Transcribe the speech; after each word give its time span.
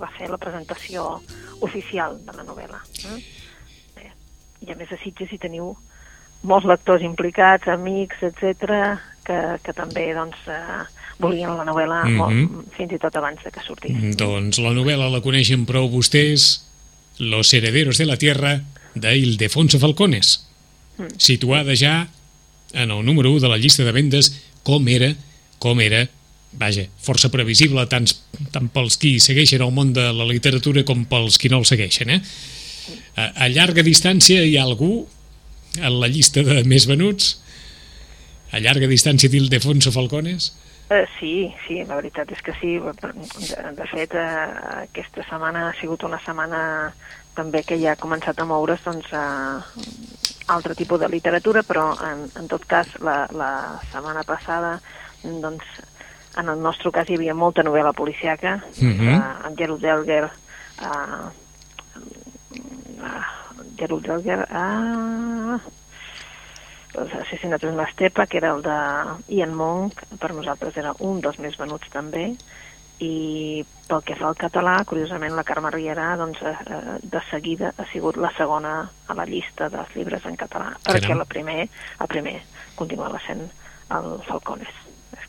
va 0.00 0.12
fer 0.18 0.30
la 0.30 0.38
presentació 0.38 1.20
oficial 1.60 2.18
de 2.24 2.36
la 2.36 2.44
novel·la. 2.44 2.80
Eh? 3.10 3.18
Bé, 3.96 4.10
I 4.66 4.72
a 4.72 4.78
més 4.78 4.92
a 4.92 5.00
Sitges 5.02 5.32
hi 5.32 5.38
teniu 5.42 5.74
molts 6.46 6.66
lectors 6.68 7.02
implicats, 7.02 7.68
amics, 7.68 8.22
etc 8.22 8.96
que, 9.26 9.40
que 9.64 9.74
també 9.76 10.06
doncs, 10.16 10.38
eh, 10.50 10.84
volien 11.22 11.56
la 11.56 11.64
novel·la 11.66 12.04
mm 12.04 12.12
-hmm. 12.12 12.48
molt, 12.52 12.74
fins 12.76 12.92
i 12.92 12.98
tot 13.02 13.16
abans 13.16 13.42
de 13.42 13.50
que 13.50 13.64
sortís. 13.64 14.16
Doncs 14.16 14.58
la 14.58 14.72
novel·la 14.72 15.10
la 15.10 15.22
coneixen 15.22 15.66
prou 15.66 15.90
vostès, 15.90 16.62
Los 17.18 17.54
herederos 17.54 17.96
de 17.96 18.04
la 18.04 18.18
tierra, 18.18 18.60
d'Ildefonso 18.94 19.78
Falcones, 19.78 20.44
mm. 20.98 21.16
situada 21.16 21.74
ja 21.74 22.08
en 22.74 22.90
el 22.90 23.04
número 23.06 23.30
1 23.30 23.40
de 23.40 23.48
la 23.48 23.56
llista 23.56 23.84
de 23.84 23.92
vendes, 23.92 24.52
com 24.62 24.86
era, 24.88 25.14
com 25.58 25.80
era, 25.80 26.08
vaja, 26.58 26.86
força 27.02 27.30
previsible 27.32 27.84
tant, 27.90 28.08
tant 28.52 28.68
pels 28.72 28.98
qui 29.00 29.16
segueixen 29.22 29.64
el 29.64 29.74
món 29.74 29.92
de 29.96 30.08
la 30.16 30.28
literatura 30.28 30.84
com 30.88 31.04
pels 31.08 31.38
qui 31.40 31.52
no 31.52 31.62
el 31.62 31.68
segueixen, 31.68 32.12
eh? 32.16 32.20
A, 33.16 33.32
a 33.46 33.48
llarga 33.50 33.82
distància 33.86 34.44
hi 34.44 34.56
ha 34.56 34.64
algú 34.66 35.06
en 35.76 35.98
la 36.00 36.08
llista 36.08 36.44
de 36.46 36.62
més 36.68 36.86
venuts? 36.88 37.36
A 38.54 38.60
llarga 38.62 38.88
distància 38.88 39.30
d'Ildefonso 39.32 39.92
Falcones? 39.92 40.52
Uh, 40.86 41.02
sí, 41.18 41.32
sí, 41.66 41.80
la 41.82 41.98
veritat 41.98 42.30
és 42.30 42.42
que 42.46 42.54
sí. 42.60 42.76
De, 42.78 43.62
de 43.74 43.86
fet, 43.90 44.14
uh, 44.14 44.84
aquesta 44.84 45.24
setmana 45.26 45.66
ha 45.68 45.74
sigut 45.80 46.06
una 46.06 46.20
setmana 46.22 46.60
també 47.36 47.64
que 47.66 47.76
ja 47.80 47.96
ha 47.96 48.00
començat 48.00 48.38
a 48.38 48.46
moure's 48.48 48.84
doncs, 48.86 49.10
uh, 49.10 49.64
altre 50.54 50.76
tipus 50.78 51.02
de 51.02 51.10
literatura, 51.10 51.64
però 51.66 51.90
en, 52.06 52.28
en 52.38 52.46
tot 52.48 52.64
cas 52.70 52.94
la, 53.02 53.24
la 53.34 53.50
setmana 53.90 54.22
passada 54.28 54.76
doncs, 55.24 55.66
en 56.36 56.48
el 56.48 56.60
nostre 56.60 56.92
cas 56.92 57.08
hi 57.08 57.16
havia 57.16 57.34
molta 57.34 57.64
novel·la 57.64 57.92
policiaca, 57.96 58.60
uh 58.62 58.82
-huh. 58.82 59.16
uh, 59.16 59.46
en 59.46 59.56
Gerald 59.56 59.80
Delger, 59.80 60.24
uh, 60.82 61.26
uh, 63.00 63.24
Gerald 63.76 64.06
Delger, 64.06 64.46
uh, 64.50 65.60
Assassinat 66.96 67.62
en 67.64 67.76
l'Estepa, 67.76 68.26
que 68.26 68.38
era 68.38 68.54
el 68.54 68.62
de 68.62 68.78
Ian 69.36 69.54
Monk, 69.54 70.02
per 70.18 70.32
nosaltres 70.32 70.76
era 70.76 70.94
un 70.98 71.20
dels 71.20 71.38
més 71.38 71.58
venuts 71.58 71.90
també, 71.92 72.36
i 72.98 73.64
pel 73.88 74.02
que 74.02 74.16
fa 74.16 74.30
al 74.30 74.38
català, 74.40 74.78
curiosament 74.88 75.36
la 75.36 75.44
Carme 75.44 75.70
Riera 75.70 76.16
doncs, 76.16 76.40
eh, 76.40 76.54
de 77.02 77.20
seguida 77.30 77.74
ha 77.76 77.84
sigut 77.92 78.16
la 78.16 78.32
segona 78.38 78.90
a 79.06 79.14
la 79.14 79.28
llista 79.28 79.68
dels 79.68 79.94
llibres 79.94 80.24
en 80.24 80.36
català, 80.36 80.72
perquè 80.82 81.12
el 81.12 81.26
primer, 81.26 81.68
el 82.00 82.06
primer 82.08 82.40
continuava 82.74 83.20
sent 83.26 83.50
el 83.90 84.12
Falcones 84.26 84.85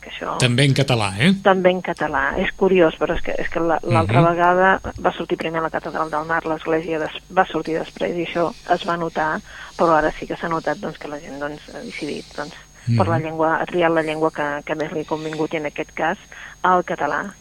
que 0.07 0.15
això... 0.15 0.37
També 0.41 0.65
en 0.67 0.75
català, 0.77 1.09
eh? 1.19 1.31
També 1.43 1.71
en 1.75 1.81
català. 1.83 2.23
És 2.41 2.53
curiós, 2.59 2.95
però 2.99 3.17
és 3.17 3.23
que, 3.25 3.35
és 3.37 3.49
que 3.51 3.59
l'altra 3.59 3.91
la, 3.91 4.03
uh 4.03 4.07
-huh. 4.07 4.29
vegada 4.29 4.93
va 5.03 5.13
sortir 5.15 5.37
primer 5.37 5.61
la 5.61 5.73
Catedral 5.73 6.09
del 6.09 6.25
Mar, 6.25 6.45
l'Església 6.45 6.99
va 7.29 7.45
sortir 7.45 7.77
després, 7.77 8.15
i 8.15 8.25
això 8.25 8.53
es 8.73 8.85
va 8.87 8.97
notar, 8.97 9.41
però 9.77 9.97
ara 9.97 10.11
sí 10.11 10.27
que 10.27 10.37
s'ha 10.37 10.49
notat 10.49 10.79
doncs, 10.79 10.97
que 10.97 11.07
la 11.07 11.19
gent 11.19 11.39
doncs, 11.39 11.61
ha 11.73 11.83
decidit 11.83 12.25
doncs, 12.35 12.53
uh 12.53 12.93
-huh. 12.93 12.97
per 12.97 13.07
la 13.07 13.19
llengua, 13.19 13.59
ha 13.61 13.65
triat 13.65 13.91
la 13.91 14.03
llengua 14.03 14.31
que, 14.31 14.63
que 14.65 14.75
més 14.75 14.91
li 14.91 15.01
ha 15.01 15.05
convingut, 15.13 15.53
i 15.53 15.57
en 15.57 15.65
aquest 15.65 15.91
cas 15.93 16.17
el 16.63 16.83
català 16.83 17.33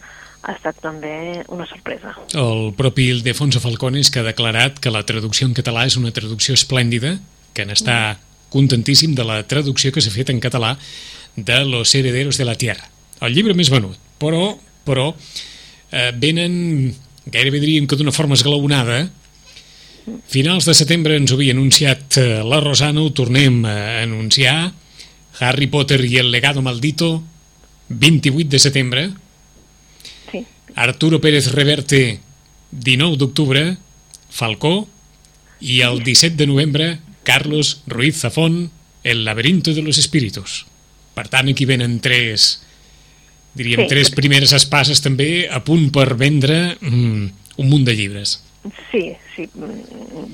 ha 0.43 0.53
estat 0.53 0.79
també 0.81 1.43
una 1.49 1.67
sorpresa. 1.67 2.15
El 2.35 2.73
propi 2.77 3.09
Ildefonso 3.11 3.61
Falcones 3.61 4.11
que 4.11 4.21
ha 4.21 4.23
declarat 4.23 4.79
que 4.79 4.91
la 4.91 5.03
traducció 5.03 5.47
en 5.47 5.55
català 5.55 5.87
és 5.87 5.97
una 5.97 6.13
traducció 6.13 6.55
esplèndida, 6.55 7.19
que 7.53 7.65
n'està 7.65 8.15
mm. 8.15 8.19
contentíssim 8.51 9.15
de 9.15 9.25
la 9.25 9.43
traducció 9.43 9.91
que 9.93 10.01
s'ha 10.01 10.11
fet 10.11 10.31
en 10.31 10.41
català 10.41 10.77
de 11.37 11.65
Los 11.65 11.95
herederos 11.95 12.39
de 12.39 12.45
la 12.45 12.57
tierra, 12.57 12.89
el 13.21 13.35
llibre 13.35 13.55
més 13.55 13.71
venut, 13.73 13.97
però, 14.21 14.57
però 14.85 15.11
eh, 15.93 16.13
venen, 16.17 16.95
gairebé 17.27 17.61
diríem 17.61 17.87
que 17.87 17.97
d'una 17.97 18.15
forma 18.15 18.37
esglaonada, 18.37 19.07
finals 20.31 20.67
de 20.69 20.75
setembre 20.79 21.17
ens 21.19 21.33
ho 21.33 21.39
havia 21.39 21.55
anunciat 21.57 22.19
eh, 22.21 22.27
la 22.47 22.61
Rosana, 22.65 23.03
ho 23.03 23.13
tornem 23.13 23.65
a 23.69 24.03
anunciar, 24.03 24.73
Harry 25.41 25.69
Potter 25.69 26.01
i 26.09 26.17
el 26.23 26.31
legado 26.33 26.63
maldito, 26.65 27.23
28 27.89 28.49
de 28.49 28.59
setembre, 28.59 29.09
sí. 30.31 30.47
Arturo 30.75 31.21
Pérez 31.21 31.53
Reverte, 31.53 32.21
19 32.71 33.21
d'octubre, 33.21 33.77
Falcó, 34.31 34.87
i 35.61 35.81
el 35.81 36.03
17 36.05 36.37
de 36.37 36.47
novembre, 36.47 36.99
Carlos 37.25 37.83
Ruiz 37.87 38.21
Zafón, 38.21 38.71
El 39.03 39.25
laberinto 39.25 39.73
de 39.73 39.83
los 39.83 39.99
espíritus. 39.99 40.67
Per 41.17 41.27
tant, 41.33 41.49
aquí 41.49 41.65
venen 41.69 41.99
tres, 42.05 42.51
diríem, 43.57 43.87
sí. 43.87 43.91
tres 43.95 44.13
primeres 44.13 44.53
espases 44.57 45.01
també 45.05 45.47
a 45.49 45.63
punt 45.65 45.89
per 45.95 46.11
vendre 46.21 46.77
mm, 46.77 47.27
un 47.63 47.73
munt 47.73 47.87
de 47.89 47.97
llibres. 47.97 48.39
Sí, 48.91 49.09
sí. 49.35 49.49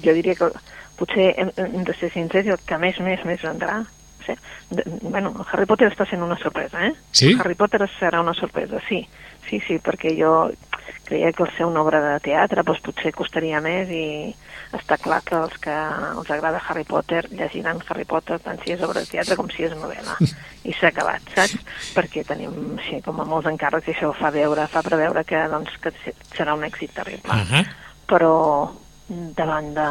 Jo 0.02 0.14
diria 0.16 0.34
que 0.38 0.50
potser 0.98 1.32
hem, 1.38 1.50
hem 1.56 1.82
de 1.86 1.94
ser 1.98 2.10
sincers 2.14 2.50
el 2.50 2.62
que 2.66 2.78
més, 2.82 2.98
més, 3.04 3.22
més 3.28 3.42
vendrà 3.44 3.82
Sí. 4.26 4.32
De, 4.70 4.84
bueno, 5.02 5.34
Harry 5.50 5.66
Potter 5.66 5.88
està 5.90 6.06
sent 6.08 6.22
una 6.22 6.38
sorpresa, 6.38 6.86
eh? 6.86 6.92
Sí? 7.10 7.32
Harry 7.38 7.56
Potter 7.58 7.88
serà 7.98 8.20
una 8.22 8.34
sorpresa, 8.38 8.80
sí. 8.88 9.02
Sí, 9.48 9.58
sí, 9.66 9.78
perquè 9.82 10.14
jo 10.16 10.52
creia 11.12 11.32
que 11.32 11.42
el 11.42 11.50
ser 11.56 11.66
una 11.68 11.82
obra 11.82 12.00
de 12.00 12.20
teatre 12.24 12.62
doncs 12.64 12.80
potser 12.80 13.12
costaria 13.12 13.60
més 13.60 13.90
i 13.92 14.32
està 14.72 14.96
clar 14.96 15.18
que 15.26 15.36
els 15.36 15.58
que 15.60 15.74
els 15.74 16.30
agrada 16.32 16.62
Harry 16.68 16.84
Potter 16.88 17.26
llegiran 17.28 17.82
Harry 17.84 18.06
Potter 18.08 18.38
tant 18.40 18.60
si 18.62 18.72
és 18.72 18.84
obra 18.86 19.02
de 19.02 19.10
teatre 19.10 19.36
com 19.36 19.50
si 19.52 19.66
és 19.66 19.74
novel·la. 19.76 20.16
I 20.64 20.72
s'ha 20.78 20.88
acabat, 20.88 21.26
saps? 21.34 21.58
Perquè 21.92 22.24
tenim 22.24 22.78
així 22.78 23.02
com 23.04 23.20
a 23.20 23.26
molts 23.28 23.50
encàrrecs 23.50 23.90
i 23.90 23.92
això 23.92 24.12
fa 24.16 24.30
veure, 24.32 24.64
fa 24.72 24.84
preveure 24.86 25.24
que, 25.28 25.42
doncs, 25.52 25.76
que 25.82 25.92
serà 26.32 26.56
un 26.56 26.64
èxit 26.64 26.94
terrible. 26.96 27.36
Uh 27.36 27.44
-huh. 27.50 27.64
Però 28.08 28.32
davant 29.36 29.74
de, 29.74 29.90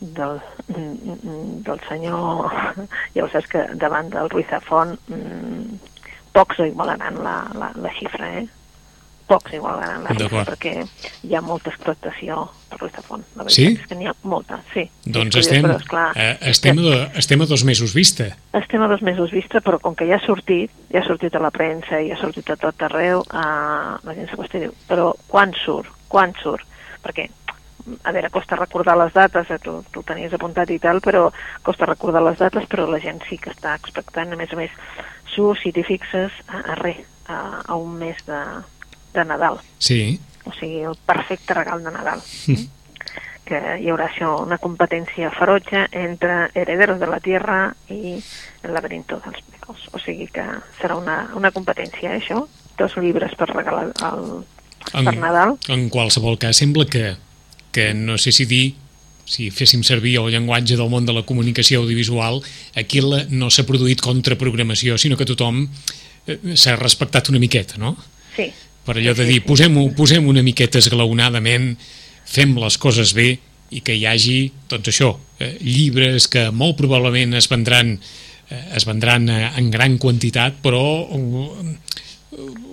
del, 0.00 0.40
del 0.68 1.80
senyor, 1.88 2.52
ja 3.14 3.24
ho 3.24 3.28
saps 3.32 3.48
que 3.48 3.64
davant 3.74 4.10
del 4.10 4.28
Ruiz 4.28 4.48
Zafón 4.50 4.98
mm, 5.08 5.80
pocs 6.32 6.58
igualaran 6.58 7.22
la, 7.24 7.38
la, 7.54 7.72
la 7.74 7.90
xifra, 7.96 8.28
eh? 8.42 8.46
Pocs 9.28 9.54
igualaran 9.58 10.04
la 10.06 10.14
xifra, 10.16 10.44
perquè 10.48 10.72
hi 11.28 11.36
ha 11.36 11.42
molta 11.44 11.70
explotació 11.72 12.46
per 12.68 12.78
Ruiz 12.80 12.94
Zafón. 12.96 13.24
La 13.36 13.44
veritat 13.44 13.56
sí? 13.56 13.66
és 13.76 13.90
que 13.90 13.98
n'hi 13.98 14.08
ha 14.08 14.14
molta, 14.28 14.60
sí. 14.72 14.86
Doncs 15.04 15.36
sí, 15.36 15.42
estem, 15.44 15.66
però, 15.66 15.78
esclar, 15.80 16.06
eh, 16.16 16.34
estem, 16.52 16.80
a, 16.80 17.00
estem 17.20 17.44
a 17.44 17.48
dos 17.50 17.64
mesos 17.68 17.94
vista. 17.96 18.30
Estem 18.56 18.84
a 18.84 18.88
dos 18.90 19.04
mesos 19.04 19.32
vista, 19.34 19.62
però 19.64 19.80
com 19.82 19.96
que 19.98 20.08
ja 20.08 20.18
ha 20.18 20.24
sortit, 20.24 20.72
ja 20.92 21.02
ha 21.02 21.06
sortit 21.08 21.36
a 21.36 21.42
la 21.44 21.52
premsa 21.54 22.00
i 22.00 22.12
ha 22.12 22.20
sortit 22.20 22.48
a 22.54 22.58
tot 22.60 22.86
arreu, 22.88 23.24
eh, 23.28 23.90
la 24.08 24.16
gent 24.16 24.30
s'acosta 24.30 24.60
i 24.60 24.66
diu, 24.66 24.76
però 24.88 25.12
quan 25.28 25.52
surt? 25.64 25.92
Quan 26.08 26.32
surt? 26.40 26.64
Perquè 27.04 27.28
a 28.02 28.12
veure, 28.12 28.30
costa 28.30 28.56
recordar 28.56 28.96
les 29.00 29.12
dates, 29.14 29.50
eh, 29.50 29.60
tu, 29.62 29.78
tu 29.92 30.02
tenies 30.06 30.34
apuntat 30.36 30.70
i 30.72 30.80
tal, 30.82 31.00
però 31.04 31.28
costa 31.64 31.88
recordar 31.88 32.22
les 32.24 32.40
dates, 32.40 32.66
però 32.68 32.88
la 32.88 33.00
gent 33.02 33.22
sí 33.28 33.38
que 33.40 33.52
està 33.54 33.76
expectant, 33.78 34.32
a 34.32 34.40
més 34.40 34.52
a 34.52 34.58
més, 34.60 34.74
surt, 35.34 35.62
si 35.62 35.72
t'hi 35.72 35.84
fixes, 35.86 36.34
a, 36.48 36.64
a 36.74 36.80
res, 36.82 37.00
a, 37.28 37.38
a 37.64 37.78
un 37.78 37.96
mes 38.00 38.20
de, 38.28 38.40
de 39.18 39.24
Nadal. 39.28 39.60
Sí. 39.78 40.18
O 40.46 40.54
sigui, 40.56 40.82
el 40.88 40.96
perfecte 41.06 41.54
regal 41.58 41.84
de 41.84 41.92
Nadal. 41.94 42.22
Mm. 42.46 42.66
Que 43.48 43.60
hi 43.80 43.88
haurà 43.88 44.10
això, 44.10 44.34
una 44.44 44.58
competència 44.60 45.30
ferotge 45.32 45.86
entre 45.96 46.50
Herederos 46.54 47.00
de 47.00 47.08
la 47.08 47.20
Tierra 47.24 47.60
i 47.88 48.18
El 48.62 48.74
laberinto 48.76 49.20
dels 49.24 49.40
Pecos. 49.52 49.86
O 49.92 50.00
sigui 50.02 50.28
que 50.32 50.44
serà 50.80 50.98
una, 51.00 51.22
una 51.38 51.52
competència, 51.54 52.12
eh, 52.12 52.20
això, 52.20 52.42
dos 52.78 52.96
llibres 53.00 53.32
per 53.40 53.48
regalar 53.50 53.88
el, 54.10 54.28
en, 54.92 55.08
per 55.08 55.16
Nadal. 55.16 55.56
En 55.72 55.88
qualsevol 55.92 56.36
cas, 56.40 56.60
sembla 56.60 56.84
que, 56.88 57.14
que 57.72 57.94
no 57.94 58.18
sé 58.20 58.32
si 58.36 58.44
dir 58.48 58.66
si 59.28 59.50
féssim 59.52 59.82
servir 59.84 60.16
el 60.22 60.30
llenguatge 60.32 60.78
del 60.80 60.88
món 60.88 61.04
de 61.04 61.12
la 61.12 61.22
comunicació 61.28 61.82
audiovisual, 61.82 62.40
aquí 62.80 63.02
la, 63.04 63.26
no 63.28 63.50
s'ha 63.52 63.66
produït 63.68 64.00
contraprogramació, 64.00 64.96
sinó 64.96 65.18
que 65.20 65.28
tothom 65.28 65.66
eh, 65.68 66.38
s'ha 66.56 66.78
respectat 66.80 67.28
una 67.28 67.42
miqueta, 67.42 67.76
no? 67.76 67.92
Sí, 68.34 68.48
per 68.86 68.96
allò 68.96 69.14
de 69.16 69.26
dir, 69.28 69.42
posem-ho 69.46 69.88
posem 69.96 70.26
una 70.30 70.44
miqueta 70.46 70.80
esglaonadament, 70.80 71.74
fem 72.28 72.54
les 72.60 72.78
coses 72.80 73.14
bé 73.16 73.34
i 73.74 73.82
que 73.84 73.96
hi 73.96 74.06
hagi, 74.08 74.38
doncs 74.68 74.92
això, 74.92 75.12
eh, 75.40 75.56
llibres 75.60 76.28
que 76.32 76.48
molt 76.50 76.78
probablement 76.78 77.36
es 77.36 77.48
vendran, 77.50 77.98
eh, 78.48 78.62
es 78.76 78.86
vendran 78.88 79.28
eh, 79.28 79.50
en 79.60 79.70
gran 79.70 79.98
quantitat, 80.00 80.56
però 80.64 80.82
uh, 81.04 81.74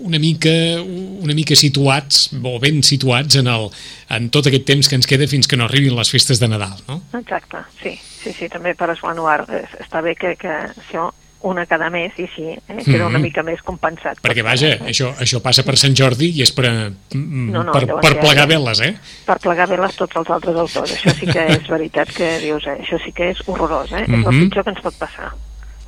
una 0.05 0.19
mica, 0.19 0.53
una 0.85 1.33
mica 1.33 1.55
situats, 1.55 2.29
o 2.35 2.55
ben 2.59 2.81
situats 2.83 3.39
en, 3.39 3.49
el, 3.51 3.69
en 4.15 4.29
tot 4.31 4.47
aquest 4.47 4.65
temps 4.67 4.87
que 4.87 4.99
ens 4.99 5.07
queda 5.09 5.27
fins 5.31 5.47
que 5.47 5.59
no 5.59 5.67
arribin 5.67 5.95
les 5.97 6.11
festes 6.11 6.39
de 6.39 6.49
Nadal, 6.51 6.77
no? 6.87 7.01
Exacte, 7.17 7.63
sí, 7.81 7.95
sí, 8.21 8.35
sí, 8.35 8.49
també 8.51 8.75
per 8.77 8.91
esguanuar. 8.93 9.41
Està 9.81 10.03
bé 10.05 10.15
que, 10.19 10.35
que 10.39 10.53
això 10.69 11.09
una 11.45 11.65
cada 11.69 11.89
mes 11.93 12.13
i 12.17 12.25
així 12.25 12.45
eh, 12.51 12.59
queda 12.67 12.75
mm 12.75 12.83
-hmm. 12.85 13.07
una 13.07 13.19
mica 13.19 13.43
més 13.43 13.61
compensat. 13.61 14.19
Perquè, 14.21 14.43
vaja, 14.43 14.77
això, 14.91 15.13
això 15.19 15.41
passa 15.41 15.63
per 15.63 15.77
Sant 15.77 15.95
Jordi 15.95 16.31
i 16.37 16.41
és 16.41 16.51
per, 16.51 16.65
mm, 16.65 17.51
no, 17.51 17.63
no, 17.63 17.71
per, 17.71 17.85
per 18.01 18.19
plegar 18.19 18.47
veles, 18.47 18.81
eh? 18.81 18.95
Per 19.25 19.39
plegar 19.39 19.67
veles 19.67 19.95
tots 19.95 20.15
els 20.15 20.29
altres 20.29 20.55
autors. 20.55 20.91
Això 20.91 21.13
sí 21.13 21.25
que 21.25 21.45
és 21.57 21.67
veritat 21.67 22.11
que 22.11 22.39
dius, 22.39 22.65
eh? 22.67 22.77
això 22.81 22.97
sí 23.03 23.11
que 23.11 23.29
és 23.29 23.41
horrorós, 23.47 23.91
eh? 23.91 24.05
Mm 24.07 24.13
-hmm. 24.13 24.19
És 24.19 24.25
el 24.25 24.33
mhm. 24.33 24.41
pitjor 24.41 24.63
que 24.63 24.69
ens 24.69 24.81
pot 24.81 24.97
passar. 24.97 25.33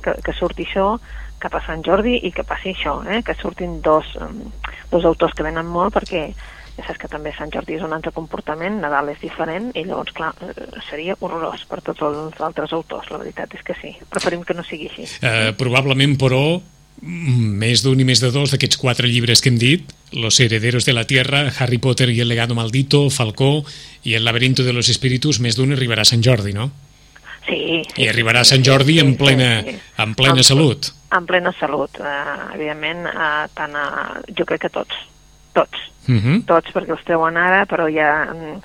Que, 0.02 0.12
que 0.24 0.32
surti 0.32 0.64
això 0.64 0.98
cap 1.38 1.54
a 1.54 1.62
Sant 1.66 1.82
Jordi 1.86 2.20
i 2.22 2.32
que 2.32 2.44
passi 2.44 2.74
això, 2.74 3.02
eh? 3.06 3.22
que 3.22 3.34
surtin 3.34 3.80
dos, 3.80 4.06
um, 4.20 4.50
dos 4.90 5.04
autors 5.04 5.34
que 5.34 5.42
venen 5.42 5.66
molt 5.66 5.94
perquè 5.94 6.34
ja 6.78 6.86
saps 6.86 7.00
que 7.02 7.10
també 7.10 7.32
Sant 7.34 7.50
Jordi 7.50 7.74
és 7.74 7.82
un 7.82 7.92
altre 7.96 8.12
comportament, 8.14 8.78
Nadal 8.80 9.10
és 9.10 9.20
diferent, 9.20 9.72
i 9.74 9.82
llavors, 9.88 10.14
clar, 10.14 10.30
eh, 10.46 10.68
seria 10.88 11.16
horrorós 11.18 11.64
per 11.66 11.82
tots 11.82 12.04
els 12.06 12.40
altres 12.40 12.72
autors, 12.76 13.10
la 13.10 13.18
veritat 13.18 13.54
és 13.58 13.64
que 13.66 13.74
sí. 13.80 13.96
Preferim 14.08 14.44
que 14.46 14.54
no 14.54 14.62
sigui 14.62 14.86
així. 14.92 15.08
Eh, 15.20 15.52
probablement, 15.58 16.14
però, 16.20 16.60
més 17.02 17.82
d'un 17.82 17.98
i 18.00 18.06
més 18.06 18.22
de 18.22 18.30
dos 18.34 18.54
d'aquests 18.54 18.78
quatre 18.78 19.10
llibres 19.10 19.42
que 19.42 19.50
hem 19.50 19.58
dit, 19.58 19.94
Los 20.10 20.40
herederos 20.40 20.86
de 20.86 20.94
la 20.94 21.04
tierra, 21.04 21.52
Harry 21.58 21.76
Potter 21.76 22.08
i 22.08 22.20
el 22.22 22.28
legado 22.28 22.54
maldito, 22.54 23.10
Falcó 23.10 23.64
i 24.04 24.14
el 24.14 24.24
laberinto 24.24 24.64
de 24.64 24.72
los 24.72 24.88
espíritus, 24.88 25.38
més 25.40 25.58
d'un 25.58 25.74
arribarà 25.74 26.06
a 26.06 26.08
Sant 26.08 26.22
Jordi, 26.24 26.54
no? 26.56 26.70
Sí, 27.44 27.82
sí. 27.92 28.04
I 28.04 28.08
arribarà 28.08 28.40
a 28.40 28.48
Sant 28.48 28.64
Jordi 28.64 28.96
sí, 28.96 29.04
en 29.04 29.16
plena, 29.20 29.62
sí, 29.66 29.74
sí. 29.74 29.80
en 29.98 30.14
plena 30.14 30.40
En- 30.40 30.44
salut. 30.44 30.88
En 31.12 31.26
plena 31.26 31.52
salut, 31.58 31.90
eh, 32.00 32.54
evidentment, 32.54 33.06
eh, 33.08 33.46
tant 33.54 33.76
a, 33.76 33.84
jo 34.32 34.48
crec 34.48 34.64
que 34.64 34.72
tots, 34.72 34.96
tots, 35.52 35.78
Uh 36.08 36.14
-huh. 36.14 36.44
tots, 36.46 36.72
perquè 36.72 36.90
els 36.90 37.04
treuen 37.04 37.36
ara, 37.36 37.66
però 37.66 37.84
ja 37.92 38.32
mm, 38.32 38.60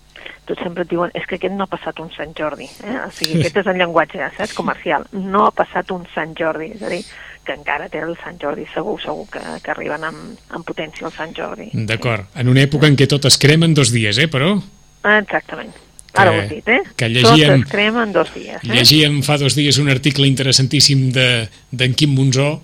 tots 0.45 0.61
sempre 0.63 0.83
et 0.83 0.89
diuen, 0.89 1.11
és 1.13 1.25
que 1.27 1.35
aquest 1.35 1.53
no 1.53 1.63
ha 1.65 1.67
passat 1.67 1.99
un 1.99 2.09
Sant 2.15 2.33
Jordi, 2.37 2.63
eh? 2.83 2.97
o 3.07 3.11
sigui, 3.11 3.39
aquest 3.39 3.57
és 3.57 3.65
el 3.67 3.77
llenguatge, 3.77 4.19
saps, 4.37 4.53
comercial, 4.53 5.05
no 5.11 5.45
ha 5.47 5.51
passat 5.51 5.91
un 5.91 6.05
Sant 6.15 6.33
Jordi, 6.39 6.71
és 6.75 6.81
a 6.81 6.89
dir, 6.89 7.03
que 7.45 7.53
encara 7.53 7.89
té 7.89 7.99
el 7.99 8.15
Sant 8.23 8.37
Jordi, 8.39 8.65
segur, 8.73 9.01
segur 9.01 9.27
que, 9.29 9.39
que 9.61 9.71
arriben 9.71 10.03
amb, 10.03 10.37
amb 10.49 10.65
potència 10.65 11.05
al 11.05 11.11
Sant 11.11 11.33
Jordi. 11.35 11.69
D'acord. 11.73 12.25
En 12.35 12.47
una 12.47 12.61
època 12.61 12.87
en 12.87 12.95
què 12.95 13.07
tot 13.07 13.25
es 13.25 13.37
crema 13.37 13.65
en 13.65 13.73
dos 13.73 13.91
dies, 13.91 14.17
eh, 14.17 14.27
però? 14.29 14.61
Exactament. 15.03 15.73
Ara 16.13 16.29
Que- 16.31 16.37
ho 16.37 16.41
has 16.41 16.49
dit, 16.49 16.67
eh? 16.67 16.81
que 16.95 17.09
llegíem- 17.09 17.47
Tot 17.61 17.65
es 17.65 17.71
crema 17.71 18.03
en 18.03 18.11
dos 18.13 18.33
dies, 18.33 18.63
eh? 18.63 18.67
Llegíem 18.67 19.21
fa 19.23 19.37
dos 19.37 19.55
dies 19.55 19.77
un 19.79 19.89
article 19.89 20.27
interessantíssim 20.27 21.11
de- 21.11 21.49
d'en 21.71 21.93
Quim 21.95 22.13
Monzó 22.13 22.61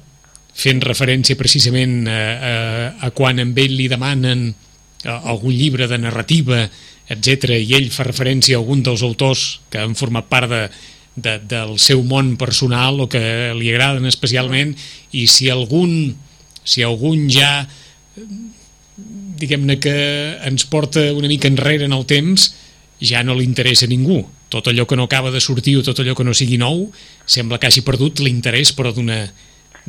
fent 0.60 0.84
referència 0.84 1.40
precisament 1.40 2.04
a, 2.08 2.20
a, 2.20 2.54
a 3.08 3.12
quan 3.16 3.40
amb 3.40 3.58
ell 3.58 3.78
li 3.80 3.88
demanen 3.92 4.50
algun 5.08 5.56
llibre 5.56 5.88
de 5.88 5.98
narrativa, 6.02 6.66
etc 7.10 7.56
i 7.58 7.74
ell 7.78 7.90
fa 7.94 8.06
referència 8.06 8.58
a 8.58 8.62
algun 8.62 8.84
dels 8.86 9.04
autors 9.06 9.62
que 9.72 9.82
han 9.82 9.96
format 9.98 10.28
part 10.30 10.52
de, 10.52 10.64
de, 11.16 11.38
del 11.50 11.78
seu 11.82 12.04
món 12.06 12.36
personal 12.38 13.02
o 13.02 13.10
que 13.10 13.22
li 13.58 13.72
agraden 13.72 14.06
especialment 14.10 14.76
i 15.18 15.26
si 15.28 15.50
algun 15.50 16.14
si 16.62 16.86
algun 16.86 17.26
ja 17.34 17.66
diguem-ne 19.40 19.80
que 19.82 19.96
ens 20.46 20.68
porta 20.70 21.10
una 21.16 21.32
mica 21.32 21.50
enrere 21.50 21.88
en 21.88 21.96
el 21.96 22.06
temps 22.06 22.52
ja 23.00 23.24
no 23.24 23.34
li 23.34 23.46
interessa 23.48 23.88
a 23.88 23.90
ningú. 23.90 24.26
Tot 24.52 24.68
allò 24.68 24.84
que 24.86 24.98
no 24.98 25.06
acaba 25.08 25.32
de 25.32 25.40
sortir 25.40 25.78
o 25.80 25.84
tot 25.86 26.02
allò 26.02 26.16
que 26.18 26.26
no 26.28 26.34
sigui 26.36 26.58
nou 26.60 26.90
sembla 27.26 27.58
que 27.58 27.70
hagi 27.70 27.86
perdut 27.86 28.20
l'interès 28.20 28.74
però 28.76 28.92
d'una 28.92 29.22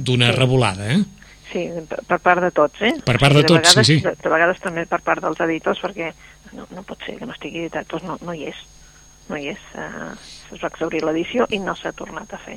d'una 0.04 0.30
Sí. 0.32 0.36
revolada 0.38 0.92
eh? 0.94 1.00
Sí, 1.52 1.64
per, 2.06 2.18
part 2.22 2.40
de 2.44 2.50
tots, 2.54 2.80
eh? 2.86 2.92
Per 3.04 3.16
part 3.18 3.34
de 3.34 3.42
tots, 3.42 3.72
vegades, 3.74 3.86
sí, 3.86 3.96
sí. 3.98 4.02
De, 4.04 4.12
de 4.22 4.30
vegades 4.30 4.60
també 4.62 4.84
per 4.86 5.00
part 5.02 5.22
dels 5.24 5.40
editors, 5.42 5.80
perquè 5.82 6.12
no, 6.54 6.66
no 6.70 6.84
pot 6.86 7.00
ser 7.06 7.16
que 7.18 7.26
no 7.26 7.34
estigui 7.34 7.64
editat, 7.64 7.88
doncs 7.90 8.04
no, 8.06 8.18
no 8.22 8.34
hi 8.36 8.44
és. 8.52 8.60
No 9.28 9.36
hi 9.38 9.48
és. 9.50 9.64
Uh, 9.74 10.12
es 10.54 10.62
va 10.62 10.70
exaurir 10.70 11.02
l'edició 11.02 11.48
i 11.50 11.58
no 11.58 11.74
s'ha 11.74 11.90
tornat 11.98 12.30
a 12.34 12.38
fer. 12.44 12.54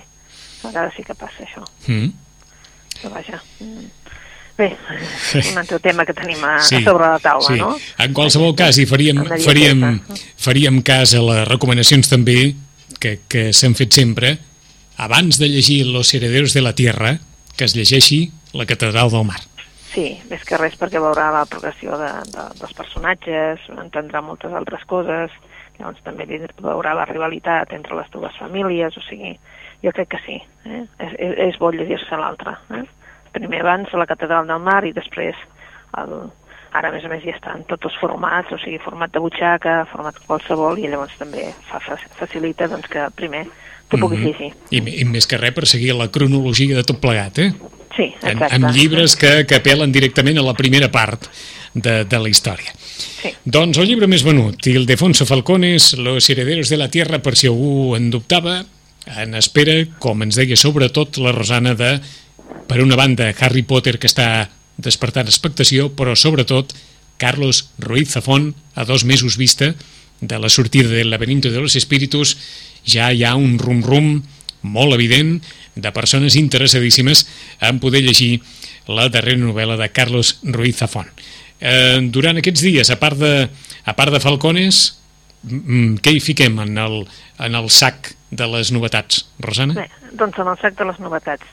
A 0.63 0.68
vegades 0.68 0.94
sí 0.98 1.04
que 1.07 1.16
passa 1.18 1.42
això. 1.48 1.66
mm. 1.88 2.12
Però 3.01 3.13
vaja... 3.16 3.42
mm. 3.60 3.89
Bé, 4.54 4.68
un 5.50 5.57
altre 5.57 5.80
tema 5.81 6.04
que 6.06 6.13
tenim 6.13 6.44
a, 6.46 6.60
Sí, 6.62 6.75
a 6.78 6.84
sobre 6.86 7.07
la 7.10 7.18
taula, 7.18 7.48
sí. 7.48 7.56
no? 7.57 7.72
En 7.98 8.13
qualsevol 8.13 8.54
cas, 8.54 8.78
i 8.78 8.86
faríem, 8.86 9.24
faríem, 9.42 9.80
dieteta. 9.81 10.19
faríem 10.38 10.78
cas 10.86 11.16
a 11.18 11.24
les 11.25 11.48
recomanacions 11.50 12.06
també 12.12 12.54
que, 13.01 13.16
que 13.25 13.48
s'han 13.57 13.74
fet 13.74 13.98
sempre 13.98 14.36
abans 15.01 15.39
de 15.42 15.50
llegir 15.50 15.88
Los 15.89 16.13
herederos 16.13 16.54
de 16.54 16.62
la 16.62 16.75
tierra 16.78 17.16
que 17.58 17.66
es 17.66 17.76
llegeixi 17.78 18.32
La 18.54 18.68
catedral 18.70 19.10
del 19.10 19.26
mar. 19.26 19.40
Sí, 19.94 20.20
més 20.30 20.44
que 20.46 20.58
res 20.58 20.76
perquè 20.78 21.00
veurà 21.02 21.32
la 21.34 21.46
progressió 21.50 21.98
de, 21.98 22.10
de, 22.34 22.44
dels 22.60 22.76
personatges, 22.78 23.66
entendrà 23.82 24.22
moltes 24.26 24.54
altres 24.54 24.86
coses, 24.90 25.34
llavors 25.80 26.02
també 26.06 26.26
veurà 26.62 26.94
la 26.98 27.08
rivalitat 27.10 27.74
entre 27.74 27.98
les 27.98 28.10
dues 28.14 28.38
famílies, 28.42 28.98
o 28.98 29.02
sigui, 29.08 29.34
jo 29.86 29.94
crec 29.94 30.14
que 30.14 30.22
sí, 30.26 30.38
eh? 30.66 30.84
és, 30.98 31.18
és, 31.18 31.34
és 31.50 31.60
bo 31.62 31.72
llegir-se 31.74 32.18
l'altre. 32.18 32.56
Eh? 32.78 32.86
Primer 33.34 33.62
abans 33.62 33.94
la 33.98 34.10
catedral 34.10 34.50
del 34.50 34.62
mar 34.62 34.82
i 34.86 34.94
després 34.94 35.38
el, 35.98 36.14
ara 36.74 36.90
a 36.90 36.94
més 36.94 37.06
a 37.06 37.12
més 37.12 37.26
ja 37.26 37.36
estan 37.36 37.66
tots 37.70 37.90
els 37.90 37.98
formats, 38.02 38.54
o 38.54 38.62
sigui, 38.62 38.82
format 38.82 39.14
de 39.14 39.22
butxaca, 39.22 39.84
format 39.92 40.18
qualsevol, 40.26 40.82
i 40.82 40.90
llavors 40.90 41.18
també 41.22 41.52
fa, 41.70 41.82
facilita 42.18 42.70
doncs, 42.72 42.90
que 42.90 43.10
primer 43.18 43.46
tu 44.00 44.07
puguis 44.07 44.19
Mhm. 44.19 44.28
llegir. 44.28 44.54
I, 44.72 45.01
I 45.01 45.06
més 45.06 45.28
que 45.28 45.38
res 45.38 45.54
per 45.54 45.66
seguir 45.68 45.94
la 45.95 46.10
cronologia 46.12 46.75
de 46.75 46.84
tot 46.84 47.00
plegat, 47.00 47.40
eh? 47.40 47.54
Sí, 47.95 48.07
En, 48.24 48.38
exacte. 48.38 48.56
amb 48.56 48.72
llibres 48.74 49.16
que, 49.16 49.45
que 49.45 49.60
apel·len 49.62 49.92
directament 49.94 50.38
a 50.40 50.45
la 50.45 50.56
primera 50.57 50.90
part 50.92 51.28
de, 51.74 52.04
de 52.06 52.19
la 52.19 52.30
història. 52.30 52.74
Sí. 53.22 53.30
Doncs 53.45 53.78
el 53.78 53.88
llibre 53.88 54.07
més 54.10 54.24
venut, 54.25 54.66
Ildefonso 54.68 55.25
Falcones, 55.30 55.94
Los 55.98 56.30
herederos 56.30 56.69
de 56.69 56.78
la 56.78 56.90
tierra, 56.90 57.22
per 57.22 57.36
si 57.38 57.48
algú 57.48 57.95
en 57.95 58.10
dubtava, 58.10 58.66
en 59.06 59.36
espera, 59.36 59.75
com 60.00 60.22
ens 60.24 60.36
deia 60.39 60.56
sobretot 60.57 61.18
la 61.22 61.31
Rosana, 61.36 61.75
de, 61.75 62.00
per 62.68 62.81
una 62.81 62.96
banda, 62.96 63.34
Harry 63.39 63.62
Potter, 63.62 64.00
que 64.00 64.07
està 64.07 64.50
despertant 64.78 65.28
expectació, 65.30 65.92
però 65.94 66.16
sobretot 66.18 66.74
Carlos 67.18 67.69
Ruiz 67.78 68.10
Zafón, 68.10 68.56
a 68.74 68.86
dos 68.86 69.04
mesos 69.06 69.38
vista 69.38 69.75
de 70.19 70.39
la 70.39 70.50
sortida 70.50 70.89
del 70.89 71.12
laberinto 71.12 71.51
de 71.51 71.60
los 71.62 71.75
espíritus, 71.75 72.38
ja 72.86 73.12
hi 73.12 73.24
ha 73.24 73.36
un 73.40 73.58
rum-rum 73.60 74.24
molt 74.64 74.96
evident 74.96 75.42
de 75.76 75.92
persones 75.92 76.36
interessadíssimes 76.40 77.28
en 77.62 77.80
poder 77.80 78.04
llegir 78.04 78.42
la 78.88 79.10
darrera 79.10 79.42
novel·la 79.42 79.78
de 79.80 79.90
Carlos 79.92 80.40
Ruiz 80.44 80.78
Zafón. 80.78 81.10
Eh, 81.60 82.00
durant 82.12 82.40
aquests 82.40 82.64
dies, 82.66 82.92
a 82.92 83.00
part 83.00 83.20
de, 83.20 83.48
a 83.86 83.96
part 83.96 84.12
de 84.14 84.20
Falcones, 84.24 84.84
què 85.44 86.14
hi 86.16 86.22
fiquem 86.24 86.60
en 86.64 86.78
el, 86.80 87.02
en 87.40 87.56
el 87.60 87.70
sac 87.72 88.14
de 88.32 88.48
les 88.52 88.72
novetats, 88.76 89.26
Rosana? 89.44 89.76
Bé, 89.78 89.88
doncs 90.20 90.40
en 90.40 90.52
el 90.52 90.60
sac 90.62 90.78
de 90.80 90.88
les 90.90 91.00
novetats. 91.04 91.48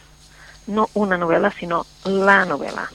No 0.71 0.89
una 0.99 1.19
novel·la, 1.19 1.51
sinó 1.57 1.83
la 2.07 2.45
novel·la. 2.47 2.87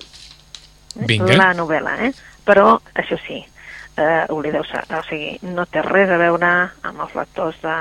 Eh? 0.96 1.08
Vinga. 1.10 1.36
La 1.36 1.52
novel·la, 1.58 1.98
eh? 2.08 2.12
Però, 2.46 2.78
això 2.96 3.18
sí, 3.26 3.42
eh, 3.98 4.24
oblideu-se, 4.32 4.86
o 4.96 5.02
sigui, 5.10 5.34
no 5.56 5.66
té 5.68 5.84
res 5.84 6.12
a 6.12 6.20
veure 6.22 6.52
amb 6.86 7.04
els 7.08 7.16
lectors 7.18 7.58
de, 7.64 7.76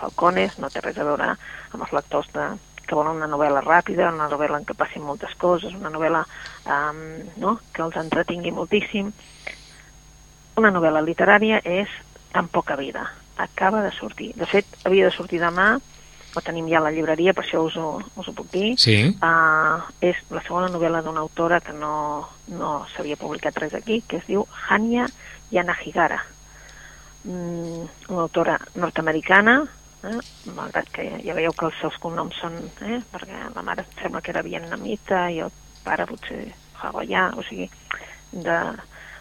Falcones, 0.00 0.58
no 0.62 0.70
té 0.70 0.82
res 0.84 0.98
a 0.98 1.06
veure 1.06 1.32
amb 1.34 1.82
els 1.82 1.92
lectors 1.96 2.28
de, 2.34 2.48
que 2.86 2.94
volen 2.94 3.18
una 3.18 3.28
novel·la 3.30 3.62
ràpida, 3.64 4.12
una 4.14 4.30
novel·la 4.30 4.60
en 4.60 4.66
què 4.68 4.76
passin 4.78 5.04
moltes 5.04 5.34
coses, 5.40 5.74
una 5.74 5.90
novel·la 5.90 6.22
um, 6.70 7.02
no? 7.42 7.58
que 7.74 7.82
els 7.84 7.98
entretingui 8.00 8.54
moltíssim. 8.54 9.10
Una 10.56 10.70
novel·la 10.72 11.02
literària 11.04 11.60
és 11.64 11.90
tan 12.32 12.48
poca 12.48 12.78
vida. 12.78 13.04
Acaba 13.36 13.82
de 13.84 13.92
sortir. 13.92 14.32
De 14.38 14.46
fet, 14.48 14.78
havia 14.84 15.10
de 15.10 15.12
sortir 15.12 15.42
demà, 15.42 15.74
ho 16.36 16.42
tenim 16.44 16.68
ja 16.68 16.78
a 16.78 16.86
la 16.86 16.92
llibreria, 16.92 17.34
per 17.36 17.44
això 17.44 17.62
us 17.66 17.76
ho, 17.80 17.96
us 18.16 18.28
ho 18.28 18.36
puc 18.36 18.48
dir. 18.54 18.70
Sí, 18.80 18.96
Uh, 19.16 19.82
és 20.04 20.18
la 20.30 20.42
segona 20.46 20.70
novel·la 20.72 21.02
d'una 21.04 21.24
autora 21.24 21.60
que 21.64 21.74
no, 21.76 22.28
no 22.52 22.78
s'havia 22.94 23.18
publicat 23.20 23.58
res 23.60 23.74
aquí, 23.74 24.02
que 24.06 24.20
es 24.20 24.26
diu 24.28 24.46
Hanya 24.68 25.08
Yanagihara. 25.50 26.22
Mm, 27.26 27.88
una 28.08 28.20
autora 28.22 28.56
nord-americana, 28.78 29.64
eh? 30.04 30.18
malgrat 30.54 30.90
que 30.94 31.04
ja, 31.24 31.34
veieu 31.34 31.50
que 31.58 31.66
els 31.66 31.78
seus 31.80 31.96
cognoms 31.98 32.36
són, 32.38 32.54
eh? 32.86 33.00
perquè 33.10 33.40
la 33.50 33.64
mare 33.66 33.82
em 33.82 33.96
sembla 33.98 34.20
que 34.22 34.30
era 34.30 34.44
vietnamita 34.46 35.24
i 35.34 35.40
el 35.42 35.50
pare 35.82 36.06
potser 36.06 36.44
hawaià, 36.84 37.32
o 37.34 37.42
sigui, 37.42 37.66
de... 38.30 38.58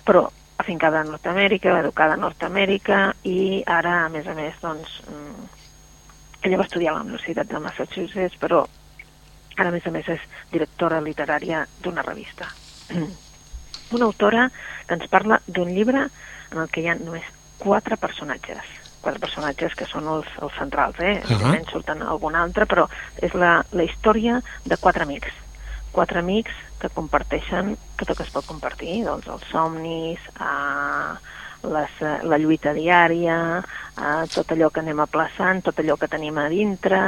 però 0.06 0.28
afincada 0.62 1.02
a 1.02 1.08
Nord-Amèrica, 1.08 1.80
educada 1.82 2.14
a 2.14 2.22
Nord-Amèrica 2.22 3.00
i 3.26 3.64
ara, 3.66 3.96
a 4.04 4.12
més 4.14 4.30
a 4.30 4.36
més, 4.38 4.60
doncs, 4.62 5.00
mm, 5.10 5.48
ella 6.46 6.60
va 6.62 6.68
estudiar 6.68 6.94
a 6.94 7.00
la 7.00 7.08
Universitat 7.08 7.50
de 7.50 7.62
Massachusetts, 7.64 8.38
però 8.44 8.60
ara, 9.56 9.72
a 9.72 9.74
més 9.74 9.88
a 9.88 9.96
més, 9.96 10.12
és 10.14 10.28
directora 10.52 11.02
literària 11.02 11.64
d'una 11.82 12.06
revista. 12.06 12.52
Una 13.96 14.06
autora 14.06 14.46
que 14.86 14.94
ens 14.94 15.10
parla 15.10 15.42
d'un 15.48 15.74
llibre 15.74 16.06
en 16.52 16.62
el 16.62 16.70
que 16.70 16.86
hi 16.86 16.92
ha 16.92 16.96
només 17.00 17.26
quatre 17.60 17.98
personatges. 17.98 18.64
Quatre 19.06 19.22
personatges 19.22 19.76
que 19.78 19.86
són 19.86 20.08
els, 20.10 20.28
els 20.42 20.54
centrals, 20.58 20.98
eh? 21.00 21.20
Ahà. 21.20 21.26
Evidentment 21.30 21.68
surten 21.70 22.02
algun 22.02 22.36
altre, 22.36 22.66
però 22.66 22.88
és 23.22 23.34
la, 23.38 23.60
la 23.72 23.84
història 23.86 24.40
de 24.66 24.78
quatre 24.82 25.06
amics. 25.06 25.34
Quatre 25.96 26.20
amics 26.20 26.52
que 26.82 26.90
comparteixen 26.90 27.76
tot 27.96 28.10
el 28.10 28.18
que 28.18 28.24
es 28.26 28.34
pot 28.34 28.46
compartir, 28.50 29.04
doncs 29.06 29.30
els 29.32 29.46
somnis, 29.52 30.20
eh, 30.42 31.14
les, 31.70 31.94
eh, 32.02 32.18
la 32.28 32.38
lluita 32.42 32.74
diària, 32.76 33.38
eh, 33.62 34.26
tot 34.34 34.52
allò 34.52 34.72
que 34.74 34.82
anem 34.82 35.00
aplaçant, 35.06 35.62
tot 35.64 35.80
allò 35.80 35.96
que 36.02 36.10
tenim 36.12 36.38
a 36.42 36.50
dintre. 36.50 37.00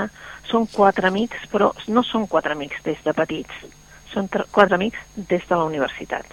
Són 0.47 0.69
quatre 0.71 1.09
amics, 1.09 1.49
però 1.51 1.73
no 1.89 2.03
són 2.07 2.27
quatre 2.31 2.53
amics 2.55 2.79
des 2.85 3.01
de 3.03 3.13
petits, 3.13 3.65
són 4.13 4.29
tre- 4.29 4.45
quatre 4.51 4.77
amics 4.79 4.99
des 5.17 5.43
de 5.49 5.55
la 5.55 5.65
universitat. 5.65 6.25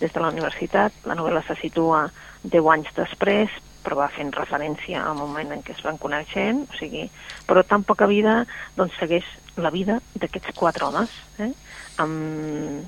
Des 0.00 0.12
de 0.12 0.20
la 0.20 0.32
universitat, 0.32 0.92
la 1.04 1.14
novel·la 1.14 1.44
se 1.46 1.54
situa 1.60 2.08
10 2.42 2.70
anys 2.72 2.94
després, 2.96 3.52
però 3.84 3.96
va 4.02 4.10
fent 4.12 4.32
referència 4.36 5.02
al 5.02 5.16
moment 5.16 5.52
en 5.54 5.62
què 5.64 5.74
es 5.76 5.82
van 5.84 5.98
coneixent, 6.00 6.66
o 6.68 6.78
sigui, 6.78 7.06
però 7.48 7.64
tan 7.64 7.84
poca 7.88 8.08
vida, 8.10 8.42
doncs 8.76 8.96
segueix 9.00 9.26
la 9.60 9.72
vida 9.72 9.98
d'aquests 10.14 10.56
quatre 10.56 10.86
homes, 10.86 11.12
eh? 11.40 11.52
amb, 12.00 12.84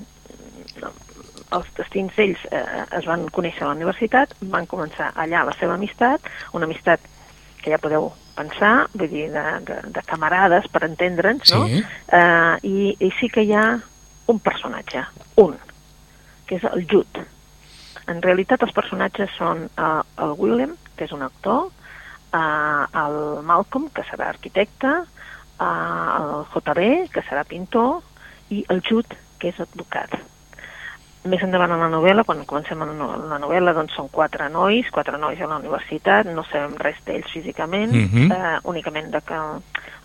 els 1.53 1.69
destins 1.77 2.13
d'ells 2.17 2.43
eh, 2.49 2.83
es 2.97 3.07
van 3.09 3.27
conèixer 3.33 3.65
a 3.65 3.69
la 3.69 3.77
universitat, 3.77 4.33
van 4.53 4.67
començar 4.69 5.11
allà 5.19 5.43
la 5.47 5.55
seva 5.59 5.77
amistat, 5.77 6.25
una 6.57 6.69
amistat 6.69 7.03
que 7.63 7.71
ja 7.71 7.79
podeu 7.81 8.09
pensar, 8.35 8.87
vull 8.93 9.11
dir, 9.11 9.27
de, 9.33 9.43
de, 9.67 9.77
de 9.95 10.03
camarades, 10.07 10.65
per 10.73 10.83
entendre'ns, 10.87 11.53
no? 11.53 11.67
Sí. 11.69 11.83
Eh, 12.17 12.55
i, 12.69 12.95
I 13.07 13.11
sí 13.19 13.29
que 13.33 13.45
hi 13.45 13.53
ha 13.55 13.67
un 14.33 14.41
personatge, 14.43 15.05
un, 15.43 15.55
que 16.49 16.57
és 16.59 16.67
el 16.71 16.87
Jude. 16.89 17.27
En 18.11 18.19
realitat 18.21 18.63
els 18.65 18.75
personatges 18.75 19.31
són 19.37 19.67
eh, 19.69 20.01
el 20.25 20.35
Willem, 20.39 20.75
que 20.97 21.07
és 21.07 21.15
un 21.15 21.23
actor, 21.23 21.69
eh, 22.35 22.83
el 23.03 23.19
Malcolm, 23.47 23.87
que 23.95 24.05
serà 24.09 24.27
arquitecte, 24.33 24.93
eh, 25.03 25.65
el 25.65 26.45
JB, 26.51 26.89
que 27.13 27.23
serà 27.29 27.45
pintor, 27.47 28.01
i 28.51 28.65
el 28.69 28.83
Jude, 28.85 29.19
que 29.39 29.53
és 29.53 29.59
advocat. 29.63 30.19
Més 31.23 31.43
endavant 31.45 31.71
en 31.71 31.79
la 31.79 31.87
novel·la, 31.87 32.25
quan 32.27 32.41
comencem 32.43 32.81
en 32.83 32.97
la 32.99 33.37
novel·la, 33.39 33.71
doncs 33.77 33.93
són 33.95 34.09
quatre 34.11 34.49
nois, 34.51 34.89
quatre 34.91 35.15
nois 35.17 35.39
a 35.39 35.47
la 35.47 35.59
universitat, 35.61 36.27
no 36.27 36.43
sabem 36.49 36.73
res 36.81 36.97
d'ells 37.05 37.31
físicament, 37.31 37.93
uh 37.95 38.09
-huh. 38.11 38.25
eh, 38.35 38.59
únicament 38.63 39.07
de 39.11 39.21
que 39.21 39.37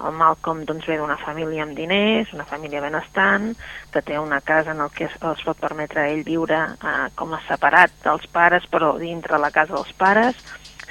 el 0.06 0.12
Malcolm 0.12 0.64
doncs, 0.64 0.86
ve 0.86 0.96
d'una 0.96 1.16
família 1.16 1.64
amb 1.64 1.74
diners, 1.74 2.32
una 2.32 2.44
família 2.44 2.80
benestant, 2.80 3.56
que 3.92 4.02
té 4.02 4.18
una 4.18 4.40
casa 4.40 4.70
en 4.70 4.80
el 4.80 4.90
que 4.90 5.04
es, 5.04 5.14
es 5.14 5.42
pot 5.44 5.58
permetre 5.58 6.00
a 6.00 6.08
ell 6.08 6.22
viure 6.22 6.58
eh, 6.58 7.08
com 7.14 7.32
a 7.34 7.42
separat 7.48 7.90
dels 8.04 8.26
pares, 8.26 8.68
però 8.70 8.96
dintre 8.98 9.38
la 9.38 9.50
casa 9.50 9.74
dels 9.74 9.92
pares, 9.92 10.36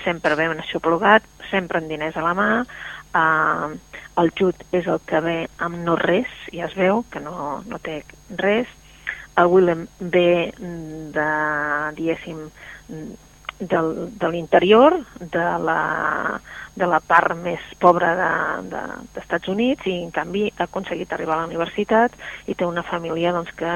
sempre 0.04 0.36
ben 0.36 0.60
aixoplugat, 0.60 1.24
sempre 1.50 1.80
amb 1.80 1.88
diners 1.88 2.18
a 2.18 2.22
la 2.22 2.34
mà, 2.34 2.66
eh, 3.16 3.80
el 4.18 4.32
Jude 4.38 4.66
és 4.72 4.88
el 4.88 5.00
que 5.06 5.22
ve 5.22 5.38
amb 5.58 5.78
no 5.86 5.96
res, 5.96 6.28
ja 6.52 6.66
es 6.66 6.76
veu 6.76 7.06
que 7.12 7.20
no, 7.20 7.64
no 7.66 7.80
té 7.80 8.04
res, 8.36 8.68
el 9.38 9.48
Willem 9.54 9.86
ve 10.00 10.54
de, 10.58 11.28
diguéssim, 11.98 12.40
del, 13.60 14.18
de 14.18 14.30
l'interior, 14.30 15.00
de 15.20 15.46
la, 15.60 16.42
de 16.76 16.88
la 16.90 17.00
part 17.02 17.36
més 17.42 17.62
pobra 17.82 18.14
de- 18.18 18.70
de- 18.70 18.98
d'Estats 19.16 19.46
de, 19.48 19.52
Units 19.52 19.86
i 19.90 19.96
en 20.04 20.12
canvi 20.12 20.48
ha 20.58 20.64
aconseguit 20.68 21.14
arribar 21.14 21.38
a 21.38 21.42
la 21.42 21.48
universitat 21.50 22.14
i 22.46 22.54
té 22.56 22.66
una 22.66 22.84
família 22.84 23.34
doncs, 23.34 23.54
que, 23.58 23.74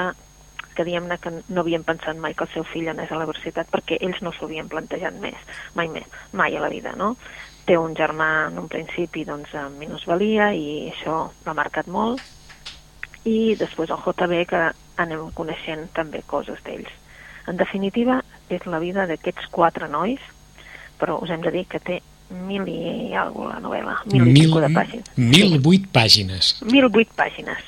que 0.75 0.85
diguem-ne 0.85 1.17
que 1.17 1.31
no 1.49 1.61
havien 1.61 1.83
pensat 1.83 2.17
mai 2.17 2.33
que 2.33 2.45
el 2.45 2.53
seu 2.53 2.63
fill 2.63 2.89
anés 2.89 3.11
a 3.11 3.17
la 3.17 3.25
universitat 3.25 3.69
perquè 3.73 3.97
ells 4.01 4.21
no 4.21 4.31
s'ho 4.33 4.45
havien 4.45 4.69
plantejat 4.69 5.17
més, 5.21 5.37
mai 5.75 5.89
més, 5.89 6.05
mai 6.31 6.55
a 6.57 6.61
la 6.61 6.69
vida, 6.69 6.93
no? 6.97 7.15
Té 7.65 7.77
un 7.77 7.93
germà 7.97 8.47
en 8.49 8.57
un 8.57 8.67
principi 8.69 9.25
doncs, 9.25 9.53
amb 9.55 9.77
minusvalia 9.81 10.51
i 10.53 10.91
això 10.93 11.31
l'ha 11.45 11.53
marcat 11.57 11.87
molt 11.87 12.21
i 13.25 13.55
després 13.55 13.89
el 13.93 14.01
JB 14.05 14.45
que 14.49 14.61
anem 14.97 15.29
coneixent 15.37 15.87
també 15.95 16.23
coses 16.27 16.59
d'ells. 16.65 16.89
En 17.47 17.57
definitiva, 17.57 18.21
és 18.49 18.65
la 18.65 18.79
vida 18.79 19.07
d'aquests 19.09 19.47
quatre 19.51 19.87
nois, 19.87 20.19
però 20.99 21.17
us 21.21 21.29
hem 21.29 21.41
de 21.41 21.51
dir 21.51 21.65
que 21.65 21.79
té 21.79 22.01
mil 22.31 22.67
i 22.69 23.13
alguna 23.17 23.55
la 23.55 23.63
novel·la, 23.63 23.95
mil, 24.11 24.27
i 24.27 24.35
Mil, 24.37 24.53
de 24.61 24.69
pàgines. 24.75 25.09
mil 25.17 25.57
vuit 25.59 25.87
pàgines. 25.91 26.53
Mil 26.63 26.87
vuit 26.89 27.09
pàgines, 27.17 27.59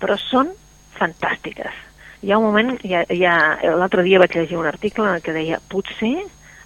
però 0.00 0.16
són 0.18 0.50
fantàstiques. 0.98 1.74
Hi 2.22 2.32
ha 2.32 2.38
un 2.38 2.48
moment, 2.48 2.72
ja, 2.82 3.04
ja, 3.14 3.36
l'altre 3.78 4.02
dia 4.02 4.18
vaig 4.18 4.34
llegir 4.34 4.58
un 4.58 4.66
article 4.66 5.06
en 5.14 5.20
que 5.22 5.32
deia 5.36 5.60
potser 5.70 6.16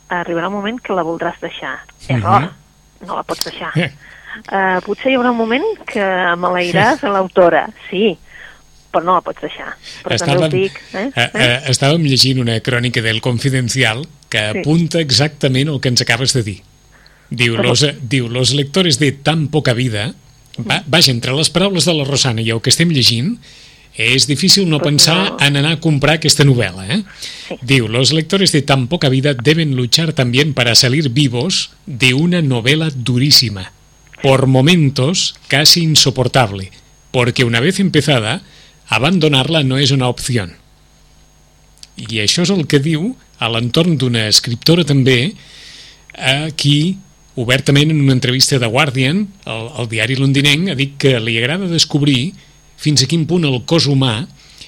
arribarà 0.08 0.48
un 0.48 0.54
moment 0.54 0.80
que 0.80 0.96
la 0.96 1.04
voldràs 1.04 1.40
deixar. 1.42 1.74
Error, 2.08 2.48
no 3.06 3.16
la 3.18 3.22
pots 3.26 3.44
deixar. 3.50 3.72
Eh. 3.76 3.90
Uh, 4.48 4.78
potser 4.86 5.10
hi 5.12 5.16
haurà 5.18 5.30
un 5.34 5.36
moment 5.36 5.66
que 5.84 6.04
maleiràs 6.40 7.02
a 7.04 7.10
l'autora, 7.12 7.66
sí, 7.90 8.14
però 8.92 9.04
no 9.08 9.14
la 9.16 9.22
pots 9.24 9.40
deixar. 9.40 9.72
Però 10.04 10.18
també 10.20 10.36
us 10.46 10.52
dic... 10.52 10.80
Eh? 10.92 11.06
eh, 11.16 11.28
eh, 11.34 11.60
estàvem 11.72 12.04
llegint 12.04 12.38
una 12.42 12.58
crònica 12.60 13.02
del 13.02 13.22
Confidencial 13.24 14.04
que 14.28 14.42
Sí. 14.52 14.60
apunta 14.60 15.00
exactament 15.00 15.68
el 15.68 15.80
que 15.80 15.88
ens 15.92 16.04
acabes 16.04 16.32
de 16.36 16.42
dir. 16.42 16.60
Diu, 17.30 17.56
Però- 17.56 17.70
los, 17.72 17.86
diu, 18.02 18.28
los 18.28 18.52
lectores 18.54 18.98
de 18.98 19.12
tan 19.12 19.48
poca 19.48 19.72
vida... 19.72 20.14
Va, 20.52 20.82
vaja, 20.86 21.10
entre 21.10 21.32
les 21.32 21.48
paraules 21.48 21.86
de 21.88 21.94
la 21.96 22.04
Rosana 22.04 22.42
i 22.44 22.50
el 22.52 22.60
que 22.60 22.68
estem 22.68 22.90
llegint, 22.92 23.38
és 23.96 24.26
difícil 24.28 24.68
no 24.68 24.80
pensar 24.84 25.36
en 25.40 25.56
anar 25.56 25.74
a 25.76 25.80
comprar 25.80 26.18
aquesta 26.18 26.44
novel·la. 26.44 26.84
Eh? 26.92 26.98
Sí. 27.48 27.56
Diu, 27.62 27.88
los 27.88 28.12
lectores 28.12 28.52
de 28.52 28.60
tan 28.60 28.86
poca 28.88 29.08
vida 29.08 29.32
deben 29.32 29.76
luchar 29.76 30.12
también 30.12 30.52
para 30.52 30.74
salir 30.74 31.08
vivos 31.08 31.70
de 31.86 32.12
una 32.12 32.42
novela 32.42 32.90
durísima, 32.94 33.72
por 34.22 34.46
momentos 34.46 35.34
casi 35.48 35.82
insoportable, 35.82 36.70
porque 37.10 37.44
una 37.44 37.60
vez 37.60 37.80
empezada, 37.80 38.42
abandonarla 38.92 39.62
no 39.62 39.78
es 39.78 39.90
una 39.90 40.08
opción. 40.08 40.52
I 41.96 42.20
això 42.20 42.44
és 42.44 42.50
el 42.52 42.66
que 42.68 42.80
diu 42.80 43.14
a 43.40 43.48
l'entorn 43.48 43.96
d'una 43.96 44.26
escriptora 44.28 44.84
també 44.84 45.32
a 46.12 46.52
qui 46.52 46.98
obertament 47.40 47.88
en 47.88 48.02
una 48.02 48.12
entrevista 48.12 48.58
de 48.60 48.68
Guardian, 48.68 49.22
el, 49.48 49.68
el 49.80 49.88
diari 49.88 50.18
londinenc, 50.20 50.68
ha 50.68 50.76
dit 50.76 50.98
que 51.00 51.14
li 51.24 51.38
agrada 51.40 51.70
descobrir 51.70 52.34
fins 52.76 53.00
a 53.00 53.08
quin 53.08 53.24
punt 53.28 53.46
el 53.48 53.62
cos 53.64 53.86
humà 53.88 54.26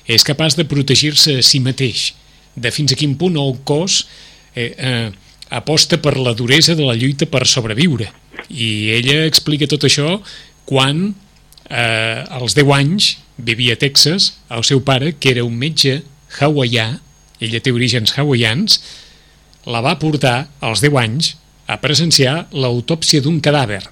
és 0.09 0.25
capaç 0.25 0.57
de 0.57 0.65
protegir-se 0.69 1.37
a 1.41 1.45
si 1.45 1.61
mateix, 1.61 2.15
de 2.57 2.73
fins 2.73 2.95
a 2.95 2.99
quin 3.01 3.19
punt 3.21 3.37
el 3.41 3.59
cos 3.69 4.07
eh, 4.55 4.71
eh, 4.73 5.11
aposta 5.53 6.01
per 6.01 6.15
la 6.17 6.33
duresa 6.33 6.73
de 6.73 6.87
la 6.87 6.97
lluita 6.97 7.29
per 7.29 7.45
sobreviure. 7.45 8.09
I 8.49 8.97
ella 8.97 9.27
explica 9.29 9.69
tot 9.69 9.85
això 9.85 10.17
quan 10.65 11.11
eh, 11.69 12.25
als 12.25 12.57
10 12.57 12.73
anys 12.79 13.11
vivia 13.37 13.75
a 13.75 13.81
Texas, 13.81 14.39
el 14.51 14.65
seu 14.65 14.83
pare, 14.85 15.15
que 15.19 15.33
era 15.35 15.45
un 15.45 15.57
metge 15.59 16.03
hawaià, 16.39 17.01
ella 17.41 17.61
té 17.61 17.73
orígens 17.75 18.15
hawaians, 18.17 18.81
la 19.67 19.81
va 19.85 19.99
portar 19.99 20.51
als 20.61 20.83
10 20.85 20.99
anys 21.01 21.35
a 21.67 21.81
presenciar 21.81 22.47
l'autòpsia 22.53 23.25
d'un 23.25 23.41
cadàver. 23.41 23.83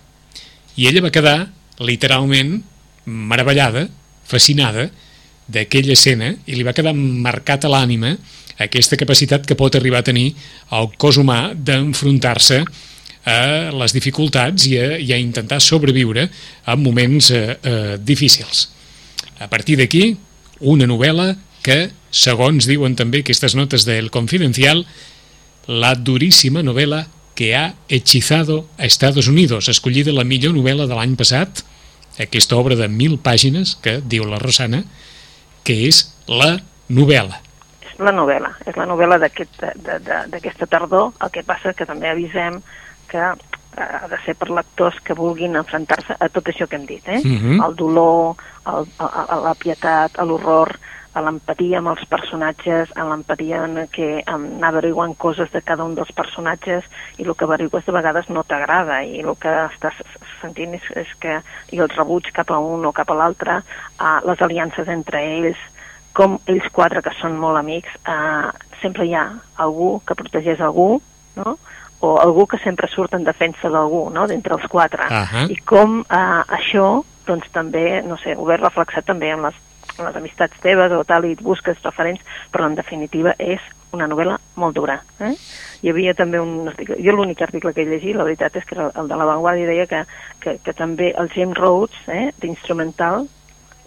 I 0.76 0.88
ella 0.88 1.04
va 1.04 1.14
quedar, 1.14 1.38
literalment, 1.80 2.60
meravellada, 3.04 3.88
fascinada, 4.28 4.90
d'aquella 5.52 5.96
escena 5.96 6.30
i 6.46 6.54
li 6.54 6.64
va 6.64 6.74
quedar 6.76 6.94
marcat 6.94 7.66
a 7.66 7.72
l'ànima 7.72 8.14
aquesta 8.62 8.98
capacitat 9.00 9.46
que 9.48 9.56
pot 9.58 9.74
arribar 9.74 10.02
a 10.02 10.06
tenir 10.06 10.30
el 10.78 10.90
cos 11.00 11.18
humà 11.20 11.52
d'enfrontar-se 11.54 12.62
a 13.28 13.70
les 13.74 13.94
dificultats 13.94 14.66
i 14.70 14.76
a, 14.78 14.86
i 14.98 15.12
a 15.14 15.18
intentar 15.20 15.60
sobreviure 15.62 16.28
en 16.28 16.82
moments 16.82 17.30
eh, 17.30 17.56
eh, 17.62 17.96
difícils. 17.98 18.68
A 19.42 19.48
partir 19.50 19.74
d'aquí, 19.80 20.14
una 20.62 20.86
novel·la 20.86 21.32
que, 21.66 21.90
segons 22.14 22.68
diuen 22.70 22.94
també 22.94 23.22
aquestes 23.22 23.56
notes 23.58 23.82
del 23.88 24.12
Confidencial, 24.14 24.84
la 25.66 25.96
duríssima 25.98 26.62
novel·la 26.62 27.06
que 27.34 27.56
ha 27.56 27.74
hechizado 27.88 28.68
a 28.78 28.86
Estados 28.86 29.26
Unidos, 29.26 29.68
escollida 29.68 30.14
la 30.14 30.22
millor 30.22 30.54
novel·la 30.54 30.86
de 30.86 30.94
l'any 30.94 31.16
passat, 31.18 31.64
aquesta 32.22 32.58
obra 32.60 32.76
de 32.78 32.86
mil 32.92 33.16
pàgines 33.18 33.74
que 33.82 33.98
diu 34.04 34.28
la 34.28 34.38
Rosana, 34.38 34.84
que 35.66 35.74
és 35.88 36.04
la 36.28 36.60
novel·la. 36.92 37.40
És 37.88 37.98
la 37.98 38.14
novel·la, 38.14 38.52
és 38.62 38.78
la 38.78 38.86
novel·la 38.86 39.18
d'aquesta 39.22 40.68
tardor, 40.70 41.16
el 41.18 41.34
que 41.34 41.42
passa 41.46 41.74
que 41.74 41.88
també 41.88 42.12
avisem 42.12 42.60
que 43.10 43.32
ha 43.76 44.08
de 44.08 44.18
ser 44.26 44.34
per 44.36 44.50
lectors 44.50 44.98
que 45.04 45.16
vulguin 45.16 45.56
enfrontar-se 45.56 46.16
a 46.18 46.28
tot 46.28 46.48
això 46.48 46.68
que 46.68 46.76
hem 46.76 46.86
dit, 46.86 47.06
eh? 47.08 47.20
Mhm. 47.24 47.60
El 47.62 47.76
dolor, 47.76 48.36
el, 48.66 48.88
el, 49.00 49.12
el, 49.22 49.44
la 49.44 49.54
pietat, 49.54 50.18
l'horror, 50.18 50.76
a 51.12 51.20
l'empatia 51.20 51.80
amb 51.80 51.90
els 51.92 52.04
personatges, 52.08 52.92
a 52.96 53.04
l'empatia 53.04 53.64
en 53.66 53.82
què 53.92 54.22
anar 54.32 54.70
averiguant 54.70 55.12
coses 55.20 55.50
de 55.52 55.60
cada 55.60 55.84
un 55.84 55.94
dels 55.94 56.12
personatges 56.16 56.86
i 57.18 57.26
el 57.26 57.34
que 57.36 57.44
averigues 57.44 57.84
de 57.84 57.92
vegades 57.92 58.30
no 58.32 58.44
t'agrada 58.48 59.02
i 59.04 59.20
el 59.20 59.34
que 59.40 59.52
estàs 59.66 59.98
sentint 60.40 60.74
és, 60.78 60.88
és 60.96 61.12
que 61.20 61.40
i 61.72 61.82
el 61.84 61.92
rebuig 61.92 62.32
cap 62.32 62.50
a 62.50 62.58
un 62.58 62.86
o 62.88 62.94
cap 62.96 63.12
a 63.12 63.18
l'altre, 63.18 63.60
eh, 64.00 64.18
les 64.24 64.40
aliances 64.40 64.88
entre 64.88 65.20
ells, 65.20 65.60
com 66.16 66.38
ells 66.46 66.68
quatre 66.72 67.02
que 67.04 67.12
són 67.20 67.36
molt 67.40 67.60
amics, 67.60 67.92
eh, 68.08 68.48
sempre 68.80 69.04
hi 69.04 69.14
ha 69.14 69.28
algú 69.60 69.98
que 70.06 70.16
protegeix 70.16 70.60
algú, 70.64 70.96
no? 71.36 71.58
O 72.02 72.18
algú 72.18 72.48
que 72.50 72.58
sempre 72.58 72.88
surt 72.90 73.14
en 73.14 73.24
defensa 73.24 73.70
d'algú, 73.70 74.08
no? 74.10 74.26
d'entre 74.26 74.56
els 74.58 74.66
quatre. 74.68 75.06
Ahà. 75.06 75.44
I 75.46 75.56
com 75.62 76.00
eh, 76.02 76.40
això, 76.58 77.04
doncs 77.28 77.46
també, 77.54 78.02
no 78.02 78.18
sé, 78.18 78.34
ho 78.34 78.46
veus 78.48 78.60
reflexat 78.60 79.06
també 79.06 79.30
en 79.30 79.44
les, 79.46 79.60
en 79.94 80.08
les 80.08 80.18
amistats 80.18 80.58
teves 80.64 80.90
o 80.96 81.04
tal, 81.06 81.28
i 81.30 81.36
busques 81.38 81.78
referents, 81.86 82.24
però 82.50 82.66
en 82.66 82.74
definitiva 82.74 83.36
és 83.38 83.62
una 83.94 84.08
novel·la 84.10 84.38
molt 84.58 84.74
dura. 84.74 84.98
Eh? 85.22 85.30
Hi 85.84 85.92
havia 85.92 86.16
també 86.18 86.40
un 86.42 86.66
article, 86.72 86.98
jo 87.04 87.14
l'únic 87.14 87.44
article 87.46 87.70
que 87.76 87.84
he 87.84 87.86
llegit, 87.86 88.16
la 88.18 88.26
veritat 88.26 88.58
és 88.58 88.66
que 88.66 88.74
era 88.74 88.88
el 88.98 89.12
de 89.12 89.20
la 89.20 89.28
Vanguardia, 89.28 89.68
deia 89.70 89.86
que, 89.86 90.02
que, 90.42 90.56
que 90.64 90.74
també 90.74 91.12
el 91.14 91.30
James 91.30 91.60
Rhodes, 91.60 92.02
eh, 92.10 92.32
d'instrumental, 92.42 93.28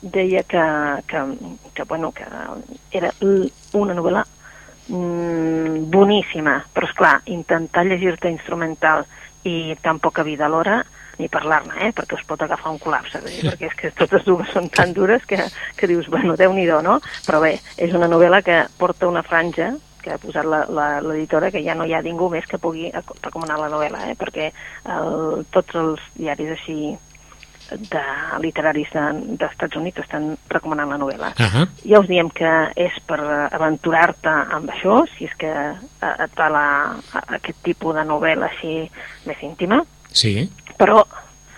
deia 0.01 0.45
que, 0.48 0.63
que, 1.12 1.25
que, 1.74 1.84
bueno, 1.84 2.13
que 2.15 2.24
era 2.95 3.12
una 3.74 3.98
novel·la 3.98 4.24
mm, 4.88 5.88
boníssima, 5.92 6.60
però 6.74 6.89
és 6.89 6.96
clar, 6.98 7.15
intentar 7.32 7.86
llegir-te 7.86 8.32
instrumental 8.32 9.06
i 9.46 9.75
tan 9.82 10.00
poca 10.01 10.24
vida 10.25 10.48
alhora 10.48 10.84
ni 11.18 11.30
parlar-ne, 11.32 11.77
eh? 11.88 11.92
perquè 11.96 12.18
us 12.18 12.25
pot 12.27 12.42
agafar 12.44 12.74
un 12.74 12.80
col·lapse, 12.82 13.22
dir, 13.24 13.39
perquè 13.46 13.70
és 13.70 13.75
que 13.80 13.92
totes 13.96 14.25
dues 14.27 14.50
són 14.51 14.68
tan 14.74 14.92
dures 14.94 15.24
que, 15.30 15.39
que 15.77 15.88
dius, 15.88 16.10
bueno, 16.12 16.36
déu 16.36 16.54
nhi 16.54 16.65
no? 16.84 17.00
Però 17.25 17.39
bé, 17.39 17.60
és 17.77 17.94
una 17.96 18.10
novel·la 18.12 18.42
que 18.44 18.65
porta 18.77 19.08
una 19.08 19.24
franja 19.24 19.72
que 20.06 20.13
ha 20.13 20.22
posat 20.22 20.46
l'editora, 20.46 21.50
que 21.50 21.63
ja 21.65 21.74
no 21.74 21.86
hi 21.86 21.96
ha 21.96 22.04
ningú 22.06 22.30
més 22.30 22.46
que 22.46 22.60
pugui 22.62 22.92
recomanar 22.94 23.58
la 23.58 23.72
novel·la, 23.74 24.12
eh? 24.12 24.15
perquè 24.20 24.51
el, 24.86 25.46
tots 25.56 25.75
els 25.82 26.04
diaris 26.20 26.51
així 26.60 26.94
de 27.72 28.03
literaris 28.41 28.91
d'Estats 28.93 29.74
de, 29.74 29.79
Units 29.79 30.03
estan 30.03 30.36
recomanant 30.51 30.89
la 30.89 31.00
novel·la. 31.01 31.34
Uh 31.39 31.53
-huh. 31.53 31.67
Ja 31.89 32.00
us 32.00 32.07
diem 32.07 32.29
que 32.29 32.51
és 32.75 32.93
per 33.05 33.19
aventurar-te 33.51 34.29
amb 34.29 34.69
això, 34.69 35.05
si 35.17 35.25
és 35.25 35.36
que 35.38 35.51
et 36.01 36.31
va 36.38 36.50
la, 36.50 36.95
aquest 37.27 37.57
tipus 37.63 37.95
de 37.95 38.03
novel·la 38.03 38.50
així 38.50 38.89
més 39.25 39.41
íntima. 39.41 39.84
Sí. 40.12 40.50
Però, 40.77 41.05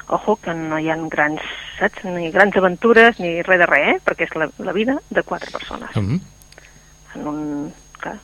ojo, 0.07 0.35
que 0.35 0.53
no 0.53 0.79
hi 0.79 0.89
ha 0.89 0.97
grans, 1.09 1.41
saps, 1.79 2.03
ni 2.03 2.31
grans 2.31 2.55
aventures 2.55 3.19
ni 3.19 3.41
res 3.41 3.59
de 3.59 3.65
res, 3.65 3.95
eh? 3.95 3.99
perquè 4.05 4.23
és 4.23 4.35
la, 4.35 4.49
la 4.57 4.71
vida 4.71 4.97
de 5.09 5.23
quatre 5.23 5.51
persones. 5.51 5.95
Uh 5.95 6.03
-huh. 6.03 6.19
En 7.15 7.27
un, 7.27 7.73
clar, 7.99 8.19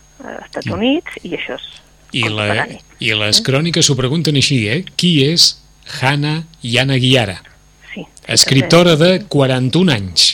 Estats 0.45 0.67
Units, 0.67 1.11
i 1.23 1.35
això 1.35 1.55
és 1.55 1.81
I, 2.11 2.29
la, 2.29 2.67
I 2.99 3.13
les 3.13 3.41
cròniques 3.41 3.85
s'ho 3.85 3.95
pregunten 3.95 4.35
així, 4.35 4.67
eh? 4.69 4.83
Qui 4.95 5.23
és 5.25 5.63
Hannah 6.01 6.43
Yanagiara? 6.61 7.52
Sí. 7.93 8.05
Escriptora 8.27 8.95
de 8.99 9.11
41 9.29 9.93
anys. 9.93 10.25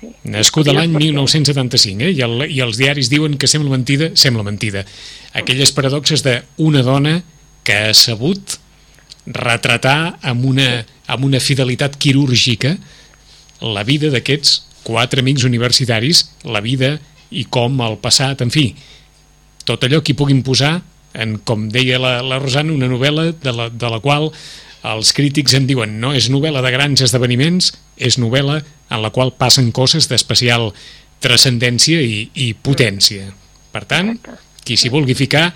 Sí. 0.00 0.10
Nascuda 0.32 0.74
l'any 0.74 0.94
1975, 0.96 2.08
eh? 2.08 2.10
I, 2.16 2.24
el, 2.26 2.46
i 2.50 2.58
els 2.64 2.80
diaris 2.80 3.10
diuen 3.12 3.36
que 3.38 3.50
sembla 3.50 3.74
mentida, 3.74 4.10
sembla 4.18 4.42
mentida. 4.46 4.84
Aquelles 5.38 5.72
paradoxes 5.76 6.24
d'una 6.26 6.82
dona 6.86 7.20
que 7.62 7.78
ha 7.78 7.94
sabut 7.94 8.58
retratar 9.26 10.18
amb 10.26 10.44
una, 10.50 10.82
amb 11.06 11.28
una 11.28 11.38
fidelitat 11.40 11.94
quirúrgica 12.02 12.74
la 13.62 13.84
vida 13.86 14.10
d'aquests 14.10 14.58
quatre 14.82 15.22
amics 15.22 15.44
universitaris, 15.46 16.24
la 16.42 16.60
vida 16.60 16.96
i 17.30 17.44
com 17.46 17.78
el 17.86 18.00
passat, 18.02 18.42
en 18.42 18.50
fi, 18.50 18.72
tot 19.64 19.84
allò 19.86 20.02
que 20.02 20.12
hi 20.12 20.18
puguin 20.18 20.42
posar 20.42 20.80
en, 21.14 21.38
com 21.46 21.68
deia 21.70 22.00
la, 22.02 22.16
la 22.26 22.40
Rosana, 22.42 22.74
una 22.74 22.90
novel·la 22.90 23.30
de 23.38 23.54
la, 23.54 23.68
de 23.70 23.90
la 23.92 24.00
qual 24.02 24.30
els 24.82 25.12
crítics 25.14 25.54
em 25.58 25.66
diuen 25.68 25.98
no 26.02 26.12
és 26.16 26.30
novel·la 26.32 26.62
de 26.64 26.72
grans 26.74 27.02
esdeveniments, 27.04 27.72
és 27.96 28.18
novel·la 28.18 28.60
en 28.92 29.02
la 29.02 29.12
qual 29.14 29.34
passen 29.38 29.70
coses 29.72 30.08
d'especial 30.10 30.72
transcendència 31.22 32.00
i, 32.02 32.24
i 32.34 32.52
potència. 32.54 33.30
Per 33.72 33.84
tant, 33.88 34.16
qui 34.66 34.76
s'hi 34.76 34.90
vulgui 34.92 35.14
ficar, 35.18 35.52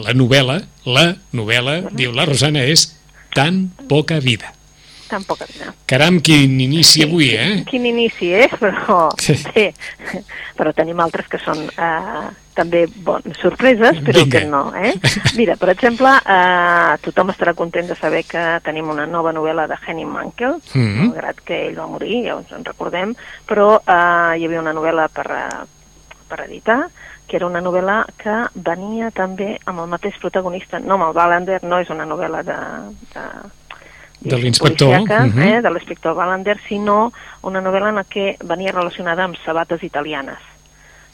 la 0.00 0.16
novel·la, 0.16 0.62
la 0.88 1.10
novel·la, 1.36 1.82
diu 1.92 2.14
la 2.16 2.24
Rosana, 2.28 2.64
és 2.64 2.88
tan 3.36 3.68
poca 3.88 4.18
vida 4.24 4.54
poca 5.26 5.46
vida. 5.50 5.72
Caram, 5.90 6.20
quin 6.20 6.60
inici 6.60 7.02
avui, 7.02 7.32
eh? 7.34 7.64
Quin 7.66 7.86
inici, 7.86 8.30
eh? 8.32 8.48
Però, 8.60 9.08
bé, 9.54 9.72
però 10.56 10.72
tenim 10.76 11.00
altres 11.02 11.26
que 11.30 11.40
són 11.42 11.64
eh, 11.66 12.28
també 12.54 12.84
bones 12.86 13.38
sorpreses, 13.40 13.98
però 14.04 14.24
Vinga. 14.24 14.38
que 14.38 14.46
no, 14.46 14.62
eh? 14.76 14.92
Mira, 15.38 15.56
per 15.60 15.70
exemple, 15.72 16.12
eh, 16.20 16.94
tothom 17.04 17.32
estarà 17.34 17.54
content 17.58 17.90
de 17.90 17.96
saber 17.98 18.22
que 18.28 18.44
tenim 18.66 18.90
una 18.92 19.06
nova 19.06 19.32
novel·la 19.36 19.66
de 19.70 19.78
Henning 19.80 20.10
Mankell, 20.10 20.60
mm 20.60 20.80
-hmm. 20.80 21.10
malgrat 21.10 21.40
que 21.44 21.66
ell 21.66 21.78
va 21.78 21.86
morir, 21.86 22.24
ja 22.26 22.38
ens 22.38 22.52
en 22.52 22.64
recordem, 22.64 23.14
però 23.46 23.80
eh, 23.80 24.38
hi 24.38 24.44
havia 24.44 24.60
una 24.60 24.74
novel·la 24.74 25.08
per, 25.08 25.26
uh, 25.26 25.66
per 26.28 26.40
editar, 26.46 26.88
que 27.26 27.36
era 27.36 27.46
una 27.46 27.62
novel·la 27.62 28.06
que 28.18 28.36
venia 28.54 29.10
també 29.10 29.58
amb 29.64 29.80
el 29.80 29.86
mateix 29.86 30.18
protagonista, 30.18 30.80
no 30.80 30.94
amb 30.94 31.04
el 31.04 31.16
Wallander, 31.16 31.62
no 31.62 31.78
és 31.78 31.90
una 31.90 32.04
novel·la 32.04 32.42
de, 32.42 32.58
de 33.14 33.24
de 34.20 34.36
l'inspector 34.36 35.00
uh 35.00 35.06
-huh. 35.06 35.42
eh, 35.42 35.62
de 35.62 35.70
l'inspector 35.70 36.16
Wallander, 36.16 36.58
sinó 36.68 37.12
una 37.42 37.60
novel·la 37.60 37.88
en 37.88 38.04
què 38.04 38.36
venia 38.44 38.72
relacionada 38.72 39.24
amb 39.24 39.36
sabates 39.44 39.82
italianes 39.82 40.38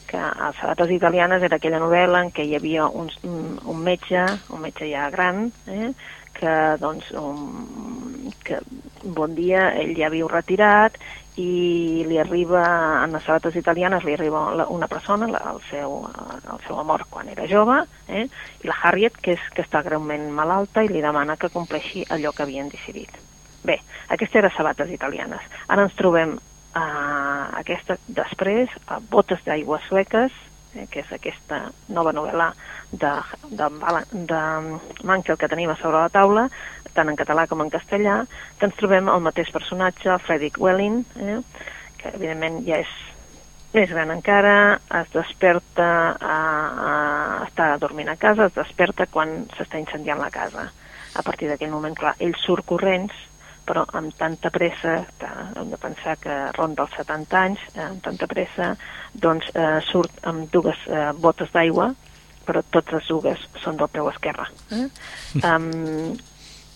que 0.07 0.17
a 0.17 0.53
Sabates 0.59 0.89
Italianes 0.89 1.43
era 1.43 1.57
aquella 1.57 1.79
novel·la 1.79 2.23
en 2.23 2.31
què 2.31 2.45
hi 2.47 2.55
havia 2.55 2.87
un, 2.87 3.11
un, 3.23 3.59
un 3.65 3.83
metge, 3.83 4.23
un 4.49 4.61
metge 4.61 4.87
ja 4.89 5.09
gran, 5.09 5.51
eh, 5.67 5.91
que 6.37 6.53
doncs 6.81 7.09
un, 7.17 8.31
que 8.45 8.59
bon 9.03 9.33
dia 9.35 9.71
ell 9.79 9.95
ja 9.97 10.11
viu 10.13 10.29
retirat 10.31 10.97
i 11.37 12.03
li 12.07 12.17
arriba, 12.17 12.63
en 13.03 13.13
les 13.13 13.23
sabates 13.23 13.55
italianes, 13.59 14.03
li 14.03 14.15
arriba 14.15 14.41
una 14.73 14.87
persona, 14.89 15.27
la, 15.29 15.43
el, 15.51 15.59
seu, 15.69 15.99
el 16.09 16.63
seu 16.65 16.79
amor 16.81 17.05
quan 17.11 17.29
era 17.29 17.45
jove, 17.49 17.77
eh? 18.09 18.25
i 18.63 18.69
la 18.69 18.77
Harriet, 18.81 19.19
que, 19.21 19.35
és, 19.37 19.43
que 19.53 19.61
està 19.61 19.83
greument 19.85 20.31
malalta, 20.33 20.81
i 20.81 20.89
li 20.89 21.03
demana 21.03 21.37
que 21.37 21.53
compleixi 21.53 22.03
allò 22.09 22.33
que 22.33 22.41
havien 22.47 22.73
decidit. 22.73 23.13
Bé, 23.67 23.77
aquesta 24.09 24.41
era 24.41 24.53
sabates 24.55 24.89
italianes. 24.89 25.45
Ara 25.67 25.85
ens 25.85 25.95
trobem 25.99 26.33
uh, 26.39 27.45
aquesta 27.61 27.99
després, 28.07 28.73
a 28.87 28.97
Botes 29.13 29.45
d'aigua 29.45 29.77
sueques, 29.85 30.33
eh, 30.77 30.87
que 30.91 31.01
és 31.03 31.11
aquesta 31.13 31.63
nova 31.93 32.13
novel·la 32.15 32.51
de, 32.91 33.13
de, 33.49 33.69
de, 34.31 34.41
Mankel 35.07 35.37
que 35.37 35.49
tenim 35.51 35.73
a 35.73 35.77
sobre 35.81 36.03
la 36.05 36.13
taula, 36.13 36.47
tant 36.97 37.11
en 37.11 37.19
català 37.19 37.45
com 37.49 37.61
en 37.61 37.73
castellà, 37.73 38.21
que 38.57 38.69
ens 38.69 38.79
trobem 38.79 39.11
el 39.11 39.25
mateix 39.25 39.51
personatge, 39.53 40.17
Frederick 40.25 40.61
Welling, 40.61 41.03
eh, 41.21 41.41
que 41.97 42.13
evidentment 42.15 42.63
ja 42.67 42.81
és 42.85 42.97
més 43.75 43.91
gran 43.91 44.11
encara, 44.13 44.79
es 45.01 45.09
desperta, 45.13 45.87
a, 46.17 46.37
a, 46.89 46.91
està 47.45 47.73
dormint 47.81 48.09
a 48.09 48.17
casa, 48.19 48.47
es 48.47 48.55
desperta 48.55 49.05
quan 49.11 49.43
s'està 49.57 49.81
incendiant 49.81 50.21
la 50.21 50.31
casa. 50.33 50.69
A 51.17 51.23
partir 51.25 51.49
d'aquell 51.49 51.73
moment, 51.73 51.95
clar, 51.97 52.15
ell 52.23 52.35
surt 52.39 52.65
corrents, 52.69 53.13
però 53.67 53.83
amb 53.99 54.15
tanta 54.15 54.49
pressa, 54.53 55.01
hem 55.59 55.71
de 55.73 55.79
pensar 55.81 56.15
que 56.23 56.35
ronda 56.55 56.85
els 56.85 56.95
70 56.95 57.39
anys, 57.39 57.63
eh, 57.75 57.83
amb 57.83 58.03
tanta 58.05 58.29
pressa, 58.31 58.71
doncs 59.13 59.49
eh, 59.53 59.79
surt 59.89 60.23
amb 60.29 60.47
dues 60.53 60.87
eh, 60.87 61.09
botes 61.19 61.51
d'aigua, 61.53 61.91
però 62.47 62.63
totes 62.71 62.95
les 62.95 63.09
dues 63.11 63.43
són 63.63 63.79
del 63.79 63.91
peu 63.91 64.07
esquerre. 64.07 64.47
Eh? 64.71 64.85
Um, 65.43 66.15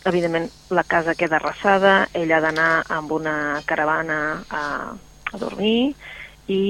evidentment 0.05 0.49
la 0.75 0.83
casa 0.83 1.15
queda 1.15 1.39
arrasada, 1.39 1.93
ell 2.17 2.33
ha 2.33 2.41
d'anar 2.43 2.71
amb 2.91 3.13
una 3.15 3.35
caravana 3.69 4.17
a, 4.49 4.63
a 5.31 5.39
dormir 5.39 5.93
i 6.51 6.61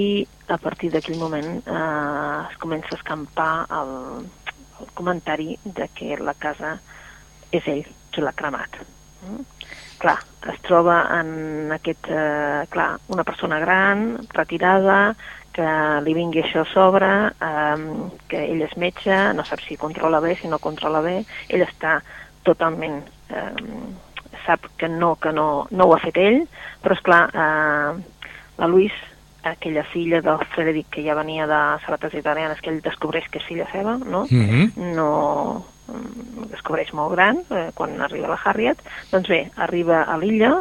a 0.52 0.58
partir 0.62 0.92
d'aquell 0.94 1.18
moment 1.18 1.50
eh, 1.64 2.38
es 2.52 2.58
comença 2.62 2.94
a 2.94 3.00
escampar 3.00 3.54
el, 3.80 3.94
el 4.84 4.94
comentari 4.94 5.56
de 5.64 5.88
que 5.96 6.20
la 6.20 6.36
casa 6.38 6.76
és 7.52 7.66
ell 7.72 7.86
qui 8.12 8.22
l'ha 8.22 8.36
cremat. 8.38 8.82
Mm? 9.26 9.46
Clar, 10.02 10.18
es 10.50 10.58
troba 10.66 11.04
en 11.20 11.72
aquest, 11.76 12.08
eh, 12.10 12.66
clar, 12.74 12.96
una 13.14 13.24
persona 13.24 13.60
gran, 13.60 14.18
retirada, 14.34 15.16
que 15.54 15.68
li 16.06 16.16
vingui 16.18 16.42
això 16.42 16.64
a 16.64 16.70
sobre, 16.72 17.10
eh, 17.30 17.78
que 18.28 18.40
ell 18.48 18.64
és 18.66 18.74
metge, 18.82 19.18
no 19.38 19.46
sap 19.46 19.62
si 19.62 19.78
controla 19.78 20.22
bé, 20.24 20.36
si 20.40 20.48
no 20.48 20.60
controla 20.64 21.02
bé, 21.06 21.20
ell 21.50 21.66
està 21.68 22.00
totalment 22.48 23.04
eh, 23.30 23.54
sap 24.46 24.66
que 24.78 24.90
no, 24.90 25.16
que 25.22 25.32
no, 25.32 25.68
no 25.70 25.86
ho 25.86 25.94
ha 25.94 26.02
fet 26.02 26.18
ell, 26.18 26.42
però 26.82 26.98
és 26.98 27.04
clar, 27.06 27.22
eh, 27.30 28.32
la 28.58 28.70
Louise, 28.72 29.10
aquella 29.44 29.84
filla 29.84 30.22
del 30.22 30.42
Frederic 30.54 30.90
que 30.96 31.04
ja 31.06 31.18
venia 31.18 31.48
de 31.50 31.62
sabates 31.86 32.14
italianes, 32.18 32.62
que 32.62 32.70
ell 32.74 32.82
descobreix 32.82 33.30
que 33.30 33.42
és 33.42 33.46
filla 33.50 33.68
seva, 33.72 33.98
no? 33.98 34.26
Mm 34.30 34.50
-hmm. 34.50 34.96
No 34.98 35.66
mm, 35.92 36.50
descobreix 36.52 36.94
molt 36.98 37.16
gran 37.16 37.42
eh, 37.50 37.70
quan 37.76 38.00
arriba 38.02 38.32
la 38.32 38.40
Harriet, 38.44 38.82
doncs 39.12 39.30
bé, 39.32 39.42
arriba 39.68 40.04
a 40.04 40.18
l'illa, 40.22 40.54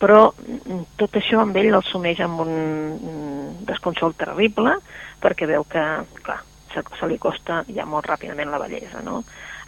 però 0.00 0.26
mm, 0.32 0.82
tot 1.00 1.16
això 1.20 1.42
amb 1.42 1.56
ell 1.60 1.72
el 1.72 1.86
sumeix 1.88 2.20
amb 2.24 2.44
un 2.44 2.54
desconsol 3.68 4.16
terrible, 4.18 4.76
perquè 5.22 5.48
veu 5.48 5.64
que, 5.70 5.84
clar, 6.22 6.40
se, 6.74 6.84
se 6.98 7.08
li 7.08 7.18
costa 7.22 7.62
ja 7.72 7.86
molt 7.88 8.08
ràpidament 8.10 8.50
la 8.52 8.60
bellesa, 8.62 9.02
no? 9.06 9.22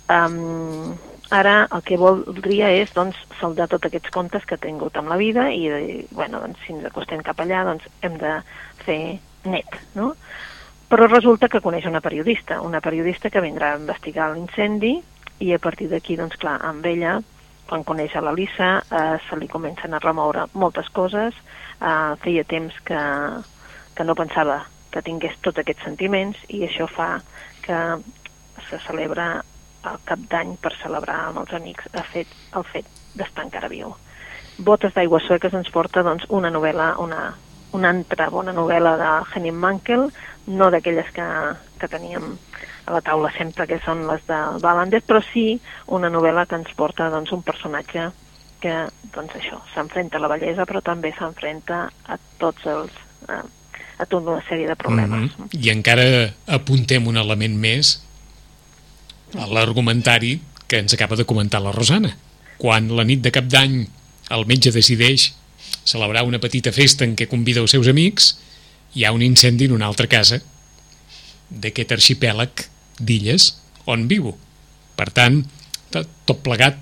Um, 0.07 0.95
ara 1.35 1.64
el 1.75 1.83
que 1.83 1.99
voldria 1.99 2.69
és 2.79 2.92
doncs, 2.95 3.19
saldar 3.40 3.66
tots 3.71 3.88
aquests 3.88 4.12
comptes 4.14 4.45
que 4.47 4.55
he 4.55 4.62
tingut 4.62 4.95
amb 4.99 5.11
la 5.11 5.19
vida 5.19 5.49
i, 5.51 5.66
bueno, 6.12 6.38
doncs, 6.45 6.61
si 6.62 6.75
ens 6.77 6.87
acostem 6.87 7.25
cap 7.27 7.40
allà 7.42 7.64
doncs, 7.66 7.88
hem 8.07 8.19
de 8.21 8.37
fer 8.85 9.01
net, 9.47 9.81
no? 9.99 10.12
Però 10.87 11.09
resulta 11.11 11.49
que 11.51 11.61
coneix 11.61 11.87
una 11.90 12.01
periodista, 12.01 12.61
una 12.62 12.81
periodista 12.81 13.31
que 13.31 13.42
vindrà 13.42 13.72
a 13.72 13.81
investigar 13.81 14.31
l'incendi 14.33 14.92
i 15.42 15.53
a 15.53 15.59
partir 15.59 15.88
d'aquí, 15.90 16.14
doncs 16.16 16.38
clar, 16.38 16.61
amb 16.62 16.87
ella, 16.87 17.18
quan 17.66 17.83
coneix 17.85 18.14
a 18.14 18.22
l'Elisa, 18.22 18.70
eh, 18.87 19.18
se 19.27 19.38
li 19.40 19.49
comencen 19.51 19.94
a 19.94 20.01
remoure 20.03 20.46
moltes 20.55 20.88
coses, 20.94 21.35
eh, 21.81 22.14
feia 22.22 22.44
temps 22.44 22.79
que, 22.87 23.03
que 23.96 24.07
no 24.07 24.14
pensava 24.14 24.62
que 24.94 25.03
tingués 25.03 25.35
tots 25.42 25.59
aquests 25.61 25.85
sentiments 25.85 26.38
i 26.49 26.62
això 26.64 26.87
fa 26.88 27.11
que 27.66 27.81
se 28.70 28.79
celebra 28.87 29.42
al 29.87 29.99
cap 30.07 30.22
d'any 30.31 30.55
per 30.62 30.72
celebrar 30.81 31.18
amb 31.27 31.42
els 31.42 31.53
amics 31.59 31.90
el 31.92 32.07
fet, 32.12 32.31
el 32.57 32.64
fet 32.70 32.87
d'estar 33.18 33.46
encara 33.46 33.70
viu. 33.72 33.92
Botes 34.59 34.94
d'aigua 34.94 35.20
sueques 35.20 35.55
ens 35.55 35.68
porta 35.75 36.03
doncs, 36.07 36.25
una 36.33 36.51
novel·la, 36.55 36.94
una, 37.03 37.35
una 37.77 37.92
altra 37.92 38.31
bona 38.33 38.55
novel·la 38.57 38.94
de 39.03 39.11
Henning 39.35 39.59
Mankell, 39.61 40.09
no 40.46 40.70
d'aquelles 40.70 41.09
que, 41.14 41.26
que 41.80 41.88
teníem 41.88 42.37
a 42.87 42.94
la 42.94 43.02
taula 43.02 43.32
sempre, 43.35 43.66
que 43.66 43.80
són 43.82 44.04
les 44.06 44.22
de 44.28 44.38
Wallander, 44.62 45.02
però 45.02 45.20
sí 45.32 45.59
una 45.92 46.11
novel·la 46.12 46.46
que 46.46 46.59
ens 46.61 46.70
porta 46.78 47.11
doncs, 47.11 47.32
un 47.35 47.42
personatge 47.42 48.11
que, 48.62 48.74
doncs 49.14 49.37
això, 49.38 49.61
s'enfrenta 49.74 50.18
a 50.18 50.22
la 50.22 50.30
bellesa, 50.32 50.66
però 50.68 50.82
també 50.85 51.12
s'enfrenta 51.16 51.87
a 52.06 52.18
tots 52.40 52.66
els... 52.70 53.04
A, 53.28 53.42
a 53.96 54.04
tota 54.04 54.35
una 54.35 54.42
sèrie 54.44 54.68
de 54.68 54.76
problemes. 54.76 55.32
Mm 55.32 55.48
-hmm. 55.48 55.64
I 55.64 55.70
encara 55.70 56.35
apuntem 56.46 57.06
un 57.06 57.16
element 57.16 57.56
més 57.56 58.02
a 59.35 59.46
l'argumentari 59.46 60.40
que 60.66 60.78
ens 60.78 60.92
acaba 60.92 61.16
de 61.16 61.24
comentar 61.24 61.62
la 61.62 61.72
Rosana. 61.72 62.16
Quan 62.59 62.94
la 62.96 63.04
nit 63.04 63.22
de 63.22 63.30
cap 63.30 63.44
d'any 63.44 63.88
el 64.30 64.46
metge 64.46 64.70
decideix 64.70 65.32
celebrar 65.85 66.24
una 66.24 66.38
petita 66.38 66.72
festa 66.72 67.04
en 67.04 67.16
què 67.16 67.28
convida 67.30 67.61
els 67.61 67.70
seus 67.70 67.88
amics, 67.88 68.38
hi 68.96 69.04
ha 69.04 69.12
un 69.12 69.22
incendi 69.22 69.68
en 69.68 69.76
una 69.76 69.87
altra 69.90 70.09
casa 70.09 70.40
d'aquest 71.50 71.92
arxipèlag 71.98 72.66
d'illes 72.98 73.52
on 73.87 74.09
viu. 74.11 74.32
Per 74.96 75.11
tant, 75.14 75.42
tot, 75.92 76.09
tot 76.26 76.40
plegat 76.42 76.80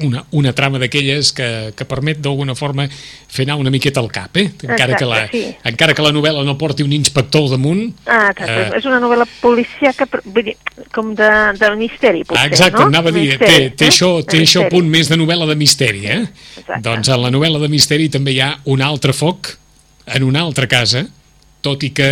una, 0.00 0.22
una 0.32 0.54
trama 0.56 0.78
d'aquelles 0.80 1.30
que, 1.36 1.46
que 1.76 1.84
permet 1.84 2.18
d'alguna 2.24 2.54
forma 2.56 2.86
fer 2.88 3.44
anar 3.44 3.58
una 3.60 3.70
miqueta 3.70 4.00
al 4.00 4.08
cap, 4.12 4.36
eh? 4.40 4.46
Encara, 4.64 4.94
Exacte, 4.96 5.00
que 5.02 5.08
la, 5.10 5.18
sí. 5.28 5.42
encara 5.68 5.94
que 5.96 6.04
la 6.04 6.12
novel·la 6.16 6.44
no 6.48 6.54
porti 6.56 6.82
un 6.84 6.94
inspector 6.96 7.44
al 7.44 7.50
damunt... 7.52 7.82
Ah, 8.08 8.30
exacte. 8.32 8.54
Eh, 8.72 8.78
És 8.80 8.88
una 8.88 9.00
novel·la 9.04 9.26
policíaca, 9.42 10.06
però, 10.08 10.24
vull 10.32 10.46
dir, 10.48 10.54
com 10.96 11.12
de, 11.18 11.28
del 11.60 11.76
misteri, 11.80 12.24
potser, 12.24 12.40
Ah, 12.42 12.48
exacte, 12.48 12.80
no? 12.80 12.88
anava 12.88 13.12
a 13.12 13.16
dir, 13.18 13.26
Misteri, 13.34 13.68
té, 13.68 13.76
té, 13.76 13.90
eh? 13.90 13.92
això, 13.92 14.10
té 14.24 14.40
això 14.40 14.64
misteri. 14.64 14.72
punt 14.78 14.88
més 14.96 15.12
de 15.12 15.20
novel·la 15.20 15.50
de 15.52 15.58
misteri, 15.60 16.02
eh? 16.08 16.22
Exacte. 16.56 16.80
Doncs 16.88 17.12
en 17.12 17.22
la 17.26 17.32
novel·la 17.36 17.60
de 17.66 17.68
misteri 17.76 18.08
també 18.16 18.32
hi 18.32 18.40
ha 18.46 18.54
un 18.72 18.80
altre 18.82 19.12
foc 19.16 19.52
en 20.16 20.24
una 20.24 20.40
altra 20.46 20.66
casa, 20.72 21.04
tot 21.66 21.82
i 21.82 21.90
que 21.96 22.10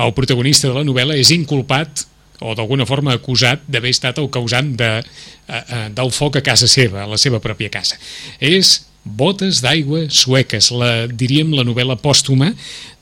el 0.00 0.14
protagonista 0.16 0.70
de 0.70 0.76
la 0.78 0.86
novel·la 0.86 1.18
és 1.20 1.32
inculpat 1.34 2.06
o 2.40 2.54
d'alguna 2.56 2.86
forma 2.88 3.12
acusat 3.12 3.66
d'haver 3.68 3.92
estat 3.92 4.18
el 4.22 4.30
causant 4.32 4.72
de, 4.76 4.92
eh, 5.00 5.60
eh, 5.60 5.88
del 5.92 6.12
foc 6.12 6.40
a 6.40 6.44
casa 6.44 6.68
seva, 6.68 7.04
a 7.04 7.10
la 7.10 7.18
seva 7.20 7.40
pròpia 7.40 7.72
casa. 7.72 8.00
És 8.40 8.86
Botes 9.00 9.62
d'aigua 9.64 10.10
sueques, 10.12 10.66
la, 10.76 11.06
diríem 11.08 11.54
la 11.56 11.64
novel·la 11.64 11.96
pòstuma 12.02 12.50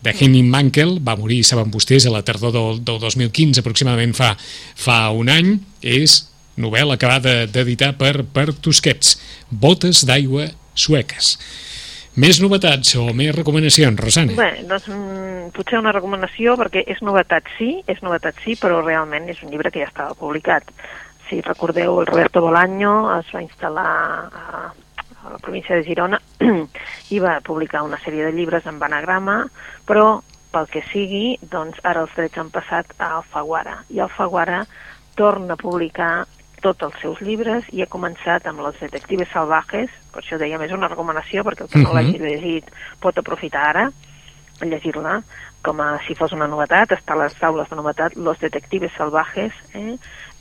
de 0.07 0.13
Henning 0.15 0.47
Mankell, 0.47 1.01
va 1.03 1.17
morir, 1.19 1.41
saben 1.43 1.73
vostès, 1.75 2.07
a 2.07 2.13
la 2.15 2.23
tardor 2.23 2.53
del, 2.55 2.79
del 2.87 3.01
2015, 3.03 3.59
aproximadament 3.59 4.15
fa, 4.15 4.37
fa 4.79 5.01
un 5.11 5.27
any, 5.33 5.57
és 5.83 6.21
novel·la 6.55 6.95
acabada 6.95 7.49
d'editar 7.51 7.97
per, 7.99 8.23
per 8.23 8.53
Tusquets, 8.63 9.17
Botes 9.51 10.05
d'aigua 10.07 10.47
sueques. 10.79 11.35
Més 12.19 12.41
novetats 12.43 12.97
o 12.99 13.05
més 13.15 13.31
recomanacions, 13.37 14.01
Rosana? 14.03 14.35
Bé, 14.35 14.65
doncs 14.67 14.89
mm, 14.91 15.51
potser 15.55 15.79
una 15.79 15.93
recomanació, 15.95 16.57
perquè 16.59 16.83
és 16.91 16.99
novetat 17.07 17.47
sí, 17.55 17.77
és 17.87 18.01
novetat 18.03 18.41
sí, 18.43 18.57
però 18.59 18.81
realment 18.83 19.29
és 19.31 19.39
un 19.45 19.53
llibre 19.53 19.71
que 19.71 19.85
ja 19.85 19.87
estava 19.87 20.17
publicat. 20.19 20.67
Si 21.29 21.39
recordeu, 21.47 22.01
el 22.01 22.09
Roberto 22.09 22.43
Bolaño 22.43 22.95
es 23.21 23.31
va 23.31 23.45
instal·lar 23.45 23.87
a, 23.87 24.63
a 25.23 25.31
la 25.37 25.39
província 25.45 25.79
de 25.79 25.85
Girona 25.87 26.19
i 27.15 27.23
va 27.23 27.37
publicar 27.47 27.85
una 27.87 28.01
sèrie 28.03 28.27
de 28.27 28.35
llibres 28.35 28.67
en 28.67 28.83
anagrama, 28.83 29.45
però 29.87 30.19
pel 30.51 30.67
que 30.73 30.83
sigui, 30.91 31.37
doncs 31.53 31.79
ara 31.87 32.03
els 32.03 32.19
drets 32.19 32.41
han 32.41 32.51
passat 32.51 32.97
a 32.99 33.13
Alfaguara, 33.21 33.85
i 33.95 34.03
Alfaguara 34.03 34.65
torna 35.15 35.55
a 35.55 35.63
publicar 35.63 36.27
tots 36.63 36.83
els 36.83 36.95
seus 37.01 37.21
llibres 37.21 37.65
i 37.73 37.83
ha 37.83 37.87
començat 37.91 38.47
amb 38.47 38.61
Los 38.61 38.79
Detectives 38.81 39.29
Salvajes, 39.33 39.91
per 40.13 40.23
això 40.23 40.39
dèiem 40.39 40.63
és 40.67 40.73
una 40.73 40.89
recomanació, 40.89 41.45
perquè 41.45 41.63
el 41.63 41.69
que 41.69 41.79
no 41.79 41.93
Mhm. 41.93 41.95
l'hagi 41.95 42.19
llegit 42.19 42.71
pot 43.01 43.19
aprofitar 43.19 43.69
ara 43.71 43.91
a 44.61 44.65
llegir-la 44.65 45.23
com 45.63 45.81
a 45.81 45.99
si 46.07 46.15
fos 46.15 46.33
una 46.33 46.47
novetat, 46.47 46.93
està 46.93 47.13
a 47.15 47.23
les 47.25 47.35
taules 47.35 47.69
de 47.69 47.77
novetat 47.77 48.17
Los 48.17 48.39
Detectives 48.39 48.93
Salvajes 48.97 49.53
eh? 49.75 49.97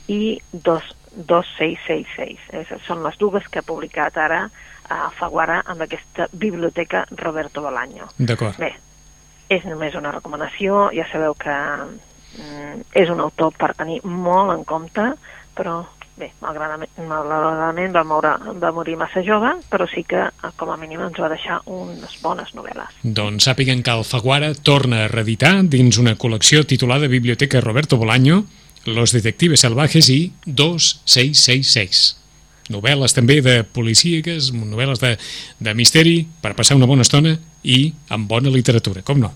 i 0.08 0.40
dos, 0.52 0.82
2666. 1.12 2.38
Eh? 2.52 2.64
Són 2.86 3.02
les 3.02 3.16
dues 3.18 3.46
que 3.50 3.60
ha 3.60 3.66
publicat 3.66 4.16
ara 4.16 4.44
a 4.88 5.10
Faguara 5.18 5.62
amb 5.66 5.82
aquesta 5.84 6.28
biblioteca 6.32 7.04
Roberto 7.10 7.62
Bolaño. 7.62 8.08
D'acord. 8.18 8.56
Bé, 8.58 8.72
és 9.48 9.64
només 9.64 9.94
una 9.94 10.12
recomanació, 10.12 10.88
ja 10.96 11.06
sabeu 11.12 11.34
que 11.34 11.56
mm, 12.38 12.86
és 12.94 13.10
un 13.10 13.20
autor 13.20 13.52
per 13.58 13.74
tenir 13.76 14.00
molt 14.04 14.54
en 14.54 14.64
compte, 14.64 15.12
però 15.56 15.82
bé, 16.18 16.28
malgradament, 16.42 16.90
va, 17.94 18.04
moure, 18.04 18.32
va 18.60 18.72
morir 18.74 18.96
massa 19.00 19.22
jove, 19.24 19.54
però 19.70 19.86
sí 19.90 20.04
que 20.08 20.26
com 20.60 20.70
a 20.72 20.76
mínim 20.80 21.02
ens 21.06 21.18
va 21.20 21.30
deixar 21.32 21.60
unes 21.64 22.18
bones 22.22 22.54
novel·les. 22.58 23.00
Doncs 23.02 23.48
sàpiguen 23.48 23.82
que 23.82 23.94
Alfaguara 23.94 24.52
torna 24.66 25.04
a 25.04 25.10
reeditar 25.12 25.56
dins 25.64 25.98
una 26.02 26.16
col·lecció 26.18 26.64
titulada 26.66 27.08
Biblioteca 27.08 27.62
Roberto 27.64 27.96
Bolaño, 27.96 28.44
Los 28.86 29.12
Detectives 29.12 29.60
Salvajes 29.66 30.08
i 30.10 30.20
2666. 30.46 32.06
Novel·les 32.72 33.14
també 33.16 33.40
de 33.44 33.62
policíaques, 33.64 34.52
novel·les 34.52 35.00
de, 35.00 35.14
de 35.64 35.74
misteri, 35.74 36.18
per 36.42 36.54
passar 36.56 36.76
una 36.76 36.88
bona 36.88 37.06
estona 37.06 37.38
i 37.64 37.92
amb 38.12 38.28
bona 38.28 38.52
literatura, 38.52 39.02
com 39.02 39.22
no. 39.22 39.32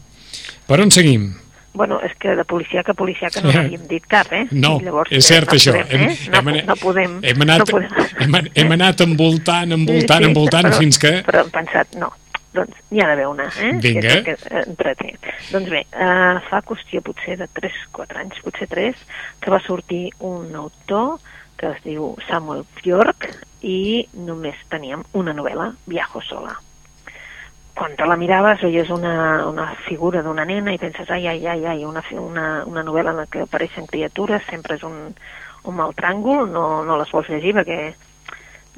Per 0.68 0.80
on 0.84 0.92
seguim? 0.92 1.30
Bueno, 1.74 1.98
és 2.04 2.12
que 2.20 2.34
de 2.36 2.44
policia 2.44 2.82
que 2.84 2.92
policia 2.92 3.30
que 3.32 3.40
no 3.40 3.52
n'havíem 3.52 3.86
dit 3.88 4.04
cap, 4.06 4.28
eh? 4.36 4.44
No, 4.52 4.74
I 4.80 4.84
llavors, 4.84 5.12
és 5.12 5.24
eh, 5.24 5.34
cert 5.34 5.48
no 5.48 5.56
això. 5.56 5.72
Podem, 5.72 6.02
eh? 6.04 6.16
no, 6.28 6.40
anat- 6.42 6.66
no 6.68 6.76
podem... 6.76 7.14
Hem 7.24 7.44
anat, 7.46 7.62
no 7.62 7.66
podem. 7.70 8.10
hem, 8.20 8.50
hem 8.60 8.74
anat 8.76 9.00
envoltant, 9.06 9.72
envoltant, 9.72 10.26
envoltant, 10.28 10.68
però, 10.68 10.80
fins 10.82 11.00
que... 11.00 11.12
Però 11.24 11.44
hem 11.46 11.52
pensat, 11.54 11.94
no, 11.96 12.10
doncs 12.52 12.76
n'hi 12.90 13.00
ha 13.00 13.06
d'haver 13.08 13.28
una, 13.30 13.46
eh? 13.56 13.70
Vinga. 13.80 14.18
Que 14.26 14.34
que 14.34 14.50
eh, 14.50 14.64
entreté. 14.66 15.14
Doncs 15.48 15.70
bé, 15.72 15.80
eh, 15.88 16.34
fa 16.50 16.60
qüestió 16.68 17.00
potser 17.06 17.38
de 17.40 17.48
3-4 17.56 18.20
anys, 18.20 18.42
potser 18.44 18.68
3, 18.68 19.06
que 19.40 19.54
va 19.54 19.62
sortir 19.64 20.02
un 20.20 20.52
autor 20.54 21.16
que 21.56 21.70
es 21.72 21.80
diu 21.86 22.10
Samuel 22.28 22.66
Bjork 22.82 23.30
i 23.62 24.04
només 24.28 24.60
teníem 24.68 25.06
una 25.16 25.32
novel·la, 25.32 25.70
Viajo 25.88 26.20
sola 26.26 26.58
quan 27.74 27.96
te 27.96 28.06
la 28.06 28.16
miraves 28.20 28.60
veies 28.62 28.90
una, 28.90 29.46
una 29.48 29.66
figura 29.86 30.22
d'una 30.22 30.44
nena 30.44 30.74
i 30.74 30.80
penses, 30.80 31.08
ai, 31.10 31.26
ai, 31.26 31.46
ai, 31.46 31.64
ai 31.66 31.84
una, 31.88 32.02
una, 32.20 32.46
una 32.68 32.84
novel·la 32.84 33.14
en 33.14 33.22
la 33.22 33.26
que 33.26 33.46
apareixen 33.46 33.88
criatures, 33.88 34.44
sempre 34.48 34.76
és 34.76 34.84
un, 34.86 34.98
un 35.64 35.76
mal 35.78 35.94
tràngol, 35.96 36.48
no, 36.52 36.82
no 36.84 36.98
les 37.00 37.12
vols 37.12 37.30
llegir 37.32 37.54
perquè 37.56 37.78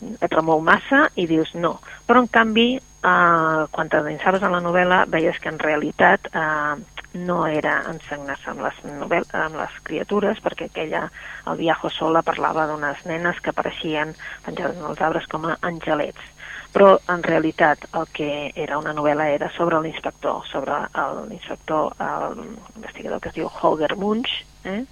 et 0.05 0.33
remou 0.35 0.63
massa 0.63 1.09
i 1.19 1.27
dius 1.31 1.55
no. 1.59 1.77
Però 2.07 2.23
en 2.23 2.31
canvi, 2.31 2.69
eh, 2.79 3.63
quan 3.75 3.91
t'adinsaves 3.91 4.43
en 4.43 4.55
la 4.55 4.63
novel·la 4.63 5.05
veies 5.11 5.39
que 5.43 5.51
en 5.51 5.59
realitat 5.63 6.31
eh, 6.33 6.75
no 7.15 7.45
era 7.47 7.77
ensenyar-se 7.91 8.51
amb 8.51 8.65
les, 8.67 8.79
novel 8.99 9.27
amb 9.39 9.59
les 9.61 9.75
criatures 9.87 10.41
perquè 10.43 10.69
aquella, 10.69 11.07
el 11.51 11.61
Viajo 11.61 11.91
Sola 11.91 12.25
parlava 12.27 12.67
d'unes 12.71 13.05
nenes 13.07 13.39
que 13.41 13.55
apareixien 13.55 14.15
penjades 14.47 14.81
en 14.81 14.89
els 14.91 15.03
arbres 15.09 15.29
com 15.31 15.47
a 15.47 15.59
angelets 15.63 16.34
però 16.75 16.97
en 17.09 17.23
realitat 17.23 17.87
el 17.95 18.09
que 18.13 18.29
era 18.59 18.81
una 18.81 18.93
novel·la 18.97 19.29
era 19.31 19.51
sobre 19.55 19.79
l'inspector, 19.81 20.43
sobre 20.51 20.81
l'inspector, 21.29 21.95
l'investigador 22.35 23.23
que 23.23 23.31
es 23.31 23.37
diu 23.37 23.47
Holger 23.47 23.95
Munch, 23.97 24.33
eh? 24.67 24.83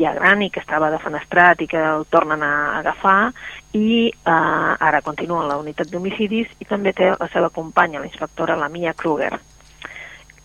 ja 0.00 0.14
gran 0.14 0.40
i 0.42 0.48
que 0.54 0.62
estava 0.62 0.90
defenestrat 0.90 1.60
i 1.60 1.68
que 1.68 1.80
el 1.82 2.06
tornen 2.08 2.42
a 2.46 2.78
agafar 2.78 3.32
i 3.76 4.08
eh, 4.08 4.32
ara 4.32 5.02
continua 5.04 5.44
la 5.48 5.58
unitat 5.60 5.90
d'homicidis 5.90 6.56
i 6.58 6.68
també 6.68 6.94
té 6.96 7.10
la 7.12 7.28
seva 7.34 7.50
companya, 7.50 8.00
la 8.00 8.08
inspectora, 8.08 8.56
la 8.56 8.70
Mia 8.72 8.94
Kruger. 8.94 9.34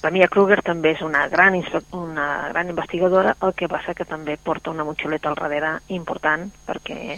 La 0.03 0.11
Mia 0.11 0.27
Kruger 0.27 0.59
també 0.61 0.91
és 0.93 1.01
una 1.01 1.23
gran, 1.31 1.55
una 1.97 2.27
gran 2.51 2.69
investigadora, 2.69 3.37
el 3.41 3.55
que 3.55 3.71
passa 3.71 3.95
que 3.95 4.05
també 4.05 4.35
porta 4.37 4.69
una 4.75 4.83
motxileta 4.83 5.31
al 5.31 5.39
darrere 5.39 5.77
important 5.87 6.49
perquè 6.67 7.15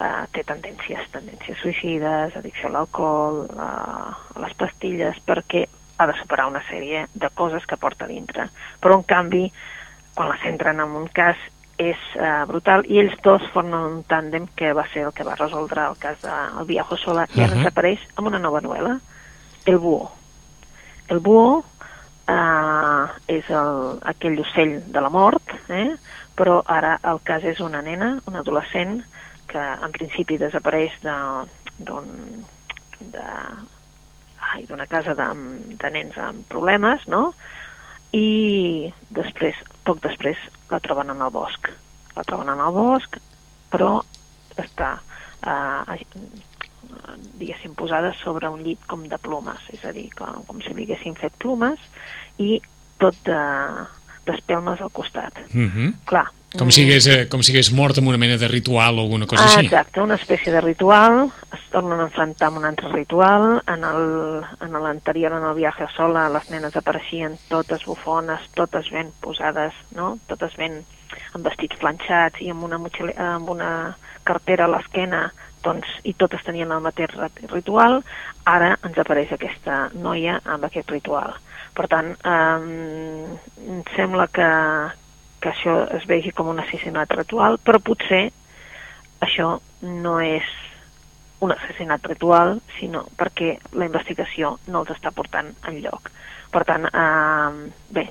uh, 0.00 0.24
té 0.34 0.44
tendències, 0.46 1.06
tendències 1.14 1.58
suïcides, 1.62 2.36
addicció 2.36 2.70
a 2.70 2.74
l'alcohol, 2.76 3.44
uh, 3.54 4.12
a 4.34 4.44
les 4.44 4.54
pastilles, 4.60 5.18
perquè 5.26 5.66
ha 5.98 6.06
de 6.10 6.16
superar 6.18 6.48
una 6.50 6.62
sèrie 6.68 7.06
de 7.14 7.30
coses 7.34 7.66
que 7.66 7.78
porta 7.78 8.08
dintre. 8.10 8.48
Però, 8.82 8.98
en 8.98 9.04
canvi, 9.06 9.44
quan 10.14 10.30
la 10.30 10.38
centren 10.42 10.80
en 10.82 10.96
un 11.02 11.06
cas 11.14 11.38
és 11.78 11.98
uh, 12.14 12.44
brutal 12.46 12.84
i 12.86 13.00
ells 13.02 13.16
dos 13.24 13.42
formen 13.50 13.74
un 13.74 14.02
tàndem 14.06 14.46
que 14.54 14.72
va 14.76 14.86
ser 14.92 15.08
el 15.08 15.14
que 15.14 15.26
va 15.26 15.34
resoldre 15.38 15.88
el 15.88 15.96
cas 15.98 16.20
del 16.22 16.66
Viajo 16.68 16.98
Sola 17.00 17.26
i 17.34 17.40
ara 17.40 17.50
Ahà. 17.50 17.62
desapareix 17.64 18.04
amb 18.14 18.30
una 18.30 18.38
nova 18.38 18.62
novel·la, 18.62 18.98
El 19.66 19.80
Búho. 19.82 20.10
El 21.10 21.18
Búho 21.24 21.64
uh, 22.28 23.06
és 23.26 23.50
el, 23.50 23.98
aquell 24.12 24.38
ocell 24.44 24.78
de 24.86 25.02
la 25.02 25.10
mort, 25.10 25.56
eh? 25.68 25.96
però 26.34 26.60
ara 26.66 26.96
el 27.10 27.20
cas 27.26 27.44
és 27.46 27.60
una 27.62 27.82
nena, 27.82 28.16
una 28.30 28.42
adolescent, 28.42 29.02
que 29.54 29.62
en 29.86 29.92
principi 29.94 30.36
desapareix 30.40 30.96
de- 31.04 31.46
d'un 31.86 32.08
de, 33.14 33.28
d'una 34.68 34.86
casa 34.90 35.14
de, 35.18 35.26
de 35.82 35.90
nens 35.94 36.18
amb 36.18 36.46
problemes, 36.50 37.06
no? 37.10 37.28
I 38.14 38.92
després, 39.10 39.56
poc 39.86 40.00
després, 40.04 40.38
la 40.70 40.78
troben 40.82 41.10
en 41.14 41.22
el 41.22 41.32
bosc. 41.34 41.70
La 42.14 42.22
troben 42.26 42.50
en 42.52 42.60
el 42.62 42.74
bosc, 42.76 43.16
però 43.72 43.96
està, 44.62 44.92
eh, 45.42 45.98
diguéssim, 47.40 47.74
posada 47.74 48.12
sobre 48.22 48.48
un 48.52 48.62
llit 48.62 48.82
com 48.90 49.02
de 49.10 49.18
plomes, 49.18 49.58
és 49.74 49.82
a 49.84 49.92
dir, 49.96 50.08
com, 50.18 50.44
com 50.46 50.62
si 50.62 50.74
li 50.76 50.86
haguessin 50.86 51.16
fet 51.18 51.34
plomes 51.42 51.80
i 52.38 52.60
tot 53.02 53.18
de, 53.26 53.40
d'espelmes 54.28 54.80
al 54.80 54.92
costat 54.94 55.38
Uh 55.54 55.66
-huh. 55.74 55.92
clar, 56.06 56.28
Com 56.56 56.70
si, 56.70 56.84
hagués, 56.84 57.06
eh, 57.10 57.28
com 57.28 57.42
si 57.42 57.50
hagués 57.52 57.72
mort 57.74 57.98
amb 57.98 58.08
una 58.12 58.18
mena 58.20 58.36
de 58.38 58.46
ritual 58.46 58.98
o 58.98 59.02
alguna 59.02 59.26
cosa 59.26 59.42
ah, 59.42 59.46
així. 59.48 59.66
Exacte, 59.66 60.00
una 60.00 60.14
espècie 60.14 60.52
de 60.54 60.60
ritual, 60.60 61.24
es 61.52 61.64
tornen 61.72 61.98
a 61.98 62.04
enfrontar 62.06 62.46
amb 62.48 62.58
un 62.60 62.64
altre 62.68 62.92
ritual, 62.92 63.60
en 63.66 63.82
el- 63.84 64.44
en 64.60 64.72
l'anterior, 64.82 65.32
en, 65.32 65.42
el 65.50 65.54
viatge 65.58 65.88
sola, 65.96 66.28
les 66.30 66.48
nenes 66.50 66.76
apareixien 66.76 67.34
totes 67.48 67.84
bufones, 67.84 68.40
totes 68.54 68.88
ben 68.90 69.10
posades, 69.20 69.74
no? 69.96 70.18
totes 70.28 70.54
ben 70.56 70.84
amb 71.34 71.44
vestits 71.44 71.76
planxats 71.78 72.40
i 72.40 72.50
amb 72.50 72.62
una, 72.62 72.78
motxile, 72.78 73.14
amb 73.18 73.50
una 73.50 73.96
cartera 74.22 74.64
a 74.66 74.68
l'esquena, 74.68 75.32
doncs, 75.64 75.86
i 76.04 76.12
totes 76.14 76.42
tenien 76.44 76.70
el 76.70 76.80
mateix 76.80 77.10
rit- 77.18 77.50
ritual, 77.50 78.02
ara 78.44 78.76
ens 78.84 78.98
apareix 78.98 79.32
aquesta 79.32 79.90
noia 79.94 80.40
amb 80.44 80.64
aquest 80.64 80.90
ritual. 80.90 81.34
Per 81.74 81.88
tant, 81.88 82.12
eh, 82.14 83.38
em 83.66 83.82
sembla 83.96 84.28
que, 84.28 84.48
que 85.44 85.52
això 85.52 85.74
es 85.92 86.06
vegi 86.08 86.32
com 86.32 86.48
un 86.48 86.62
assassinat 86.62 87.10
ritual, 87.12 87.58
però 87.60 87.80
potser 87.84 88.22
això 89.24 89.58
no 89.84 90.14
és 90.24 90.46
un 91.44 91.52
assassinat 91.52 92.06
ritual, 92.08 92.56
sinó 92.78 93.02
perquè 93.18 93.58
la 93.76 93.84
investigació 93.90 94.54
no 94.72 94.80
els 94.80 94.94
està 94.94 95.12
portant 95.12 95.50
en 95.68 95.82
lloc. 95.84 96.08
Per 96.54 96.62
tant, 96.64 96.86
eh, 96.88 97.72
bé, 97.92 98.06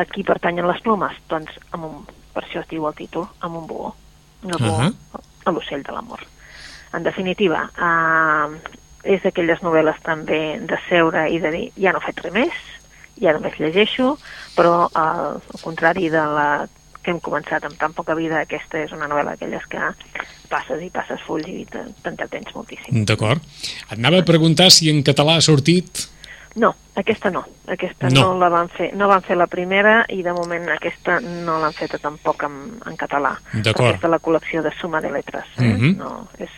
aquí 0.00 0.24
pertanyen 0.24 0.68
les 0.70 0.80
plomes? 0.80 1.18
Doncs 1.28 1.58
amb 1.76 1.90
un, 1.90 2.00
per 2.32 2.46
això 2.46 2.62
es 2.62 2.70
diu 2.72 2.88
el 2.88 2.96
títol, 2.96 3.28
amb 3.44 3.60
un 3.60 3.68
buó. 3.68 3.92
Una 4.46 4.56
buó 4.62 4.80
Ahà. 4.80 4.90
a 5.44 5.52
l'ocell 5.52 5.84
de 5.84 5.92
l'amor. 5.92 6.24
En 6.96 7.04
definitiva, 7.04 7.66
eh, 7.76 8.76
és 9.04 9.22
d'aquelles 9.22 9.60
novel·les 9.60 10.00
també 10.02 10.58
de 10.60 10.80
seure 10.88 11.28
i 11.28 11.38
de 11.38 11.52
dir 11.52 11.66
ja 11.76 11.92
no 11.92 12.00
faig 12.00 12.24
res 12.24 12.32
més, 12.32 12.64
ja 13.20 13.32
només 13.32 13.58
llegeixo, 13.58 14.16
però 14.56 14.86
eh, 14.88 14.98
al 14.98 15.60
contrari 15.62 16.08
de 16.12 16.24
la 16.36 16.48
que 17.02 17.12
hem 17.14 17.20
començat 17.22 17.62
amb 17.64 17.76
tan 17.78 17.92
poca 17.94 18.16
vida, 18.18 18.40
aquesta 18.42 18.80
és 18.82 18.90
una 18.92 19.06
novel·la 19.06 19.36
d'aquelles 19.36 19.62
que 19.70 19.78
passes 20.50 20.80
i 20.82 20.90
passes 20.90 21.20
fulls 21.22 21.46
i 21.46 21.64
te- 21.70 21.84
t'entretens 22.02 22.50
moltíssim. 22.54 23.04
D'acord. 23.06 23.38
Et 23.90 23.94
anava 23.98 24.18
a 24.18 24.26
preguntar 24.26 24.70
si 24.74 24.90
en 24.90 25.02
català 25.06 25.36
ha 25.38 25.40
sortit... 25.44 26.08
No, 26.56 26.70
aquesta 26.96 27.28
no. 27.30 27.44
Aquesta 27.68 28.08
No. 28.08 28.32
no, 28.32 28.38
la 28.40 28.48
van 28.48 28.68
fer. 28.72 28.88
No 28.96 29.06
van 29.10 29.20
fer 29.22 29.36
la 29.36 29.46
primera 29.46 30.06
i 30.08 30.22
de 30.24 30.32
moment 30.32 30.66
aquesta 30.72 31.18
no 31.20 31.58
l'han 31.60 31.74
feta 31.76 31.98
tampoc 32.00 32.42
en, 32.48 32.54
en 32.88 32.96
català. 32.96 33.34
D'acord. 33.52 33.90
Aquesta 33.92 34.08
la 34.08 34.18
col·lecció 34.18 34.62
de 34.64 34.72
Suma 34.80 35.02
de 35.04 35.10
Letres. 35.12 35.44
Eh? 35.58 35.62
Mhm. 35.74 35.98
No, 35.98 36.28
és, 36.40 36.48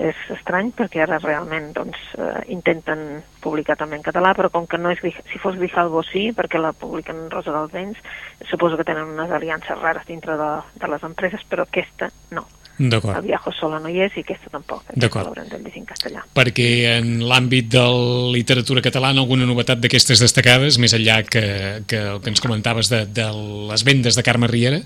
és 0.00 0.16
estrany 0.32 0.70
perquè 0.76 1.02
ara 1.04 1.18
realment 1.22 1.72
doncs, 1.76 1.98
eh, 2.16 2.44
intenten 2.54 3.22
publicar 3.42 3.76
també 3.76 3.98
en 3.98 4.06
català, 4.06 4.32
però 4.38 4.50
com 4.50 4.66
que 4.66 4.78
no 4.78 4.90
és, 4.90 5.02
si 5.02 5.42
fos 5.42 5.58
Grijalbo 5.58 6.02
sí, 6.06 6.30
perquè 6.36 6.60
la 6.60 6.72
publiquen 6.72 7.28
Rosa 7.30 7.52
dels 7.52 7.72
Vents, 7.72 8.00
suposo 8.50 8.78
que 8.78 8.88
tenen 8.88 9.12
unes 9.12 9.30
aliances 9.30 9.78
rares 9.78 10.06
dintre 10.08 10.38
de, 10.40 10.50
de 10.80 10.88
les 10.88 11.04
empreses, 11.04 11.44
però 11.48 11.66
aquesta 11.68 12.10
no. 12.30 12.46
El 12.80 12.88
D'acord. 12.90 13.20
Viajo 13.22 13.52
sola 13.52 13.78
no 13.78 13.90
hi 13.92 14.00
és 14.06 14.14
i 14.16 14.22
aquesta 14.24 14.48
tampoc. 14.50 14.86
D'acord. 14.96 15.28
l'haurem 15.28 15.48
de 15.50 15.58
llegir 15.60 15.82
en 15.82 15.86
castellà. 15.86 16.24
Perquè 16.34 16.68
en 16.96 17.20
l'àmbit 17.28 17.68
de 17.70 17.82
la 17.84 18.32
literatura 18.32 18.82
catalana 18.82 19.20
alguna 19.20 19.46
novetat 19.46 19.82
d'aquestes 19.82 20.22
destacades, 20.24 20.80
més 20.82 20.96
enllà 20.96 21.20
que, 21.28 21.44
que 21.86 22.00
el 22.14 22.22
que 22.24 22.32
ens 22.32 22.40
comentaves 22.40 22.90
de, 22.90 23.04
de 23.06 23.28
les 23.70 23.84
vendes 23.84 24.16
de 24.16 24.24
Carme 24.26 24.48
Riera? 24.50 24.80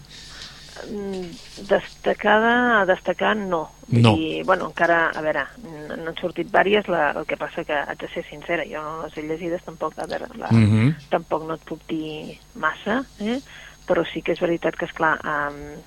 Destacada, 1.68 2.80
a 2.80 2.86
destacar, 2.86 3.36
no. 3.36 3.70
No. 3.88 4.14
Dir, 4.16 4.44
bueno, 4.44 4.66
encara, 4.66 5.10
a 5.14 5.20
veure, 5.22 5.44
n'han 5.62 6.16
sortit 6.18 6.48
vàries, 6.50 6.88
la, 6.90 7.12
el 7.14 7.26
que 7.26 7.36
passa 7.38 7.62
que 7.64 7.76
haig 7.76 7.98
de 8.00 8.08
ser 8.10 8.24
sincera, 8.26 8.64
jo 8.66 8.82
no 8.82 9.04
les 9.04 9.16
he 9.16 9.22
llegides, 9.22 9.62
tampoc, 9.62 9.94
a 9.98 10.06
veure, 10.10 10.26
la, 10.36 10.48
Mhm. 10.50 10.94
tampoc 11.10 11.44
no 11.46 11.54
et 11.54 11.62
puc 11.64 11.80
dir 11.86 12.38
massa, 12.54 13.04
eh? 13.20 13.40
però 13.86 14.04
sí 14.12 14.22
que 14.22 14.32
és 14.32 14.40
veritat 14.40 14.74
que, 14.76 14.86
és 14.86 14.92
clar, 14.92 15.20
um, 15.22 15.78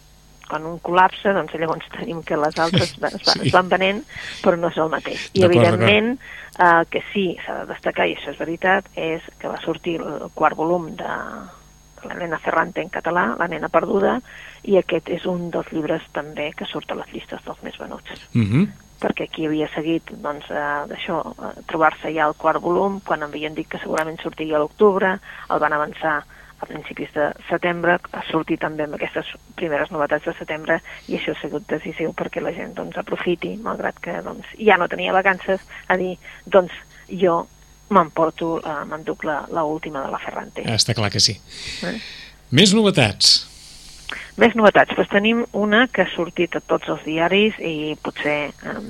quan 0.48 0.66
un 0.66 0.80
col·lapsa, 0.80 1.34
doncs 1.34 1.54
llavors 1.54 1.86
tenim 1.98 2.24
que 2.24 2.38
les 2.38 2.58
altres 2.58 2.94
es, 2.94 3.00
va, 3.00 3.10
Sí. 3.10 3.48
es 3.48 3.52
van 3.52 3.68
venent, 3.70 4.04
però 4.42 4.56
no 4.58 4.70
és 4.70 4.78
el 4.78 4.90
mateix. 4.90 5.30
I, 5.34 5.44
evidentment, 5.44 6.18
uh, 6.58 6.86
que 6.90 7.04
sí, 7.14 7.36
s'ha 7.46 7.66
de 7.66 7.74
destacar, 7.74 8.08
i 8.08 8.16
això 8.16 8.32
és 8.32 8.38
veritat, 8.40 8.86
és 8.96 9.22
que 9.38 9.48
va 9.52 9.60
sortir 9.62 10.00
el 10.00 10.30
quart 10.34 10.56
volum 10.56 10.96
de 10.96 11.04
la 12.08 12.14
nena 12.16 12.40
Ferrante 12.40 12.80
en 12.82 12.88
català, 12.90 13.36
La 13.38 13.48
nena 13.50 13.68
perduda, 13.68 14.22
i 14.64 14.78
aquest 14.78 15.10
és 15.10 15.26
un 15.26 15.50
dels 15.52 15.72
llibres 15.72 16.02
també 16.14 16.52
que 16.56 16.66
surt 16.66 16.92
a 16.92 16.96
les 16.96 17.12
llistes 17.14 17.44
dels 17.46 17.64
més 17.64 17.78
venuts 17.78 18.28
Mhm. 18.34 18.68
perquè 19.00 19.30
qui 19.30 19.46
havia 19.46 19.70
seguit 19.74 20.04
doncs, 20.12 20.50
eh, 20.50 20.86
d'això, 20.90 21.22
eh, 21.32 21.62
trobar-se 21.68 22.14
ja 22.14 22.28
el 22.28 22.34
quart 22.36 22.62
volum, 22.62 23.00
quan 23.00 23.24
havien 23.24 23.54
dit 23.56 23.68
que 23.68 23.80
segurament 23.80 24.20
sortiria 24.22 24.58
a 24.58 24.60
l'octubre, 24.60 25.20
el 25.50 25.60
van 25.60 25.74
avançar 25.74 26.24
a 26.62 26.66
principis 26.66 27.14
de 27.14 27.32
setembre, 27.50 28.00
ha 28.12 28.24
sortit 28.30 28.60
també 28.60 28.84
amb 28.84 28.96
aquestes 28.96 29.26
primeres 29.56 29.90
novetats 29.92 30.26
de 30.26 30.34
setembre 30.34 30.82
i 31.08 31.16
això 31.16 31.32
ha 31.32 31.40
sigut 31.40 31.66
decisiu 31.68 32.12
perquè 32.12 32.42
la 32.42 32.52
gent 32.52 32.74
doncs, 32.76 32.98
aprofiti, 32.98 33.56
malgrat 33.64 33.98
que 34.00 34.22
doncs, 34.22 34.46
ja 34.60 34.76
no 34.78 34.90
tenia 34.90 35.14
vacances, 35.14 35.62
a 35.88 35.96
dir, 35.96 36.18
doncs 36.46 36.72
jo 37.08 37.48
m'emporto, 37.90 38.60
eh, 38.60 38.86
m'enduc 38.86 39.24
la, 39.24 39.46
la 39.50 39.64
última 39.64 40.04
de 40.04 40.12
la 40.12 40.20
Ferrante. 40.20 40.62
Està 40.64 40.94
clar 40.94 41.10
que 41.10 41.20
sí. 41.20 41.40
Eh? 41.84 41.96
Més 42.52 42.74
novetats. 42.74 43.49
Més 44.42 44.56
novetats. 44.58 44.96
Doncs 44.98 45.12
tenim 45.12 45.46
una 45.54 45.86
que 45.92 46.06
ha 46.06 46.12
sortit 46.16 46.56
a 46.58 46.64
tots 46.66 46.90
els 46.90 47.06
diaris 47.06 47.60
i 47.60 47.96
potser 48.04 48.40
eh, 48.50 48.82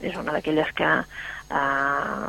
és 0.00 0.16
una 0.16 0.36
d'aquelles 0.36 0.72
que... 0.76 0.90
Eh, 1.50 2.26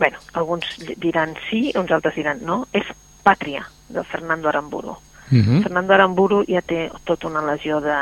bueno, 0.00 0.20
alguns 0.32 0.66
diran 0.96 1.34
sí, 1.50 1.70
uns 1.76 1.92
altres 1.92 2.16
diran 2.16 2.40
no. 2.46 2.62
És 2.72 2.88
Pàtria, 3.20 3.66
de 3.88 4.02
Fernando 4.08 4.48
Aramburu. 4.48 4.96
Mhm. 5.30 5.62
Fernando 5.62 5.94
Aramburu 5.94 6.44
ja 6.48 6.62
té 6.62 6.88
tota 7.04 7.28
una 7.28 7.42
legió 7.44 7.80
de, 7.84 7.98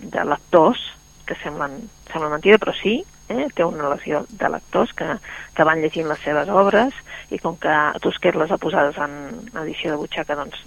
de 0.00 0.24
lectors 0.24 0.80
que 1.24 1.36
semblen, 1.40 1.78
semblen 2.10 2.34
mentida, 2.34 2.58
però 2.60 2.74
sí, 2.76 2.98
eh? 3.28 3.46
té 3.54 3.64
una 3.64 3.88
legió 3.94 4.24
de 4.28 4.50
lectors 4.52 4.92
que, 4.92 5.06
que 5.54 5.64
van 5.64 5.80
llegint 5.80 6.08
les 6.10 6.20
seves 6.24 6.50
obres 6.52 6.96
i 7.32 7.38
com 7.40 7.56
que 7.60 7.74
Tusquet 8.04 8.36
les 8.36 8.52
ha 8.52 8.60
posades 8.60 8.98
en 9.00 9.14
edició 9.62 9.94
de 9.94 10.00
butxaca, 10.02 10.36
doncs 10.36 10.60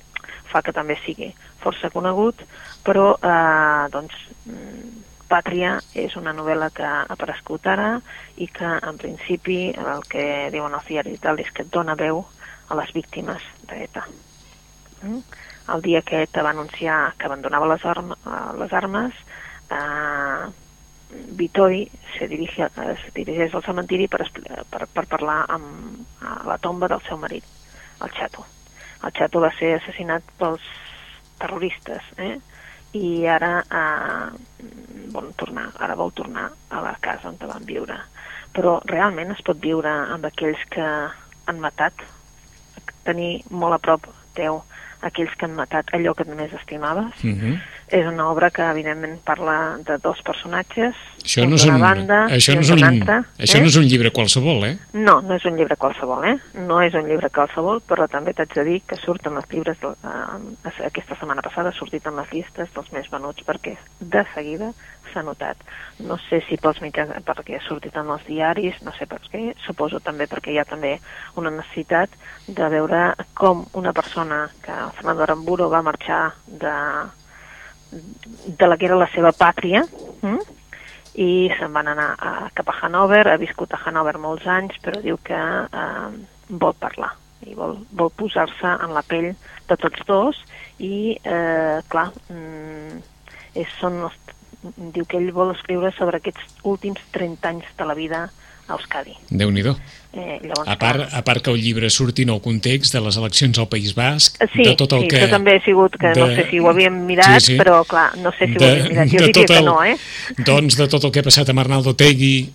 fa 0.51 0.63
que 0.65 0.75
també 0.75 0.97
sigui 1.03 1.33
força 1.63 1.91
conegut, 1.93 2.43
però 2.85 3.11
eh, 3.17 3.89
doncs, 3.93 4.15
mm, 4.45 5.03
Pàtria 5.27 5.73
és 5.91 6.13
una 6.15 6.31
novel·la 6.31 6.69
que 6.71 6.85
ha 6.87 7.01
aparegut 7.11 7.65
ara 7.67 7.97
i 8.39 8.45
que 8.47 8.67
en 8.89 8.99
principi 9.01 9.57
el 9.75 10.05
que 10.07 10.23
diuen 10.53 10.77
els 10.77 10.87
diaris 10.87 11.19
tal 11.19 11.41
és 11.43 11.51
que 11.51 11.65
dona 11.67 11.97
veu 11.99 12.21
a 12.69 12.77
les 12.79 12.93
víctimes 12.95 13.43
d'ETA. 13.67 14.05
Mm? 15.01 15.19
El 15.75 15.83
dia 15.83 16.01
que 16.01 16.21
ETA 16.23 16.45
va 16.47 16.53
anunciar 16.55 17.13
que 17.19 17.27
abandonava 17.27 17.67
les, 17.67 17.83
arm 17.85 18.13
eh, 18.15 18.37
les 18.61 18.73
armes, 18.73 19.19
eh, 19.69 20.47
Vittori 21.39 21.89
se, 22.17 22.27
dirige, 22.27 22.67
eh, 22.67 22.95
se 23.03 23.11
dirigeix 23.15 23.53
al 23.55 23.63
cementiri 23.63 24.07
per, 24.11 24.25
per, 24.71 24.87
per 24.87 25.05
parlar 25.11 25.41
amb, 25.55 26.05
a 26.23 26.39
la 26.47 26.57
tomba 26.59 26.87
del 26.91 27.03
seu 27.07 27.19
marit, 27.19 27.43
el 27.99 28.15
Chato. 28.15 28.47
El 29.03 29.13
Chato 29.13 29.41
va 29.43 29.51
ser 29.59 29.75
assassinat 29.77 30.23
pels 30.39 30.63
terroristes, 31.37 32.03
eh? 32.17 32.37
i 32.97 33.27
ara 33.29 33.59
eh, 33.61 34.67
vol 35.13 35.31
tornar, 35.37 35.67
ara 35.83 35.95
vol 35.99 36.13
tornar 36.15 36.47
a 36.69 36.81
la 36.81 36.95
casa 37.03 37.29
on 37.29 37.37
van 37.39 37.65
viure. 37.67 37.97
Però 38.55 38.77
realment 38.89 39.33
es 39.35 39.43
pot 39.45 39.59
viure 39.61 39.91
amb 39.91 40.25
aquells 40.25 40.61
que 40.73 40.85
han 41.47 41.59
matat, 41.61 41.93
tenir 43.05 43.43
molt 43.49 43.77
a 43.77 43.81
prop 43.83 44.07
teu 44.35 44.61
aquells 45.05 45.35
que 45.37 45.45
han 45.45 45.55
matat 45.55 45.91
allò 45.93 46.13
que 46.17 46.25
més 46.25 46.53
estimaves. 46.53 47.23
Mhm. 47.23 47.59
És 47.87 48.03
una 48.03 48.25
obra 48.27 48.49
que 48.51 48.65
evidentment 48.67 49.15
parla 49.23 49.77
de 49.87 49.95
dos 50.03 50.19
personatges, 50.27 50.95
Això, 51.23 51.45
no 51.47 51.55
és 51.55 51.65
un, 51.67 51.79
banda 51.79 52.17
això, 52.31 52.55
no 52.55 52.63
és 52.63 52.71
un, 52.71 52.83
altra. 52.83 53.17
això 53.39 53.57
eh? 53.57 53.61
no 53.63 53.71
és 53.71 53.77
un 53.79 53.87
llibre 53.87 54.11
qualsevol, 54.15 54.65
eh? 54.67 54.73
No, 54.93 55.17
no 55.23 55.35
és 55.35 55.45
un 55.47 55.55
llibre 55.59 55.77
qualsevol, 55.79 56.25
eh? 56.27 56.35
No 56.67 56.81
és 56.83 56.95
un 56.99 57.07
llibre 57.07 57.29
qualsevol, 57.31 57.79
però 57.87 58.09
també 58.11 58.33
t'haig 58.35 58.53
de 58.55 58.65
dir 58.67 58.77
que 58.87 58.99
surten 58.99 59.39
els 59.39 59.47
llibres, 59.51 59.79
de, 59.79 59.93
eh, 60.03 60.75
aquesta 60.87 61.15
setmana 61.15 61.43
passada 61.45 61.71
ha 61.71 61.79
sortit 61.79 62.07
en 62.07 62.19
les 62.19 62.31
llistes 62.35 62.71
dels 62.75 62.91
més 62.95 63.07
venuts 63.11 63.47
perquè 63.47 63.77
de 63.99 64.23
seguida 64.33 64.73
s'ha 65.13 65.23
notat. 65.23 65.59
No 66.03 66.17
sé 66.27 66.41
si 66.47 66.57
pels 66.61 66.79
mitjans, 66.83 67.13
perquè 67.27 67.57
ha 67.57 67.63
sortit 67.65 67.95
en 67.97 68.11
els 68.13 68.25
diaris, 68.27 68.79
no 68.85 68.93
sé 68.97 69.07
per 69.09 69.19
què, 69.31 69.53
suposo 69.65 70.01
també 70.03 70.27
perquè 70.27 70.53
hi 70.53 70.59
ha 70.61 70.67
també 70.67 70.97
una 71.39 71.51
necessitat 71.55 72.11
de 72.47 72.69
veure 72.73 73.13
com 73.37 73.65
una 73.79 73.93
persona 73.93 74.45
que 74.63 74.75
Fernando 74.99 75.23
Aramburo 75.23 75.69
va 75.71 75.83
marxar 75.85 76.21
de, 76.47 76.75
de 77.91 78.67
la 78.67 78.77
que 78.77 78.87
era 78.89 78.99
la 78.99 79.09
seva 79.13 79.33
pàtria, 79.35 79.83
hm? 80.21 80.39
i 81.17 81.49
se'n 81.57 81.73
van 81.73 81.87
anar 81.89 82.11
a, 82.13 82.33
cap 82.53 82.69
a 82.69 82.75
Hanover, 82.81 83.23
ha 83.27 83.39
viscut 83.41 83.73
a 83.73 83.79
Hanover 83.85 84.17
molts 84.21 84.45
anys, 84.47 84.77
però 84.83 85.01
diu 85.01 85.17
que 85.25 85.37
eh, 85.37 86.09
vol 86.49 86.75
parlar 86.77 87.15
i 87.45 87.53
vol, 87.57 87.77
vol 87.93 88.11
posar-se 88.17 88.69
en 88.83 88.93
la 88.95 89.03
pell 89.05 89.31
de 89.69 89.77
tots 89.77 90.05
dos 90.07 90.39
i, 90.77 91.17
eh, 91.17 91.77
clar, 91.89 92.09
mm, 92.33 92.99
és, 93.57 93.69
són 93.79 94.01
els, 94.07 94.17
diu 94.93 95.05
que 95.05 95.19
ell 95.21 95.31
vol 95.35 95.53
escriure 95.53 95.91
sobre 95.97 96.21
aquests 96.21 96.61
últims 96.65 97.01
30 97.15 97.49
anys 97.49 97.73
de 97.77 97.87
la 97.87 97.97
vida 97.97 98.27
a 98.67 98.73
Euskadi. 98.73 99.15
déu 99.29 99.51
nhi 99.51 99.63
Eh, 100.17 100.39
llavors, 100.41 100.67
a, 100.67 100.77
part, 100.79 101.13
a 101.13 101.21
part 101.21 101.43
que 101.43 101.51
el 101.51 101.59
llibre 101.61 101.89
surti 101.91 102.23
en 102.23 102.29
el 102.33 102.39
context 102.41 102.93
de 102.95 103.01
les 103.01 103.17
eleccions 103.17 103.59
al 103.59 103.67
País 103.69 103.93
Basc, 103.93 104.37
Sí, 104.53 104.63
de 104.63 104.73
tot 104.75 104.93
el 104.93 105.01
sí, 105.03 105.07
que... 105.09 105.17
això 105.19 105.29
també 105.29 105.57
ha 105.57 105.61
sigut, 105.61 105.93
que 105.99 106.13
no 106.17 106.27
de- 106.27 106.35
sé 106.37 106.45
si 106.49 106.59
ho 106.59 106.69
havíem 106.71 106.95
mirat, 107.05 107.39
Sí, 107.41 107.51
sí. 107.53 107.57
però 107.59 107.83
clar, 107.85 108.17
no 108.17 108.31
sé 108.31 108.47
si 108.47 108.55
ho 108.57 108.63
havíem 108.65 108.87
mirat. 108.89 109.11
Jo 109.11 109.19
de 109.19 109.25
diria 109.27 109.45
que 109.45 109.57
el- 109.59 109.65
no, 109.65 109.83
eh? 109.83 109.95
Doncs 110.39 110.77
de 110.79 110.87
tot 110.87 111.03
el 111.03 111.11
que 111.11 111.19
ha 111.19 111.23
passat 111.27 111.49
amb 111.49 111.59
Arnaldo 111.59 111.93
Tegui, 111.93 112.49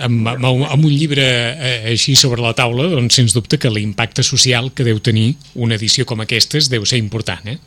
amb, 0.00 0.28
amb, 0.28 0.44
amb 0.46 0.84
un 0.84 0.92
llibre 0.92 1.24
eh, 1.26 1.92
així 1.92 2.14
sobre 2.16 2.40
la 2.40 2.54
taula, 2.54 2.88
doncs 2.88 3.14
sens 3.18 3.34
dubte 3.36 3.58
que 3.58 3.68
l'impacte 3.72 4.22
social 4.22 4.72
que 4.72 4.84
deu 4.86 5.00
tenir 5.00 5.34
una 5.54 5.74
edició 5.76 6.06
com 6.06 6.20
aquestes 6.24 6.70
deu 6.72 6.86
ser 6.86 6.98
important, 7.02 7.46
eh? 7.52 7.58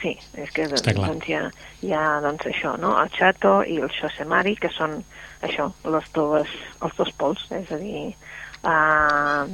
Sí, 0.00 0.14
és 0.40 0.48
que 0.56 0.64
clar. 0.94 1.10
doncs, 1.12 1.26
hi, 1.28 1.34
ha, 1.36 1.50
hi 1.84 1.92
ha 1.92 2.04
doncs, 2.24 2.46
això, 2.48 2.78
no? 2.80 2.94
el 3.02 3.10
Chato 3.12 3.58
i 3.68 3.76
el 3.84 3.90
Xosemari, 3.92 4.56
que 4.56 4.70
són 4.72 5.02
això, 5.42 5.70
les 5.84 6.06
dues, 6.14 6.48
els 6.82 6.96
dos 6.96 7.10
pols, 7.18 7.42
és 7.50 7.70
a 7.72 7.78
dir, 7.80 8.14
uh, 8.62 9.44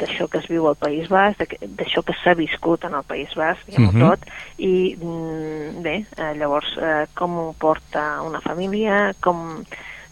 d'això 0.00 0.28
que 0.28 0.38
es 0.42 0.48
viu 0.50 0.66
al 0.68 0.76
País 0.76 1.08
Basc, 1.08 1.54
d'això 1.62 2.02
que 2.04 2.16
s'ha 2.22 2.34
viscut 2.38 2.84
en 2.84 2.94
el 2.94 3.04
País 3.08 3.32
Basc, 3.36 3.64
diguem-ho 3.66 3.92
Mhm. 3.92 4.00
tot, 4.08 4.20
i 4.58 4.96
mm, 4.96 5.82
bé, 5.82 5.96
eh, 6.16 6.32
llavors, 6.36 6.76
eh, 6.78 7.06
com 7.14 7.38
ho 7.38 7.54
porta 7.58 8.22
una 8.22 8.40
família, 8.40 9.14
com 9.20 9.62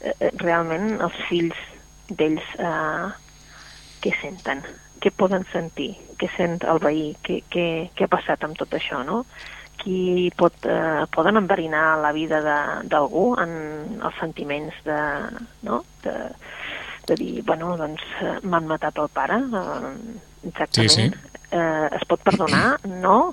eh, 0.00 0.12
eh, 0.20 0.30
realment 0.36 1.00
els 1.00 1.16
fills 1.28 1.56
d'ells 2.08 2.44
eh, 2.58 3.08
què 4.02 4.12
senten, 4.22 4.62
què 5.00 5.10
poden 5.10 5.44
sentir, 5.52 5.96
què 6.18 6.28
sent 6.36 6.62
el 6.64 6.78
veí, 6.78 7.16
què, 7.22 7.42
què, 7.50 7.90
què 7.94 8.04
ha 8.04 8.08
passat 8.08 8.44
amb 8.44 8.56
tot 8.56 8.70
això, 8.70 9.04
no? 9.04 9.24
Qui 9.78 10.30
pot, 10.36 10.54
eh, 10.66 11.04
poden 11.14 11.36
enverinar 11.38 11.98
la 12.02 12.10
vida 12.12 12.40
de- 12.42 12.88
d'algú 12.88 13.36
en 13.38 14.00
els 14.02 14.14
sentiments 14.20 14.74
de, 14.84 14.98
no? 15.62 15.84
de, 16.02 16.14
de 17.06 17.14
dir, 17.16 17.42
bueno, 17.46 17.76
doncs 17.78 18.02
eh, 18.20 18.38
m'han 18.42 18.66
matat 18.66 18.98
el 18.98 19.08
pare, 19.08 19.38
eh, 19.38 19.92
exactament. 20.48 20.72
Sí, 20.74 20.88
sí. 20.88 21.36
Eh, 21.50 21.88
es 21.96 22.04
pot 22.10 22.20
perdonar? 22.26 22.76
No? 22.84 23.32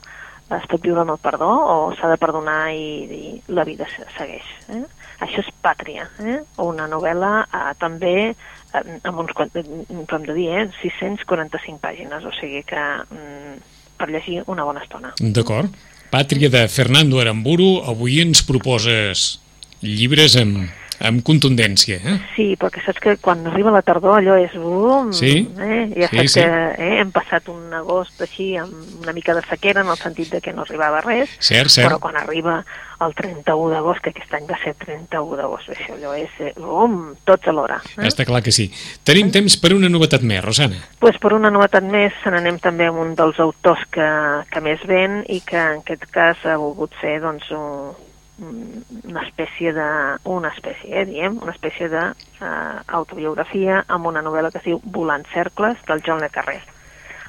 Es 0.54 0.68
pot 0.70 0.80
viure 0.86 1.02
amb 1.02 1.10
el 1.16 1.18
perdó 1.18 1.50
o 1.50 1.78
s'ha 1.98 2.08
de 2.12 2.18
perdonar 2.22 2.70
i 2.72 3.08
dir 3.10 3.42
la 3.48 3.64
vida 3.66 3.88
se- 3.90 4.06
segueix? 4.16 4.46
Eh? 4.70 4.84
Això 5.26 5.42
és 5.42 5.50
Pàtria, 5.66 6.06
eh? 6.22 6.38
una 6.62 6.86
novel·la 6.88 7.32
eh, 7.50 7.74
també 7.82 8.14
eh, 8.30 9.00
amb 9.04 9.20
uns, 9.24 9.32
eh, 9.56 9.64
com 10.06 10.20
hem 10.22 10.28
de 10.30 10.34
dir, 10.38 10.50
eh? 10.54 10.68
645 10.84 11.80
pàgines, 11.82 12.24
o 12.24 12.32
sigui 12.38 12.62
que 12.64 12.78
mm, 13.10 13.58
per 13.98 14.10
llegir 14.12 14.44
una 14.48 14.64
bona 14.68 14.84
estona. 14.86 15.12
D'acord. 15.20 15.74
Pàtria 16.14 16.50
de 16.54 16.68
Fernando 16.72 17.20
Aramburu, 17.20 17.82
avui 17.90 18.20
ens 18.24 18.44
proposes 18.46 19.40
llibres 19.82 20.36
amb, 20.40 20.70
amb 21.00 21.24
contundència, 21.28 21.98
eh? 22.00 22.16
Sí, 22.36 22.48
perquè 22.60 22.84
saps 22.86 23.02
que 23.04 23.18
quan 23.18 23.46
arriba 23.48 23.72
la 23.76 23.82
tardor 23.86 24.20
allò 24.20 24.38
és... 24.40 24.56
Um, 24.56 25.12
Sí, 25.16 25.48
eh? 25.60 25.86
Ja 25.96 26.08
sí, 26.10 26.18
saps 26.18 26.32
sí. 26.34 26.40
que 26.42 26.48
eh? 26.48 27.00
hem 27.02 27.12
passat 27.16 27.48
un 27.52 27.74
agost 27.74 28.22
així 28.26 28.56
amb 28.58 29.04
una 29.04 29.14
mica 29.14 29.36
de 29.36 29.44
sequera 29.50 29.82
en 29.82 29.90
el 29.94 29.98
sentit 29.98 30.32
de 30.32 30.42
que 30.42 30.54
no 30.54 30.64
arribava 30.66 31.02
res, 31.06 31.30
Cert, 31.40 31.70
cert. 31.70 31.88
però 31.90 32.00
quan 32.00 32.18
arriba 32.18 32.64
el 33.04 33.12
31 33.14 33.74
d'agost, 33.74 34.00
que 34.02 34.14
aquest 34.14 34.32
any 34.38 34.46
va 34.48 34.56
ser 34.64 34.72
31 34.80 35.36
d'agost, 35.36 35.70
això 35.76 35.98
allò 35.98 36.14
és... 36.18 36.32
eh, 36.40 36.54
Um, 36.66 37.14
tots 37.28 37.48
alhora. 37.52 37.78
Eh? 37.98 38.08
Està 38.08 38.24
clar 38.26 38.42
que 38.44 38.52
sí. 38.56 38.66
Tenim 39.06 39.30
temps 39.32 39.56
per 39.62 39.74
una 39.76 39.90
novetat 39.92 40.24
més, 40.24 40.42
Rosana. 40.44 40.78
pues 41.00 41.18
per 41.22 41.34
una 41.36 41.52
novetat 41.52 41.84
més 41.84 42.14
se 42.24 42.32
n'anem 42.32 42.58
també 42.64 42.88
amb 42.88 43.00
un 43.04 43.14
dels 43.16 43.38
autors 43.40 43.84
que, 43.92 44.08
que 44.52 44.62
més 44.62 44.80
ven 44.88 45.22
i 45.30 45.42
que 45.46 45.58
en 45.60 45.82
aquest 45.84 46.06
cas 46.12 46.38
ha 46.46 46.56
volgut 46.58 46.92
ser 47.02 47.20
doncs, 47.22 47.52
un, 47.52 47.92
una 48.40 49.24
espècie 49.24 49.72
de... 49.74 49.88
una 50.24 50.50
espècie, 50.50 50.90
eh, 50.92 51.06
diem, 51.06 51.38
una 51.42 51.54
espècie 51.54 51.88
de 51.90 52.02
eh, 52.12 52.48
autobiografia 52.88 53.84
amb 53.88 54.12
una 54.12 54.24
novel·la 54.26 54.52
que 54.52 54.60
es 54.60 54.68
diu 54.68 54.82
Volant 54.84 55.26
cercles, 55.34 55.80
del 55.88 56.04
John 56.06 56.20
Le 56.20 56.30
Carré. 56.30 56.60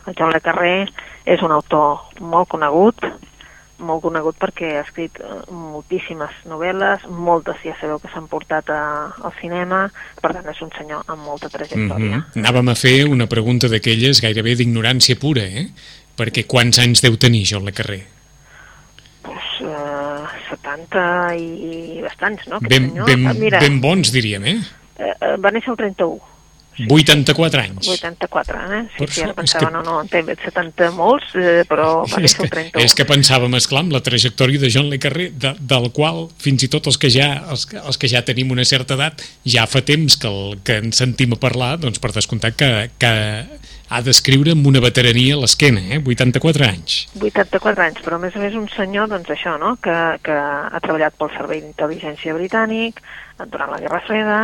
El 0.07 0.17
John 0.19 0.33
Le 0.35 0.41
Carré 0.43 0.87
és 1.25 1.43
un 1.43 1.55
autor 1.55 2.11
molt 2.21 2.51
conegut, 2.51 3.07
molt 3.79 4.01
conegut 4.03 4.39
perquè 4.41 4.73
ha 4.79 4.83
escrit 4.83 5.21
eh, 5.21 5.39
moltíssimes 5.53 6.43
novel·les, 6.51 7.07
moltes 7.07 7.63
ja 7.63 7.77
sabeu 7.79 8.01
que 8.03 8.11
s'han 8.11 8.27
portat 8.31 8.73
a, 8.75 8.83
al 9.23 9.37
cinema, 9.41 9.85
per 10.23 10.33
tant 10.35 10.51
és 10.51 10.65
un 10.65 10.75
senyor 10.75 11.07
amb 11.07 11.23
molta 11.23 11.53
trajectòria. 11.53 12.25
Mhm. 12.25 12.43
Anàvem 12.43 12.75
a 12.75 12.77
fer 12.79 12.99
una 13.07 13.31
pregunta 13.31 13.71
d'aquelles 13.71 14.25
gairebé 14.25 14.59
d'ignorància 14.59 15.21
pura, 15.21 15.47
eh? 15.47 15.69
Perquè 16.17 16.47
quants 16.49 16.81
anys 16.81 17.03
deu 17.05 17.19
tenir 17.21 17.45
John 17.45 17.67
Le 17.69 17.75
Carré? 17.77 18.03
pues, 19.27 19.45
eh, 19.61 20.06
70 20.51 21.35
i, 21.39 21.99
i 21.99 22.01
bastants, 22.05 22.47
no? 22.49 22.59
Ben, 22.61 22.91
senyor. 22.91 23.07
ben, 23.07 23.27
Ah, 23.27 23.35
Mira, 23.35 23.61
ben 23.61 23.81
bons, 23.81 24.13
diríem, 24.13 24.45
eh? 24.45 24.57
eh, 24.99 25.13
eh, 25.21 25.37
va 25.43 25.51
néixer 25.53 25.71
el 25.75 25.77
31, 25.77 26.21
84 26.91 27.61
anys. 27.63 27.87
84, 27.89 28.59
eh? 28.77 28.83
Sí, 28.93 28.99
Per 28.99 29.09
sí, 29.11 29.23
ara 29.25 29.33
pensava, 29.35 29.67
que- 29.67 29.73
no, 29.73 29.83
no, 29.83 30.01
en 30.03 30.09
té 30.13 30.21
70 30.23 30.91
molts, 30.93 31.31
eh, 31.35 31.63
però 31.69 32.05
va 32.13 32.19
néixer 32.21 32.43
el 32.45 32.51
31. 32.53 32.85
és 32.85 32.95
que 32.95 33.07
pensàvem, 33.09 33.55
esclar, 33.57 33.81
amb 33.87 33.93
la 33.97 34.03
trajectòria 34.05 34.61
de 34.61 34.69
John 34.73 34.91
Le 34.93 34.99
Carré, 35.01 35.31
de, 35.33 35.55
del 35.59 35.91
qual 35.97 36.27
fins 36.39 36.67
i 36.67 36.69
tot 36.69 36.87
els 36.87 36.99
que, 37.01 37.09
ja, 37.11 37.31
els, 37.51 37.65
que- 37.71 37.81
els 37.81 37.97
que 37.97 38.09
ja 38.13 38.21
tenim 38.29 38.51
una 38.53 38.65
certa 38.69 38.95
edat, 38.99 39.25
ja 39.49 39.65
fa 39.67 39.81
temps 39.81 40.19
que, 40.21 40.29
el, 40.29 40.59
que 40.63 40.77
ens 40.85 40.97
sentim 41.01 41.33
a 41.33 41.41
parlar, 41.41 41.79
doncs 41.81 41.99
per 41.99 42.13
descomptat 42.13 42.57
que, 42.61 42.71
que 43.01 43.15
ha 43.89 44.01
d'escriure 44.03 44.53
amb 44.57 44.67
una 44.67 44.81
veterania 44.83 45.37
a 45.37 45.41
l'esquena, 45.43 45.81
eh? 45.95 46.01
84 46.03 46.65
anys. 46.67 46.97
84 47.21 47.85
anys, 47.85 48.01
però 48.03 48.17
a 48.19 48.23
més 48.23 48.35
a 48.35 48.43
més 48.43 48.55
un 48.59 48.67
senyor, 48.75 49.09
doncs 49.13 49.31
això, 49.31 49.55
no?, 49.63 49.77
que, 49.83 49.95
que 50.27 50.35
ha 50.35 50.81
treballat 50.83 51.15
pel 51.19 51.31
Servei 51.37 51.63
d'Intel·ligència 51.63 52.35
Britànic 52.35 52.99
durant 53.53 53.71
la 53.71 53.79
Guerra 53.83 54.01
Freda, 54.07 54.39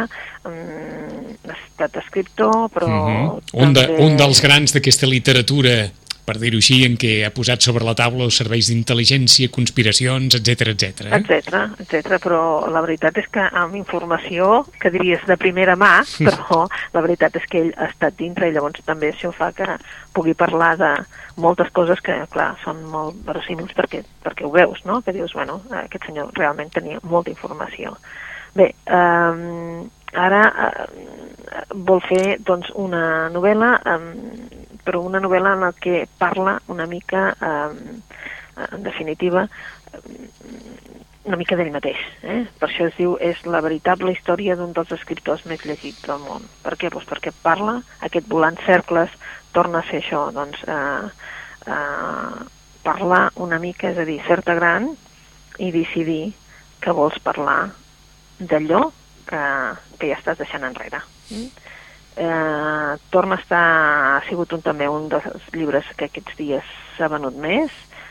mm, 0.44 1.48
ha 1.48 1.57
estat 1.57 1.96
escriptor, 2.05 2.68
però... 2.74 2.87
Mhm. 2.87 3.40
un, 3.64 3.72
de, 3.74 3.87
també- 3.87 4.05
un 4.05 4.16
dels 4.20 4.42
grans 4.44 4.74
d'aquesta 4.76 5.09
literatura 5.09 5.90
per 6.26 6.37
dir-ho 6.38 6.61
així, 6.62 6.82
en 6.87 6.94
què 7.00 7.12
ha 7.26 7.32
posat 7.35 7.64
sobre 7.64 7.87
la 7.87 7.94
taula 7.98 8.26
els 8.28 8.37
serveis 8.38 8.68
d'intel·ligència, 8.70 9.50
conspiracions, 9.54 10.37
etc 10.38 10.72
etc. 10.72 11.08
etcètera, 11.18 11.62
etcètera, 11.82 12.18
però 12.22 12.42
la 12.72 12.82
veritat 12.85 13.18
és 13.22 13.28
que 13.32 13.44
amb 13.62 13.76
informació 13.78 14.62
que 14.80 14.92
diries 14.94 15.24
de 15.28 15.37
primera 15.40 15.74
mà, 15.78 15.94
però 16.28 16.64
la 16.94 17.04
veritat 17.04 17.40
és 17.40 17.48
que 17.50 17.64
ell 17.64 17.72
ha 17.76 17.90
estat 17.90 18.18
dintre 18.20 18.48
i 18.48 18.54
llavors 18.54 18.85
també 18.87 19.11
això 19.11 19.32
fa 19.35 19.50
que 19.56 19.66
pugui 20.14 20.37
parlar 20.38 20.76
de 20.80 20.92
moltes 21.42 21.72
coses 21.72 22.00
que, 22.04 22.14
clar, 22.32 22.52
són 22.62 22.85
molt 22.92 23.18
verosímils 23.26 23.72
perquè, 23.76 24.02
perquè 24.22 24.46
ho 24.46 24.52
veus, 24.54 24.85
no? 24.88 25.00
Que 25.02 25.14
dius, 25.16 25.32
bueno, 25.35 25.62
aquest 25.82 26.06
senyor 26.06 26.30
realment 26.38 26.70
tenia 26.74 27.00
molta 27.02 27.32
informació. 27.32 27.96
Bé, 28.54 28.68
eh, 28.85 29.82
ara 30.12 30.42
eh, 30.68 30.87
vol 31.88 32.02
fer 32.04 32.38
doncs, 32.44 32.68
una 32.76 33.30
novel·la, 33.32 33.70
eh, 33.80 34.62
però 34.85 35.03
una 35.05 35.21
novel·la 35.23 35.55
en 35.57 35.66
la 35.66 35.73
que 35.73 36.07
parla 36.18 36.59
una 36.73 36.87
mica, 36.87 37.31
eh, 37.40 38.66
en 38.73 38.83
definitiva, 38.83 39.47
una 41.25 41.38
mica 41.38 41.57
d'ell 41.57 41.71
mateix. 41.75 41.99
Eh? 42.23 42.40
Per 42.59 42.68
això 42.68 42.88
es 42.88 42.97
diu 42.99 43.14
és 43.23 43.38
la 43.47 43.61
veritable 43.62 44.12
història 44.14 44.57
d'un 44.59 44.73
dels 44.75 44.90
escriptors 44.97 45.45
més 45.47 45.62
llegits 45.66 46.03
del 46.07 46.23
món. 46.25 46.49
Per 46.64 46.75
què? 46.79 46.90
Pues 46.90 47.07
perquè 47.09 47.33
parla, 47.45 47.79
aquest 48.03 48.27
volant 48.31 48.59
cercles, 48.66 49.12
torna 49.55 49.83
a 49.83 49.88
ser 49.90 50.03
això, 50.03 50.25
doncs, 50.35 50.64
eh, 50.66 51.11
eh, 51.71 52.42
parlar 52.83 53.29
una 53.37 53.61
mica, 53.62 53.92
és 53.92 53.99
a 53.99 54.09
dir, 54.09 54.18
ser-te 54.27 54.57
gran 54.59 54.90
i 55.59 55.71
decidir 55.71 56.33
que 56.83 56.95
vols 56.97 57.18
parlar 57.23 57.71
d'allò 58.40 58.88
que, 59.29 59.42
que 60.01 60.09
ja 60.11 60.18
estàs 60.18 60.40
deixant 60.40 60.66
enrere. 60.66 61.05
Mm? 61.31 61.71
Eh, 62.16 62.96
torna 63.11 63.37
a 63.37 63.40
estar, 63.40 64.16
ha 64.18 64.22
sigut 64.29 64.53
un, 64.53 64.61
també 64.61 64.85
un 64.88 65.09
dels 65.09 65.46
llibres 65.55 65.87
que 65.96 66.11
aquests 66.11 66.37
dies 66.37 66.64
s'ha 66.98 67.09
venut 67.09 67.35
més, 67.40 67.70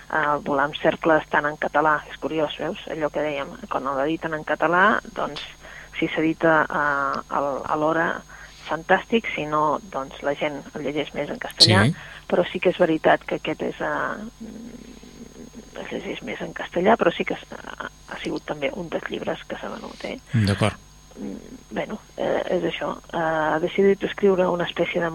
eh, 0.10 0.38
volar 0.42 0.64
amb 0.66 0.76
cercles 0.82 1.28
tant 1.30 1.46
en 1.46 1.58
català, 1.62 2.00
és 2.10 2.18
curiós, 2.18 2.56
veus, 2.58 2.80
allò 2.90 3.12
que 3.14 3.22
dèiem, 3.22 3.52
quan 3.70 3.86
l'editen 4.00 4.34
en 4.34 4.44
català, 4.44 5.00
doncs 5.14 5.44
si 6.00 6.08
s'edita 6.10 6.64
eh, 6.66 7.22
al- 7.30 7.62
alhora 7.76 8.24
fantàstic, 8.68 9.28
si 9.36 9.46
no, 9.46 9.78
doncs 9.94 10.24
la 10.24 10.34
gent 10.34 10.64
el 10.74 10.82
llegeix 10.88 11.14
més 11.14 11.30
en 11.30 11.38
castellà, 11.38 11.86
Sí. 11.86 11.94
però 12.28 12.44
sí 12.50 12.60
que 12.60 12.70
és 12.74 12.78
veritat 12.80 13.22
que 13.28 13.36
aquest 13.36 13.62
és 13.62 13.82
eh, 13.82 14.16
es 15.82 15.92
llegeix 15.92 16.22
més 16.24 16.42
en 16.42 16.54
castellà, 16.54 16.96
però 16.98 17.12
sí 17.14 17.24
que 17.26 17.36
ha, 17.36 17.90
ha 18.10 18.18
sigut 18.24 18.46
també 18.50 18.72
un 18.74 18.90
dels 18.90 19.06
llibres 19.10 19.44
que 19.48 19.58
s'ha 19.60 19.70
venut, 19.70 20.04
eh? 20.06 20.18
D'acord. 20.48 20.76
Bueno, 21.72 22.00
eh, 22.18 22.42
és 22.58 22.64
això. 22.72 22.94
Eh, 23.14 23.18
ha 23.18 23.60
decidit 23.60 24.04
escriure 24.04 24.48
una 24.50 24.66
espècie 24.66 25.02
de, 25.02 25.10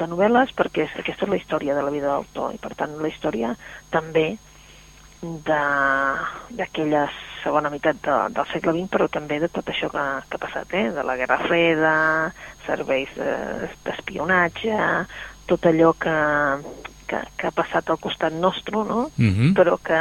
de 0.00 0.06
novel·les 0.10 0.52
perquè 0.56 0.84
és, 0.88 0.96
aquesta 0.98 1.24
és 1.26 1.30
la 1.30 1.36
història 1.40 1.74
de 1.74 1.82
la 1.82 1.90
vida 1.94 2.06
de 2.08 2.12
l'autor 2.12 2.54
i 2.54 2.58
per 2.58 2.74
tant 2.74 2.96
la 3.00 3.08
història 3.08 3.54
també 3.90 4.36
de- 5.22 6.56
d'aquella 6.56 7.06
segona 7.42 7.70
meitat 7.72 7.96
de, 8.04 8.16
del 8.36 8.46
segle 8.52 8.72
XX 8.76 8.90
però 8.92 9.08
també 9.12 9.38
de 9.40 9.48
tot 9.52 9.68
això 9.72 9.88
que, 9.92 10.04
que 10.28 10.36
ha 10.36 10.42
passat, 10.46 10.74
eh? 10.74 10.90
de 10.92 11.02
la 11.04 11.16
Guerra 11.16 11.38
Freda, 11.46 11.94
serveis 12.66 13.08
de- 13.16 13.70
d'espionatge, 13.84 14.76
tot 15.46 15.66
allò 15.68 15.92
que, 16.00 16.16
que, 17.08 17.20
que 17.36 17.46
ha 17.48 17.52
passat 17.56 17.90
al 17.92 17.98
costat 18.00 18.32
nostre, 18.32 18.76
no? 18.88 19.10
Mhm. 19.16 19.52
però 19.56 19.76
que, 19.82 20.00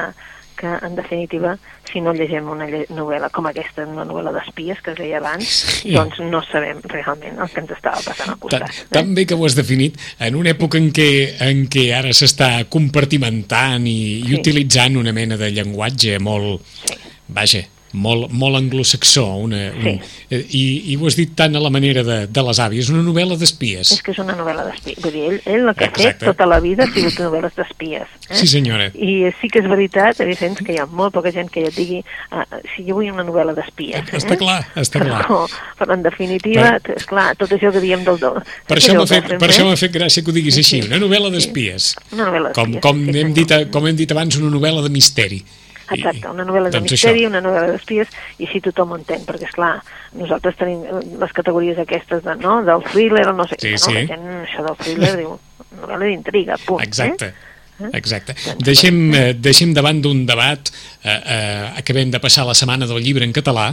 que, 0.64 0.72
en 0.88 0.96
definitiva, 0.96 1.58
si 1.92 2.02
no 2.02 2.14
llegem 2.16 2.48
una 2.50 2.70
lle 2.70 2.86
novel·la 2.96 3.30
com 3.36 3.50
aquesta, 3.50 3.84
una 3.90 4.06
novel·la 4.08 4.32
d'espies 4.38 4.80
que 4.84 4.94
es 4.94 5.00
deia 5.02 5.20
abans, 5.20 5.50
sí. 5.82 5.92
doncs 5.92 6.22
no 6.24 6.40
sabem 6.48 6.80
realment 6.88 7.42
el 7.44 7.52
que 7.52 7.64
ens 7.66 7.76
estava 7.76 8.00
passant 8.06 8.32
al 8.32 8.40
costat. 8.40 8.64
Tan, 8.88 8.94
tan 8.96 9.14
bé 9.18 9.28
que 9.28 9.36
ho 9.36 9.44
has 9.48 9.58
definit, 9.60 10.00
en 10.24 10.40
una 10.40 10.54
època 10.56 10.80
en 10.80 10.90
què, 10.96 11.10
en 11.44 11.66
què 11.72 11.90
ara 11.98 12.16
s'està 12.16 12.54
compartimentant 12.72 13.84
i, 13.90 14.00
sí. 14.24 14.32
i 14.32 14.40
utilitzant 14.40 14.96
una 15.04 15.16
mena 15.16 15.40
de 15.40 15.52
llenguatge 15.52 16.20
molt... 16.24 16.64
Sí. 16.88 17.02
Vaja, 17.34 17.62
molt, 17.94 18.32
molt 18.32 18.58
anglosaxó 18.58 19.26
una, 19.38 19.72
sí. 19.72 19.94
un, 19.94 20.00
eh, 20.30 20.42
i, 20.50 20.64
i 20.94 20.98
ho 20.98 21.08
has 21.08 21.18
dit 21.18 21.34
tant 21.38 21.56
a 21.56 21.62
la 21.62 21.70
manera 21.74 22.04
de, 22.06 22.18
de 22.28 22.44
les 22.48 22.60
àvies, 22.64 22.90
una 22.94 23.04
novel·la 23.06 23.38
d'espies 23.40 23.94
és 23.96 24.02
que 24.04 24.14
és 24.16 24.22
una 24.24 24.36
novel·la 24.38 24.66
d'espies 24.70 25.02
vull 25.04 25.14
dir, 25.14 25.24
ell, 25.30 25.40
ell 25.46 25.68
el 25.70 25.76
que 25.78 25.88
Exacte. 25.88 26.08
ha 26.08 26.14
fet 26.14 26.26
tota 26.32 26.48
la 26.50 26.60
vida 26.64 26.88
ha 26.88 26.92
sigut 26.92 27.20
novel·les 27.22 27.56
d'espies 27.60 28.16
eh? 28.30 28.40
sí 28.40 28.50
senyora 28.50 28.90
i 28.94 29.16
sí 29.40 29.50
que 29.54 29.62
és 29.62 29.70
veritat, 29.70 30.24
Vicenç, 30.26 30.64
que 30.66 30.76
hi 30.76 30.82
ha 30.82 30.88
molt 30.90 31.14
poca 31.16 31.34
gent 31.36 31.52
que 31.54 31.66
ja 31.66 31.72
et 31.72 31.78
digui 31.78 32.02
uh, 32.02 32.44
si 32.74 32.88
jo 32.88 32.98
vull 33.00 33.12
una 33.14 33.26
novel·la 33.28 33.56
d'espies 33.58 34.10
eh? 34.10 34.20
està 34.20 34.40
clar, 34.42 34.60
està 34.80 35.04
clar 35.04 35.24
però, 35.28 35.44
però 35.80 35.98
en 35.98 36.06
definitiva, 36.06 36.76
per... 36.84 36.98
és 36.98 37.10
clar, 37.10 37.30
tot 37.40 37.54
això 37.54 37.72
que 37.74 37.84
diem 37.84 38.06
del 38.08 38.22
do 38.22 38.36
per 38.70 38.80
això 38.80 38.98
m'ha 38.98 39.10
fet, 39.10 39.36
per 39.38 39.52
això 39.52 39.70
fet 39.78 39.94
gràcia 39.94 40.26
que 40.26 40.34
ho 40.34 40.36
diguis 40.36 40.58
sí, 40.58 40.66
així, 40.66 40.82
una 40.90 41.02
novel·la 41.02 41.34
d'espies 41.34 41.94
sí. 41.94 42.08
una 42.18 42.32
novel·la 42.32 42.56
com, 42.58 42.80
com, 42.82 43.06
sí, 43.06 43.20
hem 43.22 43.36
dit, 43.38 43.54
com 43.74 43.86
hem 43.90 44.00
dit 44.00 44.18
abans, 44.18 44.42
una 44.42 44.50
novel·la 44.54 44.86
de 44.86 44.94
misteri 44.94 45.44
Exacte, 45.92 46.30
una 46.30 46.46
novel·la 46.48 46.72
de 46.72 46.78
doncs 46.78 46.94
misteri, 46.96 47.26
això. 47.26 47.32
una 47.32 47.42
novel·la 47.44 47.74
d'espies, 47.74 48.12
i 48.40 48.48
així 48.48 48.62
tothom 48.64 48.94
ho 48.94 49.00
entén, 49.02 49.26
perquè, 49.28 49.50
és 49.50 49.56
clar 49.56 49.74
nosaltres 50.18 50.58
tenim 50.60 50.84
les 51.20 51.34
categories 51.36 51.80
aquestes 51.82 52.22
de, 52.24 52.36
no, 52.42 52.60
del 52.66 52.84
thriller 52.92 53.26
o 53.32 53.34
no 53.36 53.48
sé 53.50 53.58
sí, 53.60 53.74
no? 53.74 53.82
Sí. 53.82 53.96
La 53.98 54.06
gent, 54.14 54.30
això 54.44 54.66
del 54.68 54.78
thriller 54.82 55.16
diu 55.22 55.34
novel·la 55.82 56.06
d'intriga, 56.12 56.60
punt. 56.66 56.84
Eh? 56.84 56.88
Exacte. 56.88 57.34
Eh? 57.82 57.92
Exacte. 57.98 58.36
Doncs, 58.38 58.66
deixem, 58.66 59.00
eh, 59.18 59.30
deixem 59.34 59.74
davant 59.76 60.02
d'un 60.04 60.26
debat, 60.30 60.72
eh, 61.04 61.10
eh, 61.10 61.70
acabem 61.84 62.12
de 62.14 62.22
passar 62.24 62.46
la 62.48 62.56
setmana 62.58 62.88
del 62.90 63.02
llibre 63.04 63.26
en 63.26 63.34
català, 63.36 63.72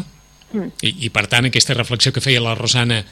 mm. 0.53 0.71
i, 0.83 0.95
i 1.07 1.11
per 1.15 1.27
tant 1.31 1.51
aquesta 1.51 1.77
reflexió 1.77 2.13
que 2.13 2.25
feia 2.25 2.43
la 2.43 2.57
Rosana 2.59 3.03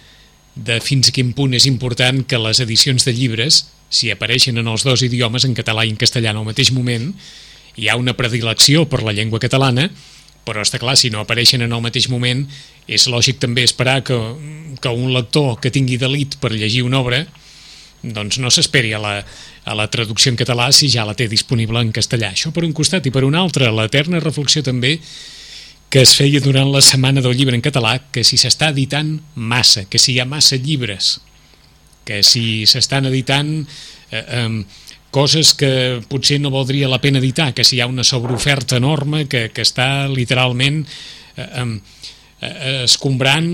de 0.58 0.80
fins 0.82 1.10
a 1.10 1.14
quin 1.14 1.34
punt 1.36 1.54
és 1.54 1.68
important 1.70 2.24
que 2.26 2.40
les 2.40 2.60
edicions 2.64 3.04
de 3.06 3.14
llibres, 3.14 3.68
si 3.88 4.10
apareixen 4.10 4.58
en 4.58 4.66
els 4.68 4.82
dos 4.84 5.04
idiomes, 5.06 5.44
en 5.46 5.54
català 5.54 5.84
i 5.86 5.92
en 5.92 6.00
castellà 6.00 6.32
en 6.32 6.40
el 6.42 6.48
mateix 6.48 6.72
moment, 6.74 7.12
hi 7.78 7.88
ha 7.88 7.96
una 7.96 8.16
predilecció 8.18 8.84
per 8.90 9.04
la 9.06 9.14
llengua 9.14 9.40
catalana, 9.40 9.88
però 10.44 10.64
està 10.64 10.80
clar, 10.80 10.96
si 10.96 11.12
no 11.12 11.22
apareixen 11.22 11.62
en 11.62 11.74
el 11.76 11.84
mateix 11.84 12.08
moment, 12.10 12.46
és 12.88 13.06
lògic 13.10 13.38
també 13.40 13.64
esperar 13.68 14.00
que, 14.04 14.16
que 14.80 14.94
un 14.94 15.12
lector 15.14 15.58
que 15.62 15.72
tingui 15.72 15.98
delit 16.00 16.38
per 16.42 16.54
llegir 16.54 16.82
una 16.86 17.02
obra 17.04 17.26
doncs 18.02 18.38
no 18.38 18.50
s'esperi 18.50 18.92
a, 18.94 19.00
la, 19.02 19.12
a 19.64 19.74
la 19.74 19.88
traducció 19.90 20.30
en 20.30 20.38
català 20.38 20.68
si 20.72 20.86
ja 20.90 21.06
la 21.06 21.16
té 21.18 21.26
disponible 21.28 21.80
en 21.82 21.90
castellà. 21.92 22.30
Això 22.30 22.52
per 22.54 22.62
un 22.66 22.74
costat 22.76 23.08
i 23.10 23.12
per 23.14 23.24
un 23.26 23.34
altre, 23.34 23.70
l'eterna 23.74 24.22
reflexió 24.22 24.62
també 24.62 24.98
que 25.90 26.02
es 26.04 26.12
feia 26.14 26.40
durant 26.44 26.68
la 26.70 26.82
setmana 26.84 27.22
del 27.24 27.34
llibre 27.36 27.56
en 27.56 27.64
català, 27.64 27.96
que 28.12 28.22
si 28.24 28.36
s'està 28.38 28.70
editant 28.74 29.16
massa, 29.34 29.86
que 29.88 29.98
si 29.98 30.14
hi 30.14 30.20
ha 30.20 30.28
massa 30.28 30.58
llibres, 30.60 31.16
que 32.04 32.20
si 32.22 32.66
s'estan 32.68 33.08
editant 33.08 33.50
eh, 34.12 34.22
eh, 34.22 34.64
coses 35.10 35.54
que 35.56 36.00
potser 36.08 36.38
no 36.40 36.52
valdria 36.52 36.88
la 36.90 37.00
pena 37.00 37.20
editar, 37.22 37.52
que 37.54 37.64
si 37.64 37.76
hi 37.76 37.80
ha 37.80 37.90
una 37.90 38.04
sobreoferta 38.04 38.76
enorme 38.76 39.26
que, 39.26 39.48
que 39.54 39.64
està 39.64 40.08
literalment 40.08 40.82
eh, 41.36 41.48
eh, 42.40 42.82
escombrant 42.84 43.48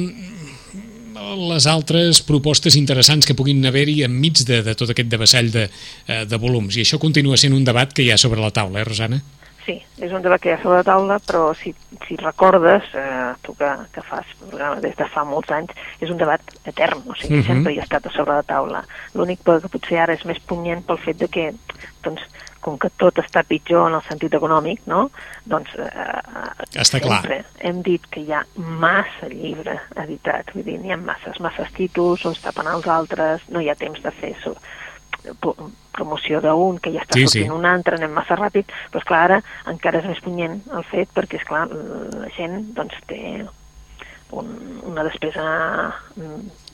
les 1.35 1.67
altres 1.67 2.21
propostes 2.27 2.77
interessants 2.77 3.27
que 3.27 3.37
puguin 3.39 3.65
haver-hi 3.67 4.03
enmig 4.07 4.45
de, 4.47 4.61
de 4.67 4.75
tot 4.79 4.91
aquest 4.93 5.09
devessall 5.11 5.51
de, 5.55 5.69
eh, 6.07 6.25
de 6.29 6.41
volums. 6.41 6.77
I 6.77 6.85
això 6.85 7.01
continua 7.03 7.39
sent 7.41 7.55
un 7.57 7.65
debat 7.65 7.93
que 7.93 8.05
hi 8.05 8.11
ha 8.13 8.21
sobre 8.21 8.43
la 8.43 8.53
taula, 8.55 8.83
eh, 8.83 8.89
Rosana? 8.89 9.23
Sí, 9.65 9.79
és 10.05 10.12
un 10.12 10.21
debat 10.21 10.43
que 10.43 10.51
hi 10.51 10.53
ha 10.53 10.61
sobre 10.61 10.83
la 10.83 10.85
taula, 10.85 11.17
però 11.25 11.47
si, 11.57 11.73
si 12.05 12.19
recordes, 12.21 12.85
eh, 13.01 13.31
tu 13.43 13.55
que, 13.57 13.71
que 13.95 14.03
fas 14.05 14.29
programa 14.43 14.83
des 14.85 14.97
de 14.99 15.07
fa 15.09 15.25
molts 15.25 15.53
anys, 15.57 15.73
és 16.05 16.12
un 16.12 16.21
debat 16.21 16.53
etern, 16.69 17.01
o 17.09 17.17
sigui, 17.17 17.39
uh 17.39 17.39
mhm. 17.39 17.43
-huh. 17.43 17.47
sempre 17.47 17.73
hi 17.73 17.79
ha 17.81 17.87
estat 17.89 18.07
a 18.07 18.11
sobre 18.11 18.35
la 18.35 18.43
taula. 18.43 18.85
L'únic 19.15 19.41
que 19.45 19.73
potser 19.73 19.99
ara 19.99 20.12
és 20.12 20.25
més 20.25 20.41
punyent 20.41 20.85
pel 20.85 20.99
fet 20.99 21.17
de 21.17 21.29
que, 21.29 21.55
doncs, 22.03 22.21
com 22.61 22.79
que 22.79 22.89
tot 22.97 23.19
està 23.19 23.43
pitjor 23.45 23.89
en 23.89 23.95
el 23.95 24.03
sentit 24.03 24.35
econòmic, 24.35 24.81
no? 24.87 25.11
doncs 25.45 25.75
eh, 25.77 26.81
està 26.81 27.01
clar. 27.01 27.23
hem 27.59 27.83
dit 27.83 28.07
que 28.11 28.21
hi 28.21 28.33
ha 28.33 28.45
massa 28.57 29.29
llibre 29.29 29.81
editat, 29.97 30.53
vull 30.55 30.65
dir, 30.65 30.79
n'hi 30.81 30.93
ha 30.93 30.97
masses, 30.97 31.41
masses 31.41 31.73
títols, 31.77 32.25
on 32.25 32.33
es 32.33 32.41
tapen 32.41 32.67
els 32.67 32.87
altres, 32.87 33.43
no 33.49 33.61
hi 33.61 33.69
ha 33.69 33.75
temps 33.75 34.01
de 34.03 34.11
fer 34.11 34.33
això 34.33 34.55
promoció 35.95 36.41
d'un, 36.45 36.79
que 36.83 36.93
ja 36.95 37.05
està 37.05 37.16
sí, 37.16 37.27
sortint 37.27 37.51
sí. 37.51 37.59
un 37.59 37.68
altre, 37.68 37.99
anem 37.99 38.14
massa 38.16 38.37
ràpid, 38.39 38.72
però 38.91 39.03
és 39.03 39.09
clar, 39.09 39.22
ara 39.29 39.39
encara 39.70 40.03
és 40.03 40.09
més 40.11 40.25
punyent 40.25 40.59
el 40.75 40.85
fet 40.91 41.12
perquè, 41.14 41.41
és 41.41 41.47
clar, 41.49 41.66
la 41.70 42.31
gent 42.37 42.61
doncs, 42.77 42.99
té 43.11 43.20
un, 44.35 44.51
una 44.91 45.05
despesa 45.07 45.45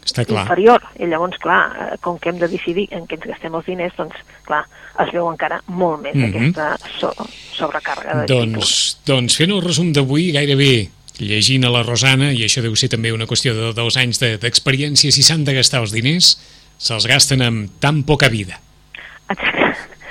està 0.05 0.25
clar. 0.25 0.45
inferior. 0.45 0.85
I 0.99 1.09
llavors, 1.11 1.39
clar, 1.43 1.61
com 2.05 2.19
que 2.19 2.33
hem 2.33 2.39
de 2.41 2.49
decidir 2.51 2.89
en 2.97 3.07
què 3.09 3.19
ens 3.19 3.27
gastem 3.33 3.57
els 3.59 3.69
diners, 3.69 3.97
doncs, 3.99 4.17
clar, 4.49 4.63
es 5.05 5.13
veu 5.15 5.29
encara 5.31 5.61
molt 5.67 6.03
més 6.03 6.15
mm 6.15 6.25
-hmm. 6.25 6.31
aquesta 6.31 6.79
so 6.99 7.13
sobrecàrrega 7.55 8.23
de 8.23 8.27
doncs, 8.27 8.99
doncs 9.07 9.37
fent 9.37 9.51
el 9.51 9.63
resum 9.63 9.93
d'avui, 9.93 10.33
gairebé 10.33 10.91
llegint 11.19 11.65
a 11.65 11.71
la 11.71 11.83
Rosana, 11.83 12.33
i 12.33 12.45
això 12.45 12.63
deu 12.63 12.75
ser 12.77 12.89
també 12.89 13.13
una 13.13 13.27
qüestió 13.27 13.53
de 13.55 13.73
dos 13.77 13.97
anys 13.97 14.21
d'experiència, 14.21 15.13
si 15.13 15.23
s'han 15.23 15.45
de 15.45 15.55
gastar 15.55 15.81
els 15.81 15.93
diners, 15.93 16.39
se'ls 16.81 17.07
gasten 17.11 17.45
amb 17.45 17.81
tan 17.83 18.03
poca 18.09 18.31
vida. 18.33 18.59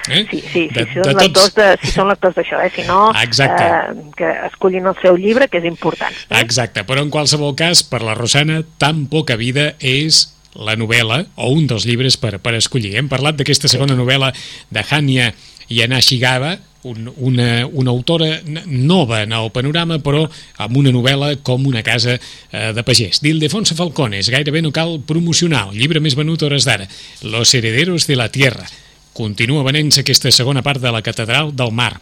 Eh? 0.10 0.26
Sí, 0.32 0.40
sí, 0.42 0.62
de, 0.74 0.86
si, 0.90 0.98
són 1.04 1.18
de 1.20 1.28
tots... 1.30 1.54
de, 1.54 1.68
si 1.84 1.92
són 1.94 2.10
lectors 2.10 2.38
d'això, 2.38 2.60
eh? 2.64 2.72
si 2.74 2.86
no, 2.88 3.12
Exacte. 3.22 3.66
eh, 3.66 4.06
que 4.18 4.30
escollin 4.48 4.90
el 4.90 4.98
seu 5.04 5.18
llibre, 5.20 5.50
que 5.52 5.60
és 5.62 5.68
important. 5.70 6.16
Eh? 6.30 6.40
Exacte, 6.42 6.86
però 6.88 7.04
en 7.06 7.12
qualsevol 7.14 7.54
cas, 7.60 7.84
per 7.86 8.02
la 8.06 8.16
Rosana, 8.18 8.64
tan 8.82 9.06
poca 9.12 9.38
vida 9.38 9.74
és 9.78 10.24
la 10.58 10.74
novel·la, 10.80 11.22
o 11.38 11.52
un 11.54 11.68
dels 11.70 11.86
llibres 11.86 12.18
per, 12.18 12.38
per 12.42 12.56
escollir. 12.58 12.96
Hem 12.98 13.12
parlat 13.12 13.38
d'aquesta 13.38 13.70
segona 13.70 13.98
novel·la 13.98 14.32
de 14.74 14.86
Hanya 14.90 15.34
Yanashigava, 15.70 16.56
un, 16.84 17.12
una, 17.18 17.66
una 17.68 17.92
autora 17.92 18.40
nova 18.66 19.24
en 19.24 19.34
el 19.34 19.52
panorama, 19.52 20.00
però 20.04 20.24
amb 20.64 20.78
una 20.80 20.94
novel·la 20.96 21.34
com 21.44 21.66
una 21.68 21.84
casa 21.84 22.16
eh, 22.16 22.72
de 22.76 22.84
pagès. 22.88 23.22
D'Ildefonso 23.24 23.76
Falcones, 23.76 24.32
gairebé 24.32 24.64
no 24.64 24.74
cal 24.76 25.00
promocionar, 25.06 25.68
el 25.70 25.80
llibre 25.80 26.02
més 26.04 26.18
venut 26.20 26.44
hores 26.44 26.68
d'ara, 26.68 26.88
Los 27.24 27.54
herederos 27.54 28.08
de 28.08 28.16
la 28.16 28.30
tierra. 28.32 28.68
Continua 29.14 29.66
venent-se 29.68 30.06
aquesta 30.06 30.32
segona 30.32 30.64
part 30.64 30.82
de 30.82 30.92
la 30.92 31.04
Catedral 31.04 31.52
del 31.56 31.74
Mar. 31.76 31.98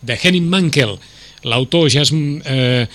De 0.00 0.16
Henning 0.16 0.48
Mankell, 0.48 0.96
l'autor 1.44 1.90
ja 1.92 2.06
és... 2.06 2.12
Eh, 2.12 2.86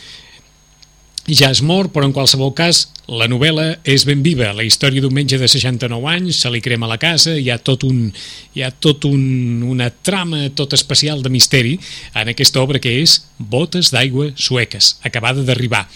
ja 1.27 1.49
és 1.51 1.59
mort, 1.59 1.91
però 1.91 2.07
en 2.07 2.13
qualsevol 2.15 2.53
cas 2.55 2.85
la 3.07 3.27
novel·la 3.31 3.79
és 3.87 4.03
ben 4.07 4.19
viva. 4.23 4.51
La 4.55 4.65
història 4.67 5.01
d'un 5.03 5.13
metge 5.15 5.39
de 5.39 5.47
69 5.47 6.09
anys, 6.11 6.41
se 6.43 6.51
li 6.51 6.59
crema 6.63 6.89
la 6.91 6.99
casa, 6.99 7.37
hi 7.39 7.49
ha 7.49 7.57
tot, 7.57 7.85
un, 7.87 8.11
hi 8.53 8.63
ha 8.65 8.71
tot 8.71 9.07
un, 9.07 9.63
una 9.63 9.89
trama 9.89 10.49
tot 10.55 10.75
especial 10.75 11.23
de 11.23 11.31
misteri 11.31 11.77
en 12.13 12.33
aquesta 12.33 12.61
obra 12.61 12.81
que 12.83 12.97
és 13.01 13.21
Botes 13.37 13.93
d'aigua 13.93 14.33
sueques, 14.35 14.97
acabada 15.07 15.45
d'arribar. 15.47 15.87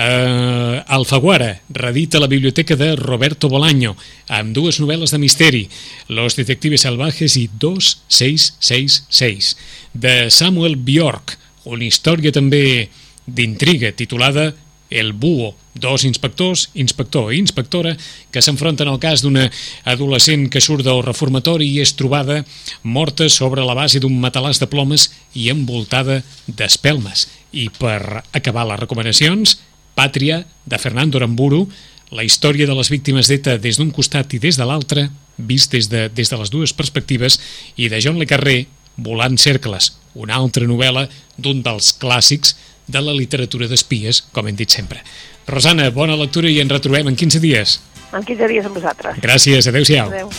Uh, 0.00 0.80
Alfaguara, 0.96 1.60
redita 1.76 2.20
la 2.20 2.28
biblioteca 2.28 2.76
de 2.76 2.94
Roberto 2.96 3.48
Bolaño, 3.52 3.96
amb 4.28 4.54
dues 4.56 4.80
novel·les 4.80 5.12
de 5.12 5.20
misteri, 5.20 5.68
Los 6.08 6.36
detectives 6.36 6.84
salvajes 6.84 7.36
i 7.36 7.48
2666, 7.60 9.56
de 9.92 10.30
Samuel 10.30 10.76
Bjork, 10.76 11.36
una 11.64 11.84
història 11.84 12.32
també 12.32 12.88
d'intriga 13.28 13.92
titulada 13.92 14.54
el 14.90 15.12
Búho, 15.12 15.54
dos 15.74 16.04
inspectors, 16.04 16.68
inspector 16.74 17.32
i 17.32 17.38
inspectora, 17.38 17.94
que 18.30 18.42
s'enfronten 18.42 18.90
al 18.90 18.98
cas 19.00 19.22
d'una 19.22 19.46
adolescent 19.88 20.48
que 20.50 20.60
surt 20.60 20.84
del 20.84 21.04
reformatori 21.06 21.68
i 21.70 21.80
és 21.80 21.94
trobada 21.96 22.42
morta 22.82 23.28
sobre 23.30 23.64
la 23.64 23.76
base 23.78 24.02
d'un 24.02 24.18
matalàs 24.20 24.60
de 24.60 24.68
plomes 24.70 25.08
i 25.34 25.48
envoltada 25.54 26.20
d'espelmes. 26.46 27.28
I 27.54 27.70
per 27.78 28.24
acabar 28.34 28.66
les 28.66 28.82
recomanacions, 28.82 29.60
Pàtria, 29.94 30.44
de 30.66 30.78
Fernando 30.78 31.18
Aramburu, 31.18 31.64
la 32.10 32.24
història 32.26 32.66
de 32.66 32.74
les 32.74 32.90
víctimes 32.90 33.28
d'ETA 33.30 33.58
des 33.62 33.78
d'un 33.78 33.90
costat 33.94 34.34
i 34.34 34.42
des 34.42 34.58
de 34.58 34.66
l'altre, 34.66 35.08
vist 35.38 35.72
des 35.72 35.88
de, 35.88 36.08
des 36.08 36.28
de 36.28 36.36
les 36.36 36.50
dues 36.50 36.74
perspectives, 36.74 37.38
i 37.76 37.88
de 37.88 38.00
John 38.02 38.18
Le 38.18 38.26
Carré, 38.26 38.66
Volant 39.00 39.38
cercles, 39.40 39.94
una 40.18 40.36
altra 40.36 40.66
novel·la 40.68 41.06
d'un 41.40 41.62
dels 41.64 41.92
clàssics 41.96 42.56
de 42.90 43.02
la 43.04 43.14
literatura 43.16 43.68
d'espies, 43.70 44.24
com 44.34 44.48
hem 44.48 44.56
dit 44.58 44.70
sempre. 44.70 45.02
Rosana, 45.48 45.90
bona 45.94 46.18
lectura 46.18 46.50
i 46.50 46.60
ens 46.62 46.72
retrobem 46.72 47.08
en 47.10 47.18
15 47.18 47.42
dies. 47.42 47.78
En 48.12 48.24
15 48.26 48.48
dies 48.50 48.66
amb 48.66 48.76
vosaltres. 48.76 49.20
Gràcies, 49.22 49.70
adeu-siau. 49.70 50.10
Adeu. 50.10 50.32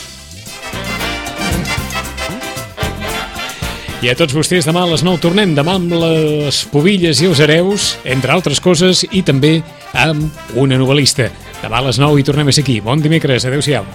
I 4.02 4.10
a 4.10 4.16
tots 4.18 4.34
vostès, 4.34 4.66
demà 4.66 4.82
a 4.82 4.90
les 4.90 5.04
9 5.06 5.22
tornem, 5.22 5.52
demà 5.54 5.76
amb 5.78 5.92
les 5.94 6.64
pobilles 6.74 7.20
i 7.22 7.28
els 7.30 7.38
hereus, 7.44 7.92
entre 8.02 8.34
altres 8.34 8.58
coses, 8.58 9.04
i 9.14 9.22
també 9.22 9.60
amb 9.94 10.58
una 10.58 10.80
novel·lista. 10.82 11.30
Demà 11.62 11.84
a 11.84 11.86
les 11.86 12.02
9 12.02 12.18
i 12.18 12.26
tornem 12.26 12.50
a 12.50 12.56
ser 12.56 12.66
aquí. 12.66 12.80
Bon 12.82 12.98
dimecres, 12.98 13.46
adeu-siau. 13.46 13.86